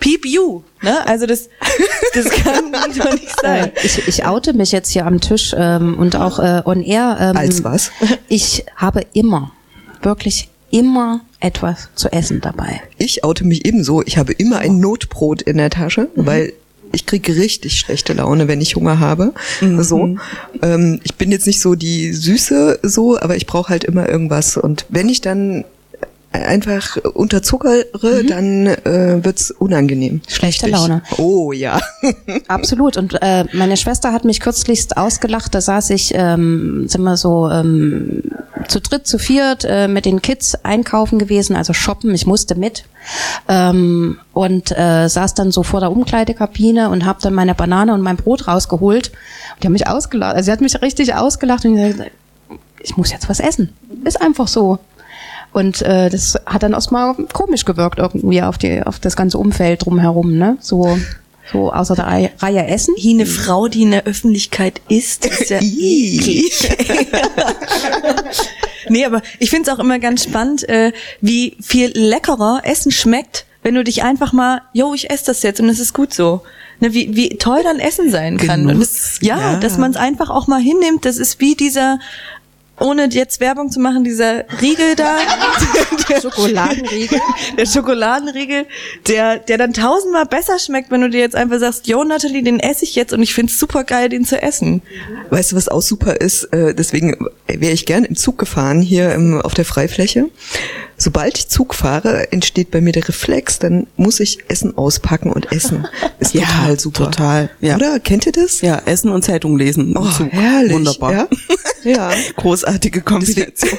peep 0.01 0.27
you, 0.27 0.63
ne? 0.83 1.07
Also 1.07 1.27
das, 1.27 1.49
das 2.15 2.31
kann 2.31 2.73
doch 2.73 3.13
nicht 3.13 3.41
sein. 3.41 3.71
ich, 3.85 4.09
ich 4.09 4.27
oute 4.27 4.53
mich 4.55 4.73
jetzt 4.73 4.91
hier 4.91 5.07
am 5.07 5.21
Tisch 5.21 5.55
ähm, 5.57 5.99
und 5.99 6.17
auch 6.17 6.39
äh, 6.39 6.63
on 6.65 6.83
air. 6.83 7.17
Ähm, 7.21 7.37
Als 7.37 7.63
was? 7.63 7.93
Ich 8.29 8.65
habe 8.77 9.05
immer, 9.13 9.53
wirklich 10.03 10.49
immer 10.71 11.21
etwas 11.41 11.89
zu 11.95 12.13
essen 12.13 12.41
dabei. 12.41 12.81
Ich 12.97 13.25
oute 13.25 13.45
mich 13.45 13.65
ebenso. 13.67 14.03
Ich 14.03 14.19
habe 14.19 14.33
immer 14.33 14.59
ein 14.59 14.81
Notbrot 14.81 15.43
in 15.43 15.59
der 15.59 15.71
Tasche, 15.71 16.09
weil 16.15 16.53
ich 16.93 17.07
kriege 17.07 17.37
richtig 17.37 17.79
schlechte 17.79 18.13
Laune, 18.13 18.49
wenn 18.49 18.61
ich 18.61 18.77
Hunger 18.77 19.01
habe. 19.01 19.33
So, 19.79 20.17
ähm, 20.63 21.01
ich 21.05 21.15
bin 21.15 21.31
jetzt 21.31 21.47
nicht 21.47 21.61
so 21.61 21.75
die 21.75 22.13
Süße, 22.13 22.81
so, 22.83 23.19
aber 23.19 23.37
ich 23.37 23.47
brauche 23.47 23.69
halt 23.69 23.85
immer 23.85 24.09
irgendwas. 24.09 24.57
Und 24.57 24.87
wenn 24.89 25.09
ich 25.09 25.21
dann 25.21 25.65
einfach 26.33 26.97
unterzuckere, 27.15 27.87
dann 28.25 28.67
äh, 28.67 29.25
wird's 29.25 29.51
unangenehm. 29.51 30.21
Schlechte 30.29 30.67
Richtig. 30.67 30.81
Laune. 30.81 31.03
Oh 31.19 31.53
ja. 31.53 31.81
Absolut. 32.49 32.97
Und 32.97 33.19
äh, 33.21 33.45
meine 33.53 33.77
Schwester 33.77 34.13
hat 34.13 34.25
mich 34.25 34.41
kürzlichst 34.41 34.97
ausgelacht. 34.97 35.55
Da 35.55 35.61
saß 35.61 35.91
ich, 35.91 36.13
ähm, 36.15 36.87
sind 36.89 37.03
wir 37.03 37.17
so 37.17 37.51
ähm, 37.51 38.23
zu 38.69 38.81
dritt, 38.81 39.07
zu 39.07 39.19
viert 39.19 39.65
äh, 39.65 39.89
mit 39.89 40.05
den 40.05 40.23
Kids 40.23 40.55
einkaufen 40.65 41.19
gewesen, 41.19 41.57
also 41.57 41.73
shoppen. 41.73 42.15
Ich 42.15 42.27
musste 42.27 42.55
mit 42.55 42.85
ähm, 43.49 44.19
und 44.33 44.71
äh, 44.77 45.09
saß 45.09 45.35
dann 45.35 45.51
so 45.51 45.65
vor 45.65 45.81
der 45.81 45.91
Umkleidekabine 45.91 46.91
und 46.91 47.05
habe 47.05 47.19
dann 47.23 47.35
meine 47.35 47.55
Banane 47.55 47.93
und 47.93 48.03
mein 48.03 48.17
Brot 48.17 48.47
rausgeholt. 48.47 49.09
Und 49.55 49.63
die 49.63 49.67
haben 49.67 49.73
mich 49.73 49.89
ausgelacht. 49.89 50.37
Also 50.37 50.47
sie 50.47 50.53
hat 50.53 50.61
mich 50.61 50.81
richtig 50.81 51.15
ausgelacht 51.15 51.65
und 51.65 51.75
gesagt, 51.75 52.13
ich 52.83 52.97
muss 52.97 53.13
jetzt 53.13 53.29
was 53.29 53.41
essen. 53.41 53.73
Ist 54.05 54.21
einfach 54.21 54.49
so. 54.49 54.79
Und 55.53 55.83
äh, 55.83 56.11
das 56.11 56.39
hat 56.47 56.63
dann 56.63 56.73
erstmal 56.73 57.15
komisch 57.33 57.65
gewirkt 57.65 57.99
irgendwie 57.99 58.43
auf 58.43 58.59
die 58.59 58.83
auf 58.83 59.01
das 59.01 59.17
ganze 59.17 59.39
Umfeld 59.39 59.85
drumherum, 59.85 60.39
ne? 60.39 60.57
So 60.61 60.99
so 61.53 61.73
außer 61.73 61.97
der 61.97 62.07
Reihe, 62.07 62.31
Reihe 62.39 62.67
Essen. 62.67 62.95
Wie 62.97 63.13
eine 63.13 63.27
Frau, 63.27 63.69
die 63.69 63.83
in 63.83 63.91
der 63.91 64.07
Öffentlichkeit 64.07 64.81
isst, 64.89 65.27
ist 65.27 65.51
ja 65.51 65.59
eklig. 65.61 66.71
nee, 68.89 69.05
aber 69.05 69.23
ich 69.39 69.51
finde 69.51 69.71
es 69.71 69.77
auch 69.77 69.81
immer 69.81 69.99
ganz 69.99 70.25
spannend, 70.25 70.69
äh, 70.69 70.93
wie 71.21 71.57
viel 71.61 71.91
leckerer 71.95 72.63
Essen 72.65 72.93
schmeckt, 72.93 73.47
wenn 73.63 73.75
du 73.75 73.85
dich 73.85 74.03
einfach 74.03 74.33
mal, 74.33 74.63
yo, 74.73 74.95
ich 74.95 75.11
esse 75.11 75.27
das 75.27 75.43
jetzt 75.43 75.61
und 75.61 75.69
es 75.69 75.81
ist 75.81 75.93
gut 75.93 76.15
so. 76.15 76.43
Ne, 76.83 76.95
wie, 76.95 77.15
wie 77.15 77.37
toll 77.37 77.61
dann 77.63 77.79
Essen 77.79 78.11
sein 78.11 78.39
kann. 78.39 78.63
Und 78.63 78.69
Genuss, 78.69 78.93
das, 78.93 79.19
ja, 79.21 79.39
ja. 79.39 79.61
dass 79.61 79.77
man 79.77 79.91
es 79.91 79.99
einfach 79.99 80.31
auch 80.31 80.47
mal 80.47 80.61
hinnimmt. 80.61 81.05
Das 81.05 81.19
ist 81.19 81.39
wie 81.39 81.55
dieser, 81.55 81.99
ohne 82.81 83.09
jetzt 83.11 83.41
Werbung 83.41 83.71
zu 83.71 83.81
machen, 83.81 84.05
dieser 84.05 84.45
Riegel 84.61 84.97
da. 84.97 85.19
Schokoladenriegel. 86.21 87.21
der 87.57 87.67
Schokoladenriegel, 87.67 88.67
der, 89.07 89.39
der 89.39 89.59
dann 89.59 89.73
tausendmal 89.73 90.27
besser 90.27 90.59
schmeckt, 90.59 90.91
wenn 90.91 91.01
du 91.03 91.11
dir 91.11 91.21
jetzt 91.21 91.37
einfach 91.37 91.59
sagst, 91.59 91.87
yo 91.87 92.03
Natalie, 92.03 92.43
den 92.43 92.59
esse 92.59 92.85
ich 92.85 92.95
jetzt 92.95 93.13
und 93.13 93.23
ich 93.23 93.35
find's 93.35 93.59
super 93.59 93.85
geil, 93.85 94.09
den 94.09 94.25
zu 94.25 94.43
essen. 94.43 94.83
Weißt 95.31 95.53
du, 95.53 95.57
was 95.57 95.69
auch 95.69 95.83
super 95.83 96.21
ist? 96.21 96.45
Äh, 96.53 96.75
deswegen 96.75 97.27
wäre 97.47 97.73
ich 97.73 97.87
gern 97.87 98.05
im 98.05 98.17
Zug 98.17 98.39
gefahren, 98.39 98.81
hier 98.81 99.13
im, 99.13 99.41
auf 99.41 99.55
der 99.55 99.65
Freifläche. 99.65 100.27
Sobald 101.03 101.39
ich 101.39 101.49
Zug 101.49 101.75
fahre, 101.75 102.31
entsteht 102.31 102.71
bei 102.71 102.83
mir 102.83 102.93
der 102.93 103.09
Reflex, 103.09 103.59
dann 103.59 103.87
muss 103.97 104.21
ich 104.21 104.39
Essen 104.49 104.77
auspacken 104.77 105.33
und 105.33 105.51
essen. 105.51 105.89
Ist 106.19 106.35
Ja, 106.35 106.43
total 106.45 106.79
super. 106.79 107.05
total, 107.07 107.51
ja. 107.61 107.77
Oder? 107.77 107.99
Kennt 108.01 108.27
ihr 108.27 108.33
das? 108.33 108.61
Ja, 108.61 108.83
Essen 108.85 109.11
und 109.11 109.25
Zeitung 109.25 109.57
lesen. 109.57 109.93
im 109.93 109.97
Oh, 109.97 110.11
Zug. 110.11 110.31
herrlich. 110.31 110.73
Wunderbar. 110.75 111.13
Ja. 111.13 111.29
ja. 111.85 112.11
Großartige 112.37 113.01
Kombination. 113.01 113.79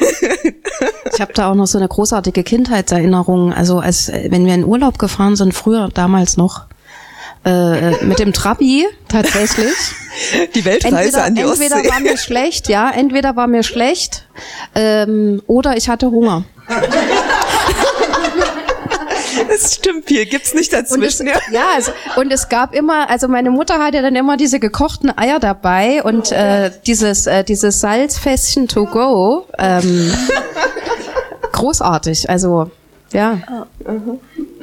Ich 1.14 1.22
habe 1.22 1.32
da 1.34 1.52
auch 1.52 1.56
noch 1.56 1.68
so 1.68 1.78
eine 1.78 1.88
großartige 1.88 2.44
Kindheitserinnerung. 2.44 3.54
Also 3.54 3.78
als 3.80 4.10
äh, 4.10 4.28
wenn 4.32 4.46
wir 4.48 4.56
in 4.56 4.64
Urlaub 4.66 4.98
gefahren 4.98 5.36
sind, 5.36 5.54
früher 5.54 5.90
damals 5.94 6.38
noch 6.38 6.66
äh, 7.46 8.04
mit 8.04 8.18
dem 8.20 8.34
Trabi 8.34 8.86
tatsächlich. 9.10 9.74
Die 10.56 10.66
Weltreise 10.66 10.96
entweder, 11.20 11.24
an 11.24 11.36
die 11.36 11.42
entweder 11.42 11.76
Ostsee. 11.78 11.90
war 11.90 12.00
mir 12.00 12.18
schlecht, 12.18 12.68
ja, 12.68 12.90
entweder 12.92 13.36
war 13.36 13.48
mir 13.48 13.64
schlecht 13.64 14.28
ähm, 14.76 15.42
oder 15.48 15.78
ich 15.78 15.88
hatte 15.88 16.12
Hunger. 16.12 16.44
Das 19.48 19.76
stimmt, 19.76 20.10
hier 20.10 20.26
gibt's 20.26 20.54
nicht 20.54 20.74
Und 20.74 20.80
es, 20.82 20.90
dazwischen. 20.90 21.28
ja. 21.28 21.34
ja, 21.52 21.66
also, 21.76 21.92
und 22.18 22.32
es 22.32 22.50
gab 22.50 22.74
immer, 22.74 23.10
also 23.10 23.28
meine 23.28 23.50
Mutter 23.50 23.80
hatte 23.80 24.02
dann 24.02 24.16
immer 24.16 24.38
diese 24.38 24.60
gekochten 24.60 25.16
Eier 25.18 25.40
dabei 25.40 26.04
und 26.04 26.32
äh, 26.32 26.72
dieses, 26.86 27.28
äh, 27.28 27.44
dieses 27.44 27.80
Salzfässchen 27.80 28.68
to 28.68 28.86
go. 28.86 29.48
Ähm, 29.58 30.12
großartig, 31.52 32.30
also 32.30 32.72
ja. 33.14 33.40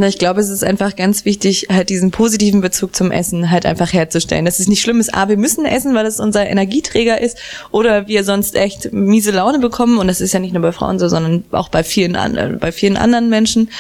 Na, 0.01 0.07
ich 0.07 0.19
glaube, 0.19 0.41
es 0.41 0.49
ist 0.49 0.63
einfach 0.63 0.95
ganz 0.95 1.25
wichtig, 1.25 1.67
halt 1.71 1.89
diesen 1.89 2.13
positiven 2.13 2.61
Bezug 2.61 2.95
zum 2.95 3.11
Essen 3.11 3.51
halt 3.51 3.67
einfach 3.67 3.93
herzustellen. 3.93 4.45
Dass 4.45 4.61
es 4.61 4.69
nicht 4.69 4.81
schlimm 4.81 5.01
ist, 5.01 5.13
ah, 5.13 5.29
wir 5.29 5.37
müssen 5.37 5.65
essen, 5.65 5.93
weil 5.97 6.07
es 6.07 6.21
unser 6.21 6.47
Energieträger 6.47 7.21
ist, 7.21 7.37
oder 7.73 8.07
wir 8.07 8.23
sonst 8.23 8.55
echt 8.55 8.93
miese 8.93 9.33
Laune 9.33 9.59
bekommen. 9.59 9.99
Und 9.99 10.07
das 10.07 10.21
ist 10.21 10.33
ja 10.33 10.39
nicht 10.39 10.53
nur 10.53 10.63
bei 10.63 10.71
Frauen 10.71 11.01
so, 11.01 11.09
sondern 11.09 11.43
auch 11.51 11.69
bei 11.69 11.83
vielen, 11.83 12.15
an, 12.15 12.59
bei 12.61 12.71
vielen 12.71 12.97
anderen 12.97 13.29
Menschen. 13.29 13.71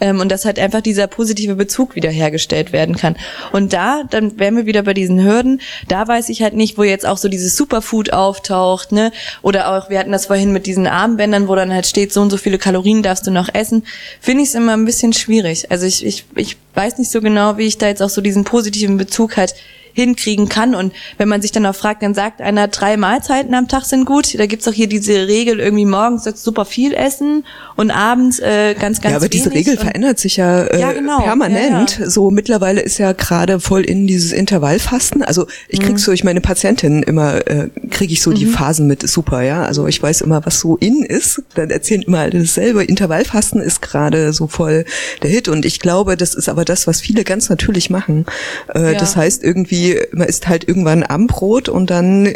Ähm, 0.00 0.20
und 0.20 0.32
dass 0.32 0.46
halt 0.46 0.58
einfach 0.58 0.80
dieser 0.80 1.08
positive 1.08 1.56
Bezug 1.56 1.94
wiederhergestellt 1.94 2.72
werden 2.72 2.96
kann. 2.96 3.14
Und 3.52 3.74
da, 3.74 4.02
dann 4.08 4.38
wären 4.38 4.56
wir 4.56 4.64
wieder 4.64 4.82
bei 4.82 4.94
diesen 4.94 5.22
Hürden. 5.22 5.60
Da 5.88 6.08
weiß 6.08 6.30
ich 6.30 6.40
halt 6.40 6.54
nicht, 6.54 6.78
wo 6.78 6.84
jetzt 6.84 7.04
auch 7.04 7.18
so 7.18 7.28
dieses 7.28 7.54
Superfood 7.54 8.14
auftaucht, 8.14 8.92
ne? 8.92 9.12
Oder 9.42 9.76
auch, 9.76 9.90
wir 9.90 9.98
hatten 9.98 10.12
das 10.12 10.24
vorhin 10.24 10.54
mit 10.54 10.64
diesen 10.64 10.86
Armbändern, 10.86 11.48
wo 11.48 11.54
dann 11.54 11.70
halt 11.70 11.86
steht, 11.86 12.14
so 12.14 12.22
und 12.22 12.30
so 12.30 12.38
viele 12.38 12.56
Kalorien 12.56 13.02
darfst 13.02 13.26
du 13.26 13.30
noch 13.30 13.50
essen. 13.52 13.82
Finde 14.22 14.42
ich 14.42 14.48
es 14.48 14.54
immer 14.54 14.72
ein 14.72 14.86
bisschen 14.86 15.12
schwierig. 15.12 15.65
Also 15.70 15.86
ich, 15.86 16.04
ich, 16.04 16.24
ich 16.34 16.56
weiß 16.74 16.98
nicht 16.98 17.10
so 17.10 17.20
genau, 17.20 17.58
wie 17.58 17.66
ich 17.66 17.78
da 17.78 17.88
jetzt 17.88 18.02
auch 18.02 18.10
so 18.10 18.20
diesen 18.20 18.44
positiven 18.44 18.96
Bezug 18.96 19.36
halt 19.36 19.54
hinkriegen 19.96 20.48
kann. 20.48 20.74
Und 20.74 20.92
wenn 21.18 21.28
man 21.28 21.42
sich 21.42 21.50
dann 21.52 21.66
auch 21.66 21.74
fragt, 21.74 22.02
dann 22.02 22.14
sagt 22.14 22.40
einer, 22.40 22.68
drei 22.68 22.96
Mahlzeiten 22.96 23.54
am 23.54 23.66
Tag 23.66 23.84
sind 23.84 24.04
gut. 24.04 24.38
Da 24.38 24.46
gibt's 24.46 24.68
auch 24.68 24.72
hier 24.72 24.86
diese 24.88 25.26
Regel, 25.26 25.58
irgendwie 25.58 25.86
morgens 25.86 26.24
sollst 26.24 26.44
super 26.44 26.64
viel 26.66 26.92
essen 26.92 27.44
und 27.76 27.90
abends 27.90 28.38
äh, 28.38 28.74
ganz, 28.78 29.00
ganz 29.00 29.12
Ja, 29.12 29.16
aber 29.16 29.28
diese 29.28 29.46
wenig. 29.50 29.66
Regel 29.66 29.78
verändert 29.78 30.18
sich 30.18 30.36
ja, 30.36 30.64
äh, 30.64 30.80
Ja, 30.80 30.92
genau. 30.92 31.22
permanent. 31.22 31.98
Ja, 31.98 32.04
ja. 32.04 32.10
So 32.10 32.30
mittlerweile 32.30 32.82
ist 32.82 32.98
ja 32.98 33.12
gerade 33.12 33.58
voll 33.58 33.82
in 33.82 34.06
dieses 34.06 34.32
Intervallfasten. 34.32 35.22
Also 35.22 35.46
ich 35.68 35.80
Mhm. 35.80 35.84
krieg 35.84 35.98
so, 35.98 36.12
ich 36.12 36.24
meine 36.24 36.40
Patientinnen 36.42 37.02
immer, 37.02 37.46
äh, 37.46 37.68
kriege 37.90 38.12
ich 38.12 38.20
so 38.22 38.32
die 38.32 38.46
Phasen 38.46 38.86
mit, 38.86 39.08
super, 39.08 39.40
ja. 39.42 39.62
Also 39.64 39.86
ich 39.86 40.02
weiß 40.02 40.20
immer, 40.20 40.44
was 40.44 40.60
so 40.60 40.76
in 40.76 41.02
ist. 41.04 41.42
Dann 41.54 41.70
erzählen 41.70 42.02
immer 42.02 42.18
alle 42.20 42.40
dasselbe. 42.40 42.84
Intervallfasten 42.84 43.62
ist 43.62 43.80
gerade 43.80 44.32
so 44.34 44.46
voll 44.46 44.84
der 45.22 45.30
Hit. 45.30 45.48
Und 45.48 45.64
ich 45.64 45.80
glaube, 45.80 46.16
das 46.18 46.34
ist 46.34 46.48
aber 46.50 46.64
das, 46.66 46.86
was 46.86 47.00
viele 47.00 47.24
ganz 47.24 47.48
natürlich 47.48 47.88
machen. 47.88 48.26
Äh. 48.74 48.94
Das 48.96 49.16
heißt 49.16 49.42
irgendwie, 49.42 49.85
man 50.12 50.28
isst 50.28 50.48
halt 50.48 50.66
irgendwann 50.66 51.02
Abendbrot 51.02 51.68
und 51.68 51.90
dann 51.90 52.32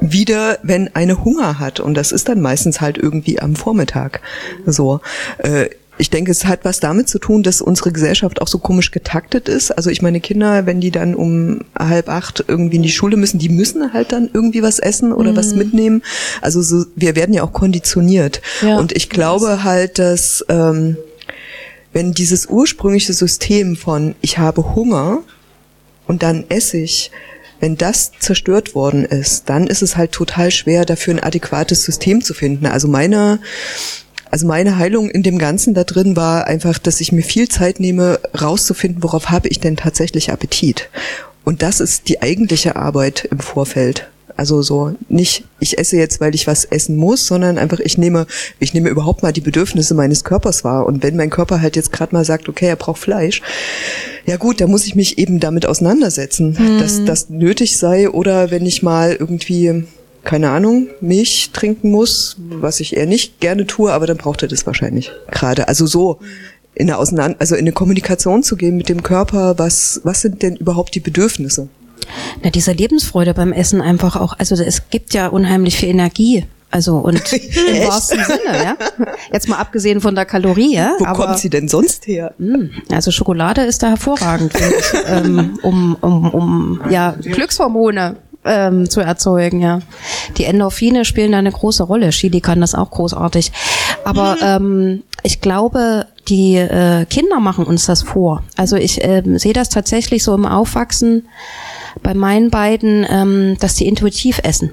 wieder, 0.00 0.58
wenn 0.62 0.94
eine 0.94 1.24
Hunger 1.24 1.58
hat. 1.58 1.80
Und 1.80 1.94
das 1.94 2.12
ist 2.12 2.28
dann 2.28 2.40
meistens 2.40 2.80
halt 2.80 2.98
irgendwie 2.98 3.40
am 3.40 3.56
Vormittag. 3.56 4.20
So. 4.66 5.00
Äh, 5.38 5.68
ich 5.98 6.10
denke, 6.10 6.30
es 6.30 6.46
hat 6.46 6.64
was 6.64 6.80
damit 6.80 7.08
zu 7.08 7.18
tun, 7.18 7.42
dass 7.42 7.60
unsere 7.60 7.92
Gesellschaft 7.92 8.40
auch 8.40 8.48
so 8.48 8.58
komisch 8.58 8.90
getaktet 8.90 9.48
ist. 9.48 9.70
Also 9.70 9.90
ich 9.90 10.00
meine 10.02 10.20
Kinder, 10.20 10.66
wenn 10.66 10.80
die 10.80 10.90
dann 10.90 11.14
um 11.14 11.60
halb 11.78 12.08
acht 12.08 12.44
irgendwie 12.48 12.76
in 12.76 12.82
die 12.82 12.90
Schule 12.90 13.16
müssen, 13.16 13.38
die 13.38 13.50
müssen 13.50 13.92
halt 13.92 14.10
dann 14.10 14.28
irgendwie 14.32 14.62
was 14.62 14.78
essen 14.78 15.12
oder 15.12 15.36
was 15.36 15.54
mitnehmen. 15.54 16.02
Also 16.40 16.62
so, 16.62 16.86
wir 16.96 17.14
werden 17.14 17.34
ja 17.34 17.42
auch 17.42 17.52
konditioniert. 17.52 18.40
Ja. 18.62 18.78
Und 18.78 18.96
ich 18.96 19.10
glaube 19.10 19.64
halt, 19.64 19.98
dass 19.98 20.44
ähm, 20.48 20.96
wenn 21.92 22.12
dieses 22.12 22.46
ursprüngliche 22.46 23.12
System 23.12 23.76
von 23.76 24.14
ich 24.22 24.38
habe 24.38 24.74
Hunger 24.74 25.22
und 26.12 26.22
dann 26.22 26.44
esse 26.50 26.76
ich, 26.76 27.10
wenn 27.58 27.78
das 27.78 28.12
zerstört 28.20 28.74
worden 28.74 29.06
ist, 29.06 29.48
dann 29.48 29.66
ist 29.66 29.80
es 29.80 29.96
halt 29.96 30.12
total 30.12 30.50
schwer, 30.50 30.84
dafür 30.84 31.14
ein 31.14 31.22
adäquates 31.22 31.84
System 31.84 32.20
zu 32.20 32.34
finden. 32.34 32.66
Also 32.66 32.86
meine, 32.86 33.40
also 34.30 34.46
meine 34.46 34.76
Heilung 34.76 35.08
in 35.08 35.22
dem 35.22 35.38
Ganzen 35.38 35.72
da 35.72 35.84
drin 35.84 36.14
war 36.14 36.46
einfach, 36.46 36.76
dass 36.76 37.00
ich 37.00 37.12
mir 37.12 37.22
viel 37.22 37.48
Zeit 37.48 37.80
nehme, 37.80 38.20
rauszufinden, 38.38 39.02
worauf 39.02 39.30
habe 39.30 39.48
ich 39.48 39.58
denn 39.58 39.78
tatsächlich 39.78 40.30
Appetit. 40.30 40.90
Und 41.44 41.62
das 41.62 41.80
ist 41.80 42.10
die 42.10 42.20
eigentliche 42.20 42.76
Arbeit 42.76 43.26
im 43.30 43.38
Vorfeld. 43.38 44.10
Also 44.42 44.60
so 44.60 44.96
nicht, 45.08 45.44
ich 45.60 45.78
esse 45.78 45.96
jetzt, 45.96 46.20
weil 46.20 46.34
ich 46.34 46.48
was 46.48 46.64
essen 46.64 46.96
muss, 46.96 47.28
sondern 47.28 47.58
einfach, 47.58 47.78
ich 47.78 47.96
nehme, 47.96 48.26
ich 48.58 48.74
nehme 48.74 48.88
überhaupt 48.88 49.22
mal 49.22 49.32
die 49.32 49.40
Bedürfnisse 49.40 49.94
meines 49.94 50.24
Körpers 50.24 50.64
wahr. 50.64 50.84
Und 50.84 51.04
wenn 51.04 51.14
mein 51.14 51.30
Körper 51.30 51.60
halt 51.60 51.76
jetzt 51.76 51.92
gerade 51.92 52.12
mal 52.12 52.24
sagt, 52.24 52.48
okay, 52.48 52.66
er 52.66 52.74
braucht 52.74 53.00
Fleisch, 53.00 53.40
ja 54.26 54.36
gut, 54.38 54.60
da 54.60 54.66
muss 54.66 54.84
ich 54.84 54.96
mich 54.96 55.16
eben 55.16 55.38
damit 55.38 55.64
auseinandersetzen, 55.64 56.58
dass 56.80 57.04
das 57.04 57.30
nötig 57.30 57.78
sei. 57.78 58.10
Oder 58.10 58.50
wenn 58.50 58.66
ich 58.66 58.82
mal 58.82 59.14
irgendwie, 59.14 59.84
keine 60.24 60.50
Ahnung, 60.50 60.88
Milch 61.00 61.50
trinken 61.52 61.92
muss, 61.92 62.36
was 62.38 62.80
ich 62.80 62.96
eher 62.96 63.06
nicht 63.06 63.38
gerne 63.38 63.68
tue, 63.68 63.92
aber 63.92 64.08
dann 64.08 64.16
braucht 64.16 64.42
er 64.42 64.48
das 64.48 64.66
wahrscheinlich 64.66 65.12
gerade. 65.30 65.68
Also 65.68 65.86
so 65.86 66.18
in 66.74 66.90
eine 66.90 66.98
Auseinander 66.98 67.36
also 67.38 67.54
in 67.54 67.60
eine 67.60 67.72
Kommunikation 67.72 68.42
zu 68.42 68.56
gehen 68.56 68.76
mit 68.76 68.88
dem 68.88 69.04
Körper, 69.04 69.56
was, 69.60 70.00
was 70.02 70.20
sind 70.20 70.42
denn 70.42 70.56
überhaupt 70.56 70.96
die 70.96 71.00
Bedürfnisse? 71.00 71.68
Na, 72.42 72.50
diese 72.50 72.72
Lebensfreude 72.72 73.34
beim 73.34 73.52
Essen 73.52 73.80
einfach 73.80 74.16
auch, 74.16 74.38
also 74.38 74.54
es 74.54 74.90
gibt 74.90 75.14
ja 75.14 75.28
unheimlich 75.28 75.76
viel 75.76 75.90
Energie. 75.90 76.44
Also 76.70 76.96
und 76.96 77.20
im 77.32 77.86
wahrsten 77.86 78.24
Sinne, 78.24 78.64
ja. 78.64 78.76
Jetzt 79.30 79.46
mal 79.46 79.58
abgesehen 79.58 80.00
von 80.00 80.14
der 80.14 80.24
Kalorie, 80.24 80.74
ja. 80.74 80.94
Wo 80.98 81.04
aber, 81.04 81.26
kommt 81.26 81.38
sie 81.38 81.50
denn 81.50 81.68
sonst 81.68 82.06
her? 82.06 82.32
Mh, 82.38 82.70
Also 82.90 83.10
Schokolade 83.10 83.60
ist 83.62 83.82
da 83.82 83.88
hervorragend, 83.88 84.54
ich, 84.54 85.00
ähm, 85.06 85.58
um, 85.62 85.96
um, 86.00 86.30
um 86.30 86.80
ja, 86.88 87.14
Glückshormone 87.20 88.16
ähm, 88.44 88.88
zu 88.88 89.00
erzeugen, 89.00 89.60
ja. 89.60 89.80
Die 90.38 90.44
Endorphine 90.44 91.04
spielen 91.04 91.32
da 91.32 91.38
eine 91.38 91.52
große 91.52 91.82
Rolle. 91.82 92.08
Chili 92.08 92.40
kann 92.40 92.60
das 92.60 92.74
auch 92.74 92.90
großartig. 92.90 93.52
Aber 94.04 94.36
ähm, 94.42 95.02
ich 95.22 95.40
glaube, 95.40 96.06
die 96.28 96.56
äh, 96.56 97.04
Kinder 97.06 97.40
machen 97.40 97.64
uns 97.64 97.86
das 97.86 98.02
vor. 98.02 98.42
Also 98.56 98.76
ich 98.76 99.04
ähm, 99.04 99.38
sehe 99.38 99.52
das 99.52 99.68
tatsächlich 99.68 100.24
so 100.24 100.34
im 100.34 100.46
Aufwachsen 100.46 101.28
bei 102.02 102.14
meinen 102.14 102.50
beiden, 102.50 103.06
ähm, 103.08 103.56
dass 103.60 103.74
die 103.74 103.86
intuitiv 103.86 104.40
essen. 104.42 104.70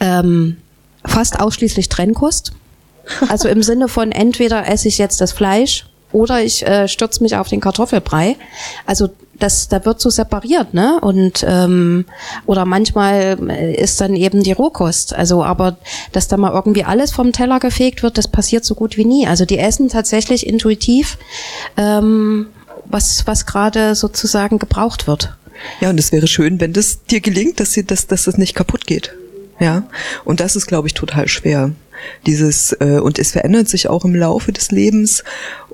Ähm, 0.00 0.56
fast 1.04 1.40
ausschließlich 1.40 1.88
Trennkost. 1.88 2.52
Also 3.28 3.48
im 3.48 3.62
Sinne 3.62 3.88
von 3.88 4.12
entweder 4.12 4.66
esse 4.66 4.88
ich 4.88 4.98
jetzt 4.98 5.20
das 5.20 5.32
Fleisch 5.32 5.86
oder 6.14 6.42
ich 6.42 6.64
äh, 6.64 6.86
stürze 6.86 7.22
mich 7.24 7.34
auf 7.36 7.48
den 7.48 7.60
Kartoffelbrei. 7.60 8.36
Also 8.86 9.10
das, 9.38 9.66
da 9.66 9.84
wird 9.84 10.00
so 10.00 10.10
separiert, 10.10 10.72
ne? 10.72 11.00
Und 11.00 11.44
ähm, 11.46 12.04
oder 12.46 12.64
manchmal 12.64 13.36
äh, 13.50 13.74
ist 13.74 14.00
dann 14.00 14.14
eben 14.14 14.44
die 14.44 14.52
Rohkost. 14.52 15.12
Also, 15.12 15.42
aber 15.42 15.76
dass 16.12 16.28
da 16.28 16.36
mal 16.36 16.52
irgendwie 16.52 16.84
alles 16.84 17.10
vom 17.10 17.32
Teller 17.32 17.58
gefegt 17.58 18.04
wird, 18.04 18.16
das 18.16 18.28
passiert 18.28 18.64
so 18.64 18.76
gut 18.76 18.96
wie 18.96 19.04
nie. 19.04 19.26
Also 19.26 19.44
die 19.44 19.58
essen 19.58 19.88
tatsächlich 19.88 20.46
intuitiv, 20.46 21.18
ähm, 21.76 22.46
was 22.84 23.26
was 23.26 23.44
gerade 23.44 23.96
sozusagen 23.96 24.60
gebraucht 24.60 25.08
wird. 25.08 25.36
Ja, 25.80 25.90
und 25.90 25.98
es 25.98 26.12
wäre 26.12 26.28
schön, 26.28 26.60
wenn 26.60 26.72
das 26.72 27.04
dir 27.04 27.20
gelingt, 27.20 27.58
dass 27.58 27.72
sie, 27.72 27.84
dass, 27.84 28.06
dass 28.06 28.24
das 28.24 28.38
nicht 28.38 28.54
kaputt 28.54 28.86
geht. 28.86 29.12
Ja, 29.58 29.84
und 30.24 30.38
das 30.38 30.54
ist, 30.54 30.66
glaube 30.66 30.86
ich, 30.86 30.94
total 30.94 31.26
schwer. 31.26 31.72
Dieses 32.26 32.72
äh, 32.80 33.00
und 33.02 33.18
es 33.18 33.32
verändert 33.32 33.68
sich 33.68 33.88
auch 33.88 34.04
im 34.04 34.14
Laufe 34.14 34.52
des 34.52 34.70
Lebens. 34.70 35.24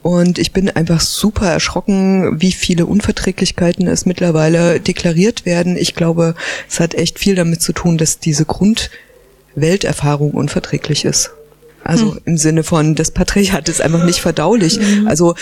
Und 0.03 0.39
ich 0.39 0.53
bin 0.53 0.71
einfach 0.71 1.01
super 1.01 1.47
erschrocken, 1.51 2.41
wie 2.41 2.53
viele 2.53 2.87
Unverträglichkeiten 2.87 3.87
es 3.87 4.07
mittlerweile 4.07 4.81
deklariert 4.81 5.45
werden. 5.45 5.77
Ich 5.77 5.95
glaube, 5.95 6.35
es 6.69 6.81
hat 6.81 6.95
echt 6.95 7.19
viel 7.19 7.35
damit 7.35 7.61
zu 7.61 7.73
tun, 7.73 7.99
dass 7.99 8.19
diese 8.19 8.47
Grundwelterfahrung 8.47 10.31
unverträglich 10.31 11.05
ist. 11.05 11.33
Also 11.85 12.17
im 12.25 12.39
Sinne 12.39 12.63
von, 12.63 12.95
das 12.95 13.11
Patriarchat 13.11 13.69
ist 13.69 13.81
einfach 13.81 14.05
nicht 14.05 14.21
verdaulich. 14.21 14.79
Also 15.07 15.35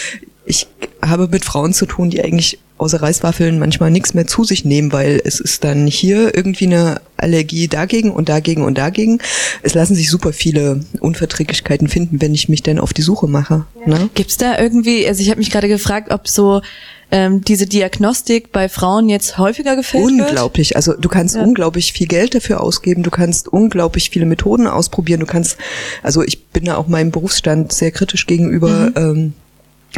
ich 0.45 0.67
habe 1.03 1.29
mit 1.29 1.45
Frauen 1.45 1.73
zu 1.73 1.87
tun, 1.87 2.11
die 2.11 2.23
eigentlich 2.23 2.59
außer 2.79 3.03
Reiswaffeln 3.03 3.59
manchmal 3.59 3.91
nichts 3.91 4.15
mehr 4.15 4.27
zu 4.27 4.45
sich 4.45 4.65
nehmen, 4.65 4.93
weil 4.93 5.21
es 5.25 5.41
ist 5.41 5.65
dann 5.65 5.87
hier 5.87 6.35
irgendwie 6.35 6.67
eine 6.67 7.01
Allergie 7.17 7.69
dagegen 7.69 8.11
und 8.13 8.29
dagegen 8.29 8.63
und 8.63 8.79
dagegen. 8.79 9.19
Es 9.63 9.75
lassen 9.75 9.95
sich 9.95 10.09
super 10.11 10.33
viele 10.33 10.81
Unverträglichkeiten 11.01 11.89
finden, 11.89 12.21
wenn 12.21 12.35
ich 12.35 12.49
mich 12.49 12.63
denn 12.63 12.79
auf 12.79 12.93
die 12.93 13.03
Suche 13.03 13.27
mache. 13.27 13.67
Ne? 13.87 14.09
Gibt's 14.15 14.37
da 14.37 14.59
irgendwie, 14.59 15.07
also 15.07 15.21
ich 15.21 15.31
habe 15.31 15.39
mich 15.39 15.51
gerade 15.51 15.69
gefragt, 15.69 16.13
ob 16.13 16.29
so 16.29 16.63
ähm, 17.11 17.43
diese 17.43 17.67
Diagnostik 17.67 18.53
bei 18.53 18.69
Frauen 18.69 19.09
jetzt 19.09 19.39
häufiger 19.39 19.77
gefällt 19.77 20.05
wird? 20.05 20.29
Unglaublich. 20.29 20.77
Also 20.77 20.93
du 20.93 21.09
kannst 21.09 21.37
Ja. 21.37 21.43
unglaublich 21.43 21.93
viel 21.93 22.07
Geld 22.07 22.35
dafür 22.35 22.63
ausgeben, 22.63 23.03
du 23.03 23.11
kannst 23.11 23.49
unglaublich 23.49 24.11
viele 24.11 24.27
Methoden 24.27 24.67
ausprobieren, 24.67 25.21
du 25.21 25.27
kannst, 25.27 25.57
also 26.03 26.23
ich 26.23 26.45
bin 26.47 26.67
da 26.67 26.77
auch 26.77 26.87
meinem 26.87 27.11
Berufsstand 27.11 27.73
sehr 27.73 27.91
kritisch 27.91 28.27
gegenüber. 28.27 28.93
Ähm, 28.95 29.33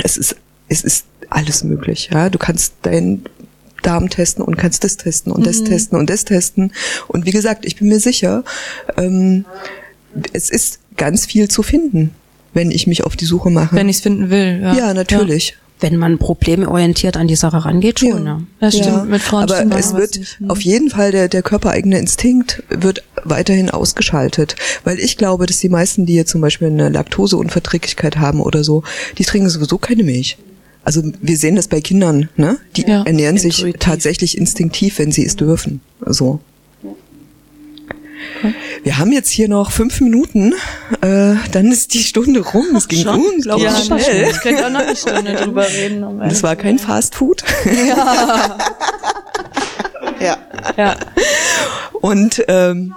es 0.02 0.16
ist, 0.16 0.36
es 0.68 0.82
ist 0.84 1.04
alles 1.30 1.64
möglich, 1.64 2.10
ja. 2.12 2.28
Du 2.28 2.38
kannst 2.38 2.74
deinen 2.82 3.24
Darm 3.82 4.10
testen 4.10 4.44
und 4.44 4.56
kannst 4.56 4.84
das 4.84 4.96
testen 4.96 5.32
und 5.32 5.46
das 5.46 5.64
testen 5.64 5.98
und 5.98 6.10
das 6.10 6.24
testen. 6.24 6.72
Und 7.08 7.26
wie 7.26 7.30
gesagt, 7.30 7.64
ich 7.64 7.76
bin 7.76 7.88
mir 7.88 8.00
sicher, 8.00 8.44
ähm, 8.96 9.44
es 10.32 10.50
ist 10.50 10.80
ganz 10.96 11.26
viel 11.26 11.48
zu 11.48 11.62
finden, 11.62 12.10
wenn 12.52 12.70
ich 12.70 12.86
mich 12.86 13.04
auf 13.04 13.16
die 13.16 13.24
Suche 13.24 13.50
mache. 13.50 13.74
Wenn 13.74 13.88
ich's 13.88 14.00
finden 14.00 14.30
will. 14.30 14.60
Ja, 14.62 14.74
ja, 14.74 14.94
natürlich. 14.94 15.56
Wenn 15.82 15.96
man 15.96 16.18
problemorientiert 16.18 17.16
an 17.16 17.26
die 17.26 17.36
Sache 17.36 17.64
rangeht, 17.64 18.00
schon, 18.00 18.26
ja. 18.26 18.42
Das 18.60 18.74
stimmt. 18.74 18.88
Ja, 18.88 19.04
Mit 19.04 19.22
Frauen 19.22 19.44
aber 19.44 19.56
stimmt 19.56 19.74
es 19.76 19.94
wird 19.94 20.10
was 20.10 20.18
nicht. 20.18 20.38
Hm. 20.40 20.50
auf 20.50 20.60
jeden 20.60 20.90
Fall 20.90 21.10
der, 21.10 21.28
der 21.28 21.40
körpereigene 21.40 21.98
Instinkt 21.98 22.62
wird 22.68 23.02
weiterhin 23.24 23.70
ausgeschaltet. 23.70 24.56
Weil 24.84 24.98
ich 24.98 25.16
glaube, 25.16 25.46
dass 25.46 25.58
die 25.58 25.70
meisten, 25.70 26.04
die 26.04 26.14
jetzt 26.14 26.32
zum 26.32 26.42
Beispiel 26.42 26.68
eine 26.68 26.90
Laktoseunverträglichkeit 26.90 28.18
haben 28.18 28.42
oder 28.42 28.62
so, 28.62 28.82
die 29.16 29.24
trinken 29.24 29.48
sowieso 29.48 29.78
keine 29.78 30.02
Milch. 30.02 30.36
Also 30.90 31.02
wir 31.22 31.36
sehen 31.36 31.54
das 31.54 31.68
bei 31.68 31.80
Kindern, 31.80 32.30
ne? 32.34 32.58
Die 32.74 32.82
Ja, 32.82 33.04
ernähren 33.04 33.38
sich 33.38 33.60
intuitiv. 33.60 33.78
tatsächlich 33.78 34.36
instinktiv, 34.36 34.98
wenn 34.98 35.12
sie 35.12 35.24
es 35.24 35.36
dürfen. 35.36 35.80
So. 36.04 36.40
Wir 38.82 38.98
haben 38.98 39.12
jetzt 39.12 39.30
hier 39.30 39.48
noch 39.48 39.70
fünf 39.70 40.00
Minuten, 40.00 40.52
äh, 41.00 41.36
dann 41.52 41.70
ist 41.70 41.94
die 41.94 42.02
Stunde 42.02 42.40
rum. 42.40 42.74
Es 42.74 42.88
ging 42.88 43.06
unglaublich 43.06 43.70
ja, 43.70 44.00
schnell. 44.00 44.30
Ich 44.32 44.40
könnte 44.40 44.66
auch 44.66 44.70
noch 44.70 44.80
eine 44.80 44.96
Stunde 44.96 45.32
drüber 45.34 45.68
reden. 45.68 46.02
Um 46.02 46.18
Das 46.18 46.42
war 46.42 46.56
kein 46.56 46.80
Fast 46.80 47.14
Food. 47.14 47.44
Ja. 50.20 50.36
ja. 50.76 50.96
Und 52.02 52.44
ähm, 52.48 52.94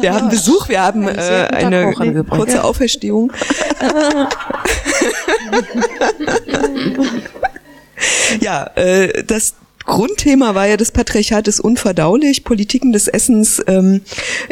wir 0.00 0.14
haben 0.14 0.28
Besuch, 0.28 0.68
wir 0.68 0.82
haben 0.82 1.08
äh, 1.08 1.48
eine 1.50 2.24
kurze 2.24 2.64
Auferstehung. 2.64 3.32
ja, 8.40 8.70
äh, 8.74 9.24
das 9.24 9.54
Grundthema 9.84 10.54
war 10.54 10.66
ja, 10.66 10.76
das 10.76 10.92
Patriarchat 10.92 11.48
ist 11.48 11.60
unverdaulich, 11.60 12.44
Politiken 12.44 12.92
des 12.92 13.08
Essens. 13.08 13.62
Ähm, 13.66 14.02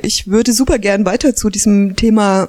ich 0.03 0.29
würde 0.29 0.53
super 0.53 0.79
gern 0.79 1.05
weiter 1.05 1.35
zu 1.35 1.51
diesem 1.51 1.97
Thema 1.97 2.49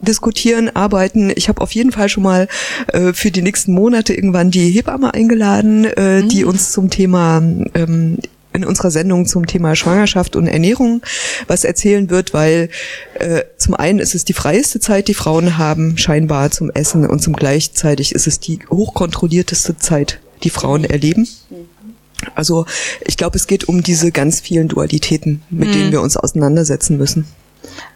diskutieren, 0.00 0.74
arbeiten. 0.74 1.32
Ich 1.34 1.48
habe 1.48 1.62
auf 1.62 1.72
jeden 1.72 1.92
Fall 1.92 2.08
schon 2.08 2.22
mal 2.22 2.48
äh, 2.88 3.12
für 3.12 3.30
die 3.30 3.42
nächsten 3.42 3.72
Monate 3.72 4.14
irgendwann 4.14 4.50
die 4.50 4.70
Hebamme 4.70 5.14
eingeladen, 5.14 5.84
äh, 5.84 6.22
die 6.24 6.44
uns 6.44 6.72
zum 6.72 6.90
Thema 6.90 7.42
ähm, 7.74 8.18
in 8.54 8.64
unserer 8.64 8.90
Sendung 8.90 9.26
zum 9.26 9.46
Thema 9.46 9.76
Schwangerschaft 9.76 10.36
und 10.36 10.46
Ernährung 10.46 11.02
was 11.48 11.64
erzählen 11.64 12.08
wird, 12.08 12.32
weil 12.32 12.70
äh, 13.18 13.42
zum 13.58 13.74
einen 13.74 13.98
ist 13.98 14.14
es 14.14 14.24
die 14.24 14.32
freieste 14.32 14.80
Zeit, 14.80 15.08
die 15.08 15.14
Frauen 15.14 15.58
haben, 15.58 15.98
scheinbar 15.98 16.50
zum 16.50 16.70
Essen 16.70 17.06
und 17.06 17.20
zum 17.20 17.34
gleichzeitig 17.34 18.14
ist 18.14 18.26
es 18.26 18.40
die 18.40 18.60
hochkontrollierteste 18.70 19.76
Zeit, 19.76 20.20
die 20.44 20.50
Frauen 20.50 20.84
erleben. 20.84 21.28
Also 22.34 22.64
ich 23.04 23.16
glaube, 23.16 23.36
es 23.36 23.46
geht 23.46 23.68
um 23.68 23.82
diese 23.82 24.12
ganz 24.12 24.40
vielen 24.40 24.68
Dualitäten, 24.68 25.42
mit 25.50 25.74
denen 25.74 25.92
wir 25.92 26.00
uns 26.00 26.16
auseinandersetzen 26.16 26.96
müssen. 26.96 27.26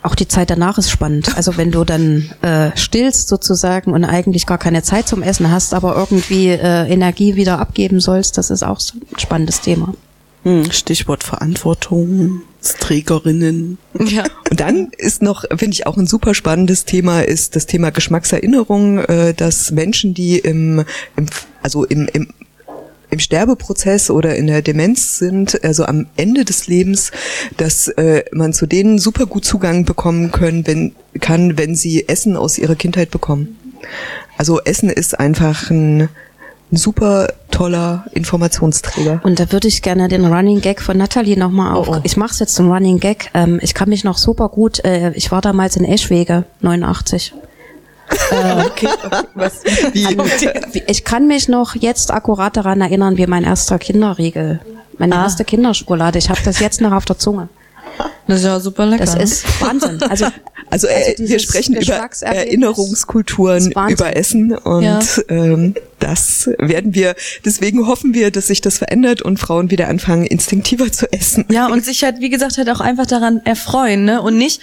Auch 0.03 0.15
die 0.15 0.29
Zeit 0.29 0.51
danach 0.51 0.79
ist 0.79 0.91
spannend. 0.91 1.37
Also 1.37 1.57
wenn 1.57 1.71
du 1.71 1.85
dann 1.85 2.31
äh, 2.43 2.77
stillst 2.77 3.29
sozusagen 3.29 3.93
und 3.93 4.05
eigentlich 4.05 4.47
gar 4.47 4.59
keine 4.59 4.83
Zeit 4.83 5.09
zum 5.09 5.23
Essen 5.23 5.51
hast, 5.51 5.73
aber 5.73 5.97
irgendwie 5.97 6.49
äh, 6.49 6.91
Energie 6.91 7.37
wieder 7.37 7.59
abgeben 7.59 8.01
sollst, 8.01 8.39
das 8.39 8.51
ist 8.51 8.63
auch 8.63 8.81
so 8.81 8.95
ein 8.99 9.19
spannendes 9.19 9.61
Thema. 9.61 9.95
Hm, 10.45 10.71
Stichwort 10.71 11.25
Verantwortungsträgerinnen. 11.25 13.79
ja. 13.99 14.25
Und 14.51 14.61
dann 14.61 14.91
ist 14.97 15.23
noch, 15.23 15.45
finde 15.57 15.75
ich 15.75 15.87
auch 15.87 15.97
ein 15.97 16.07
super 16.07 16.35
spannendes 16.35 16.85
Thema, 16.85 17.23
ist 17.23 17.57
das 17.57 17.65
Thema 17.67 17.91
Geschmackserinnerung, 17.91 18.99
äh, 19.01 19.35
dass 19.35 19.71
Menschen, 19.71 20.15
die 20.15 20.39
im, 20.39 20.85
im 21.17 21.27
also 21.63 21.85
im, 21.85 22.09
im 22.13 22.29
im 23.11 23.19
Sterbeprozess 23.19 24.11
oder 24.11 24.37
in 24.37 24.49
der 24.49 24.63
Demenz 24.63 25.19
sind, 25.19 25.63
also 25.65 25.85
am 25.85 26.07
Ende 26.17 26.45
des 26.45 26.67
Lebens, 26.67 27.11
dass 27.57 27.89
äh, 27.89 28.25
man 28.33 28.53
zu 28.53 28.67
denen 28.67 28.99
super 28.99 29.27
gut 29.27 29.45
Zugang 29.45 29.85
bekommen 29.85 30.31
können, 30.31 30.67
wenn, 30.67 30.95
kann, 31.21 31.57
wenn 31.57 31.75
sie 31.75 32.09
Essen 32.09 32.37
aus 32.37 32.59
ihrer 32.59 32.75
Kindheit 32.75 33.11
bekommen. 33.11 33.57
Also 34.37 34.61
Essen 34.61 34.91
ist 34.91 35.19
einfach 35.19 35.71
ein, 35.71 36.09
ein 36.71 36.77
super 36.77 37.29
toller 37.51 38.05
Informationsträger. 38.13 39.21
Und 39.25 39.41
da 39.41 39.51
würde 39.53 39.69
ich 39.69 39.83
gerne 39.83 40.09
den 40.09 40.25
Running 40.27 40.61
Gag 40.61 40.83
von 40.83 40.97
Natalie 40.99 41.37
nochmal 41.39 41.75
auf. 41.75 41.89
oh. 41.89 41.97
Ich 42.03 42.17
mache 42.17 42.33
es 42.33 42.39
jetzt 42.41 42.55
zum 42.55 42.71
Running 42.71 42.99
Gag. 43.01 43.31
Ähm, 43.35 43.59
ich 43.63 43.75
kann 43.75 43.89
mich 43.89 44.05
noch 44.05 44.19
super 44.19 44.49
gut, 44.49 44.85
äh, 44.85 45.13
ich 45.13 45.31
war 45.33 45.41
damals 45.41 45.77
in 45.77 45.85
Eschwege, 45.85 46.45
89. 46.61 47.33
Okay. 48.67 48.89
Was? 49.35 49.63
Wie, 49.93 50.07
Wie- 50.73 50.83
Ich 50.87 51.05
kann 51.05 51.27
mich 51.27 51.47
noch 51.49 51.75
jetzt 51.75 52.11
akkurat 52.11 52.57
daran 52.57 52.81
erinnern, 52.81 53.19
wie 53.19 53.27
mein 53.27 53.45
erster 53.45 53.79
Kinderriegel, 53.79 54.61
meine 54.97 55.15
Ah. 55.17 55.25
erste 55.25 55.45
Kinderschokolade. 55.45 56.19
Ich 56.19 56.31
habe 56.31 56.41
das 56.43 56.59
jetzt 56.61 56.81
noch 56.81 56.93
auf 56.93 57.05
der 57.05 57.19
Zunge. 57.19 57.49
Das 58.29 58.39
ist 58.39 58.45
ja 58.45 58.61
super 58.61 58.87
lecker. 58.87 59.05
Das 59.05 59.15
ist 59.17 59.45
Wahnsinn. 59.61 59.99
Also 60.09 60.27
Also, 60.71 60.87
äh, 60.87 61.15
Also 61.19 61.29
wir 61.29 61.39
sprechen 61.39 61.77
über 61.77 62.09
Erinnerungskulturen, 62.21 63.73
über 63.89 64.17
Essen 64.17 64.53
und 64.57 64.83
Ja. 64.83 65.01
ähm, 65.29 65.75
das 65.99 66.49
werden 66.59 66.95
wir, 66.95 67.17
deswegen 67.45 67.87
hoffen 67.87 68.15
wir, 68.15 68.31
dass 68.31 68.47
sich 68.47 68.61
das 68.61 68.79
verändert 68.79 69.21
und 69.23 69.39
Frauen 69.39 69.71
wieder 69.71 69.89
anfangen, 69.89 70.25
instinktiver 70.27 70.93
zu 70.93 71.13
essen. 71.13 71.45
Ja, 71.51 71.67
und 71.67 71.85
sich 71.85 72.05
halt, 72.05 72.21
wie 72.21 72.29
gesagt, 72.31 72.57
halt 72.57 72.71
auch 72.71 72.81
einfach 72.81 73.07
daran 73.07 73.41
erfreuen, 73.45 74.05
ne? 74.05 74.23
Und 74.23 74.39
nicht 74.39 74.61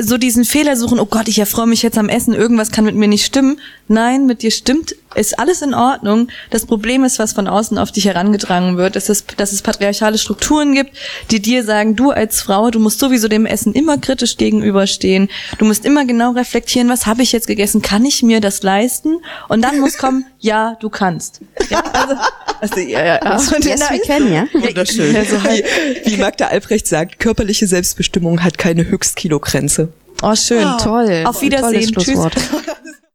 so 0.00 0.16
diesen 0.16 0.44
Fehler 0.44 0.76
suchen, 0.76 1.00
oh 1.00 1.06
Gott, 1.06 1.26
ich 1.28 1.38
erfreue 1.38 1.66
mich 1.66 1.82
jetzt 1.82 1.98
am 1.98 2.08
Essen, 2.08 2.34
irgendwas 2.34 2.70
kann 2.70 2.84
mit 2.84 2.94
mir 2.94 3.08
nicht 3.08 3.24
stimmen. 3.24 3.58
Nein, 3.88 4.26
mit 4.26 4.42
dir 4.42 4.50
stimmt, 4.50 4.94
ist 5.14 5.38
alles 5.38 5.62
in 5.62 5.74
Ordnung. 5.74 6.28
Das 6.50 6.66
Problem 6.66 7.02
ist, 7.04 7.18
was 7.18 7.32
von 7.32 7.48
außen 7.48 7.78
auf 7.78 7.90
dich 7.90 8.04
herangetragen 8.04 8.76
wird, 8.76 8.94
dass 8.96 9.08
es, 9.08 9.24
dass 9.36 9.52
es 9.52 9.62
patriarchale 9.62 10.18
Strukturen 10.18 10.74
gibt, 10.74 10.90
die 11.30 11.40
dir 11.40 11.64
sagen, 11.64 11.96
du 11.96 12.10
als 12.10 12.40
Frau, 12.40 12.70
du 12.70 12.78
musst 12.78 13.00
sowieso 13.06 13.28
dem 13.28 13.46
Essen 13.46 13.72
immer 13.72 13.98
kritisch 13.98 14.36
gegenüberstehen. 14.36 15.28
Du 15.58 15.64
musst 15.64 15.84
immer 15.84 16.04
genau 16.04 16.32
reflektieren, 16.32 16.88
was 16.88 17.06
habe 17.06 17.22
ich 17.22 17.32
jetzt 17.32 17.46
gegessen? 17.46 17.82
Kann 17.82 18.04
ich 18.04 18.22
mir 18.22 18.40
das 18.40 18.62
leisten? 18.62 19.18
Und 19.48 19.62
dann 19.62 19.78
muss 19.78 19.96
kommen, 19.96 20.26
ja, 20.40 20.76
du 20.80 20.90
kannst. 20.90 21.40
Ja, 21.70 21.82
also, 21.92 22.14
also, 22.60 22.80
ja, 22.80 23.04
ja, 23.04 23.20
ja. 23.22 23.36
Und 23.36 23.64
yes, 23.64 23.80
da 23.80 23.90
we 23.90 24.00
can, 24.00 24.32
ja. 24.32 24.46
Wunderschön. 24.52 25.14
Also 25.14 25.42
halt, 25.42 25.64
Wie, 26.04 26.12
wie 26.12 26.16
Magda 26.16 26.48
Albrecht 26.48 26.86
sagt, 26.86 27.20
körperliche 27.20 27.66
Selbstbestimmung 27.66 28.42
hat 28.42 28.58
keine 28.58 28.88
Höchstkilogrenze. 28.88 29.92
Oh, 30.22 30.34
schön. 30.34 30.66
Toll. 30.82 31.24
Auf 31.26 31.42
Wiedersehen. 31.42 31.94
Tschüss. 31.94 32.18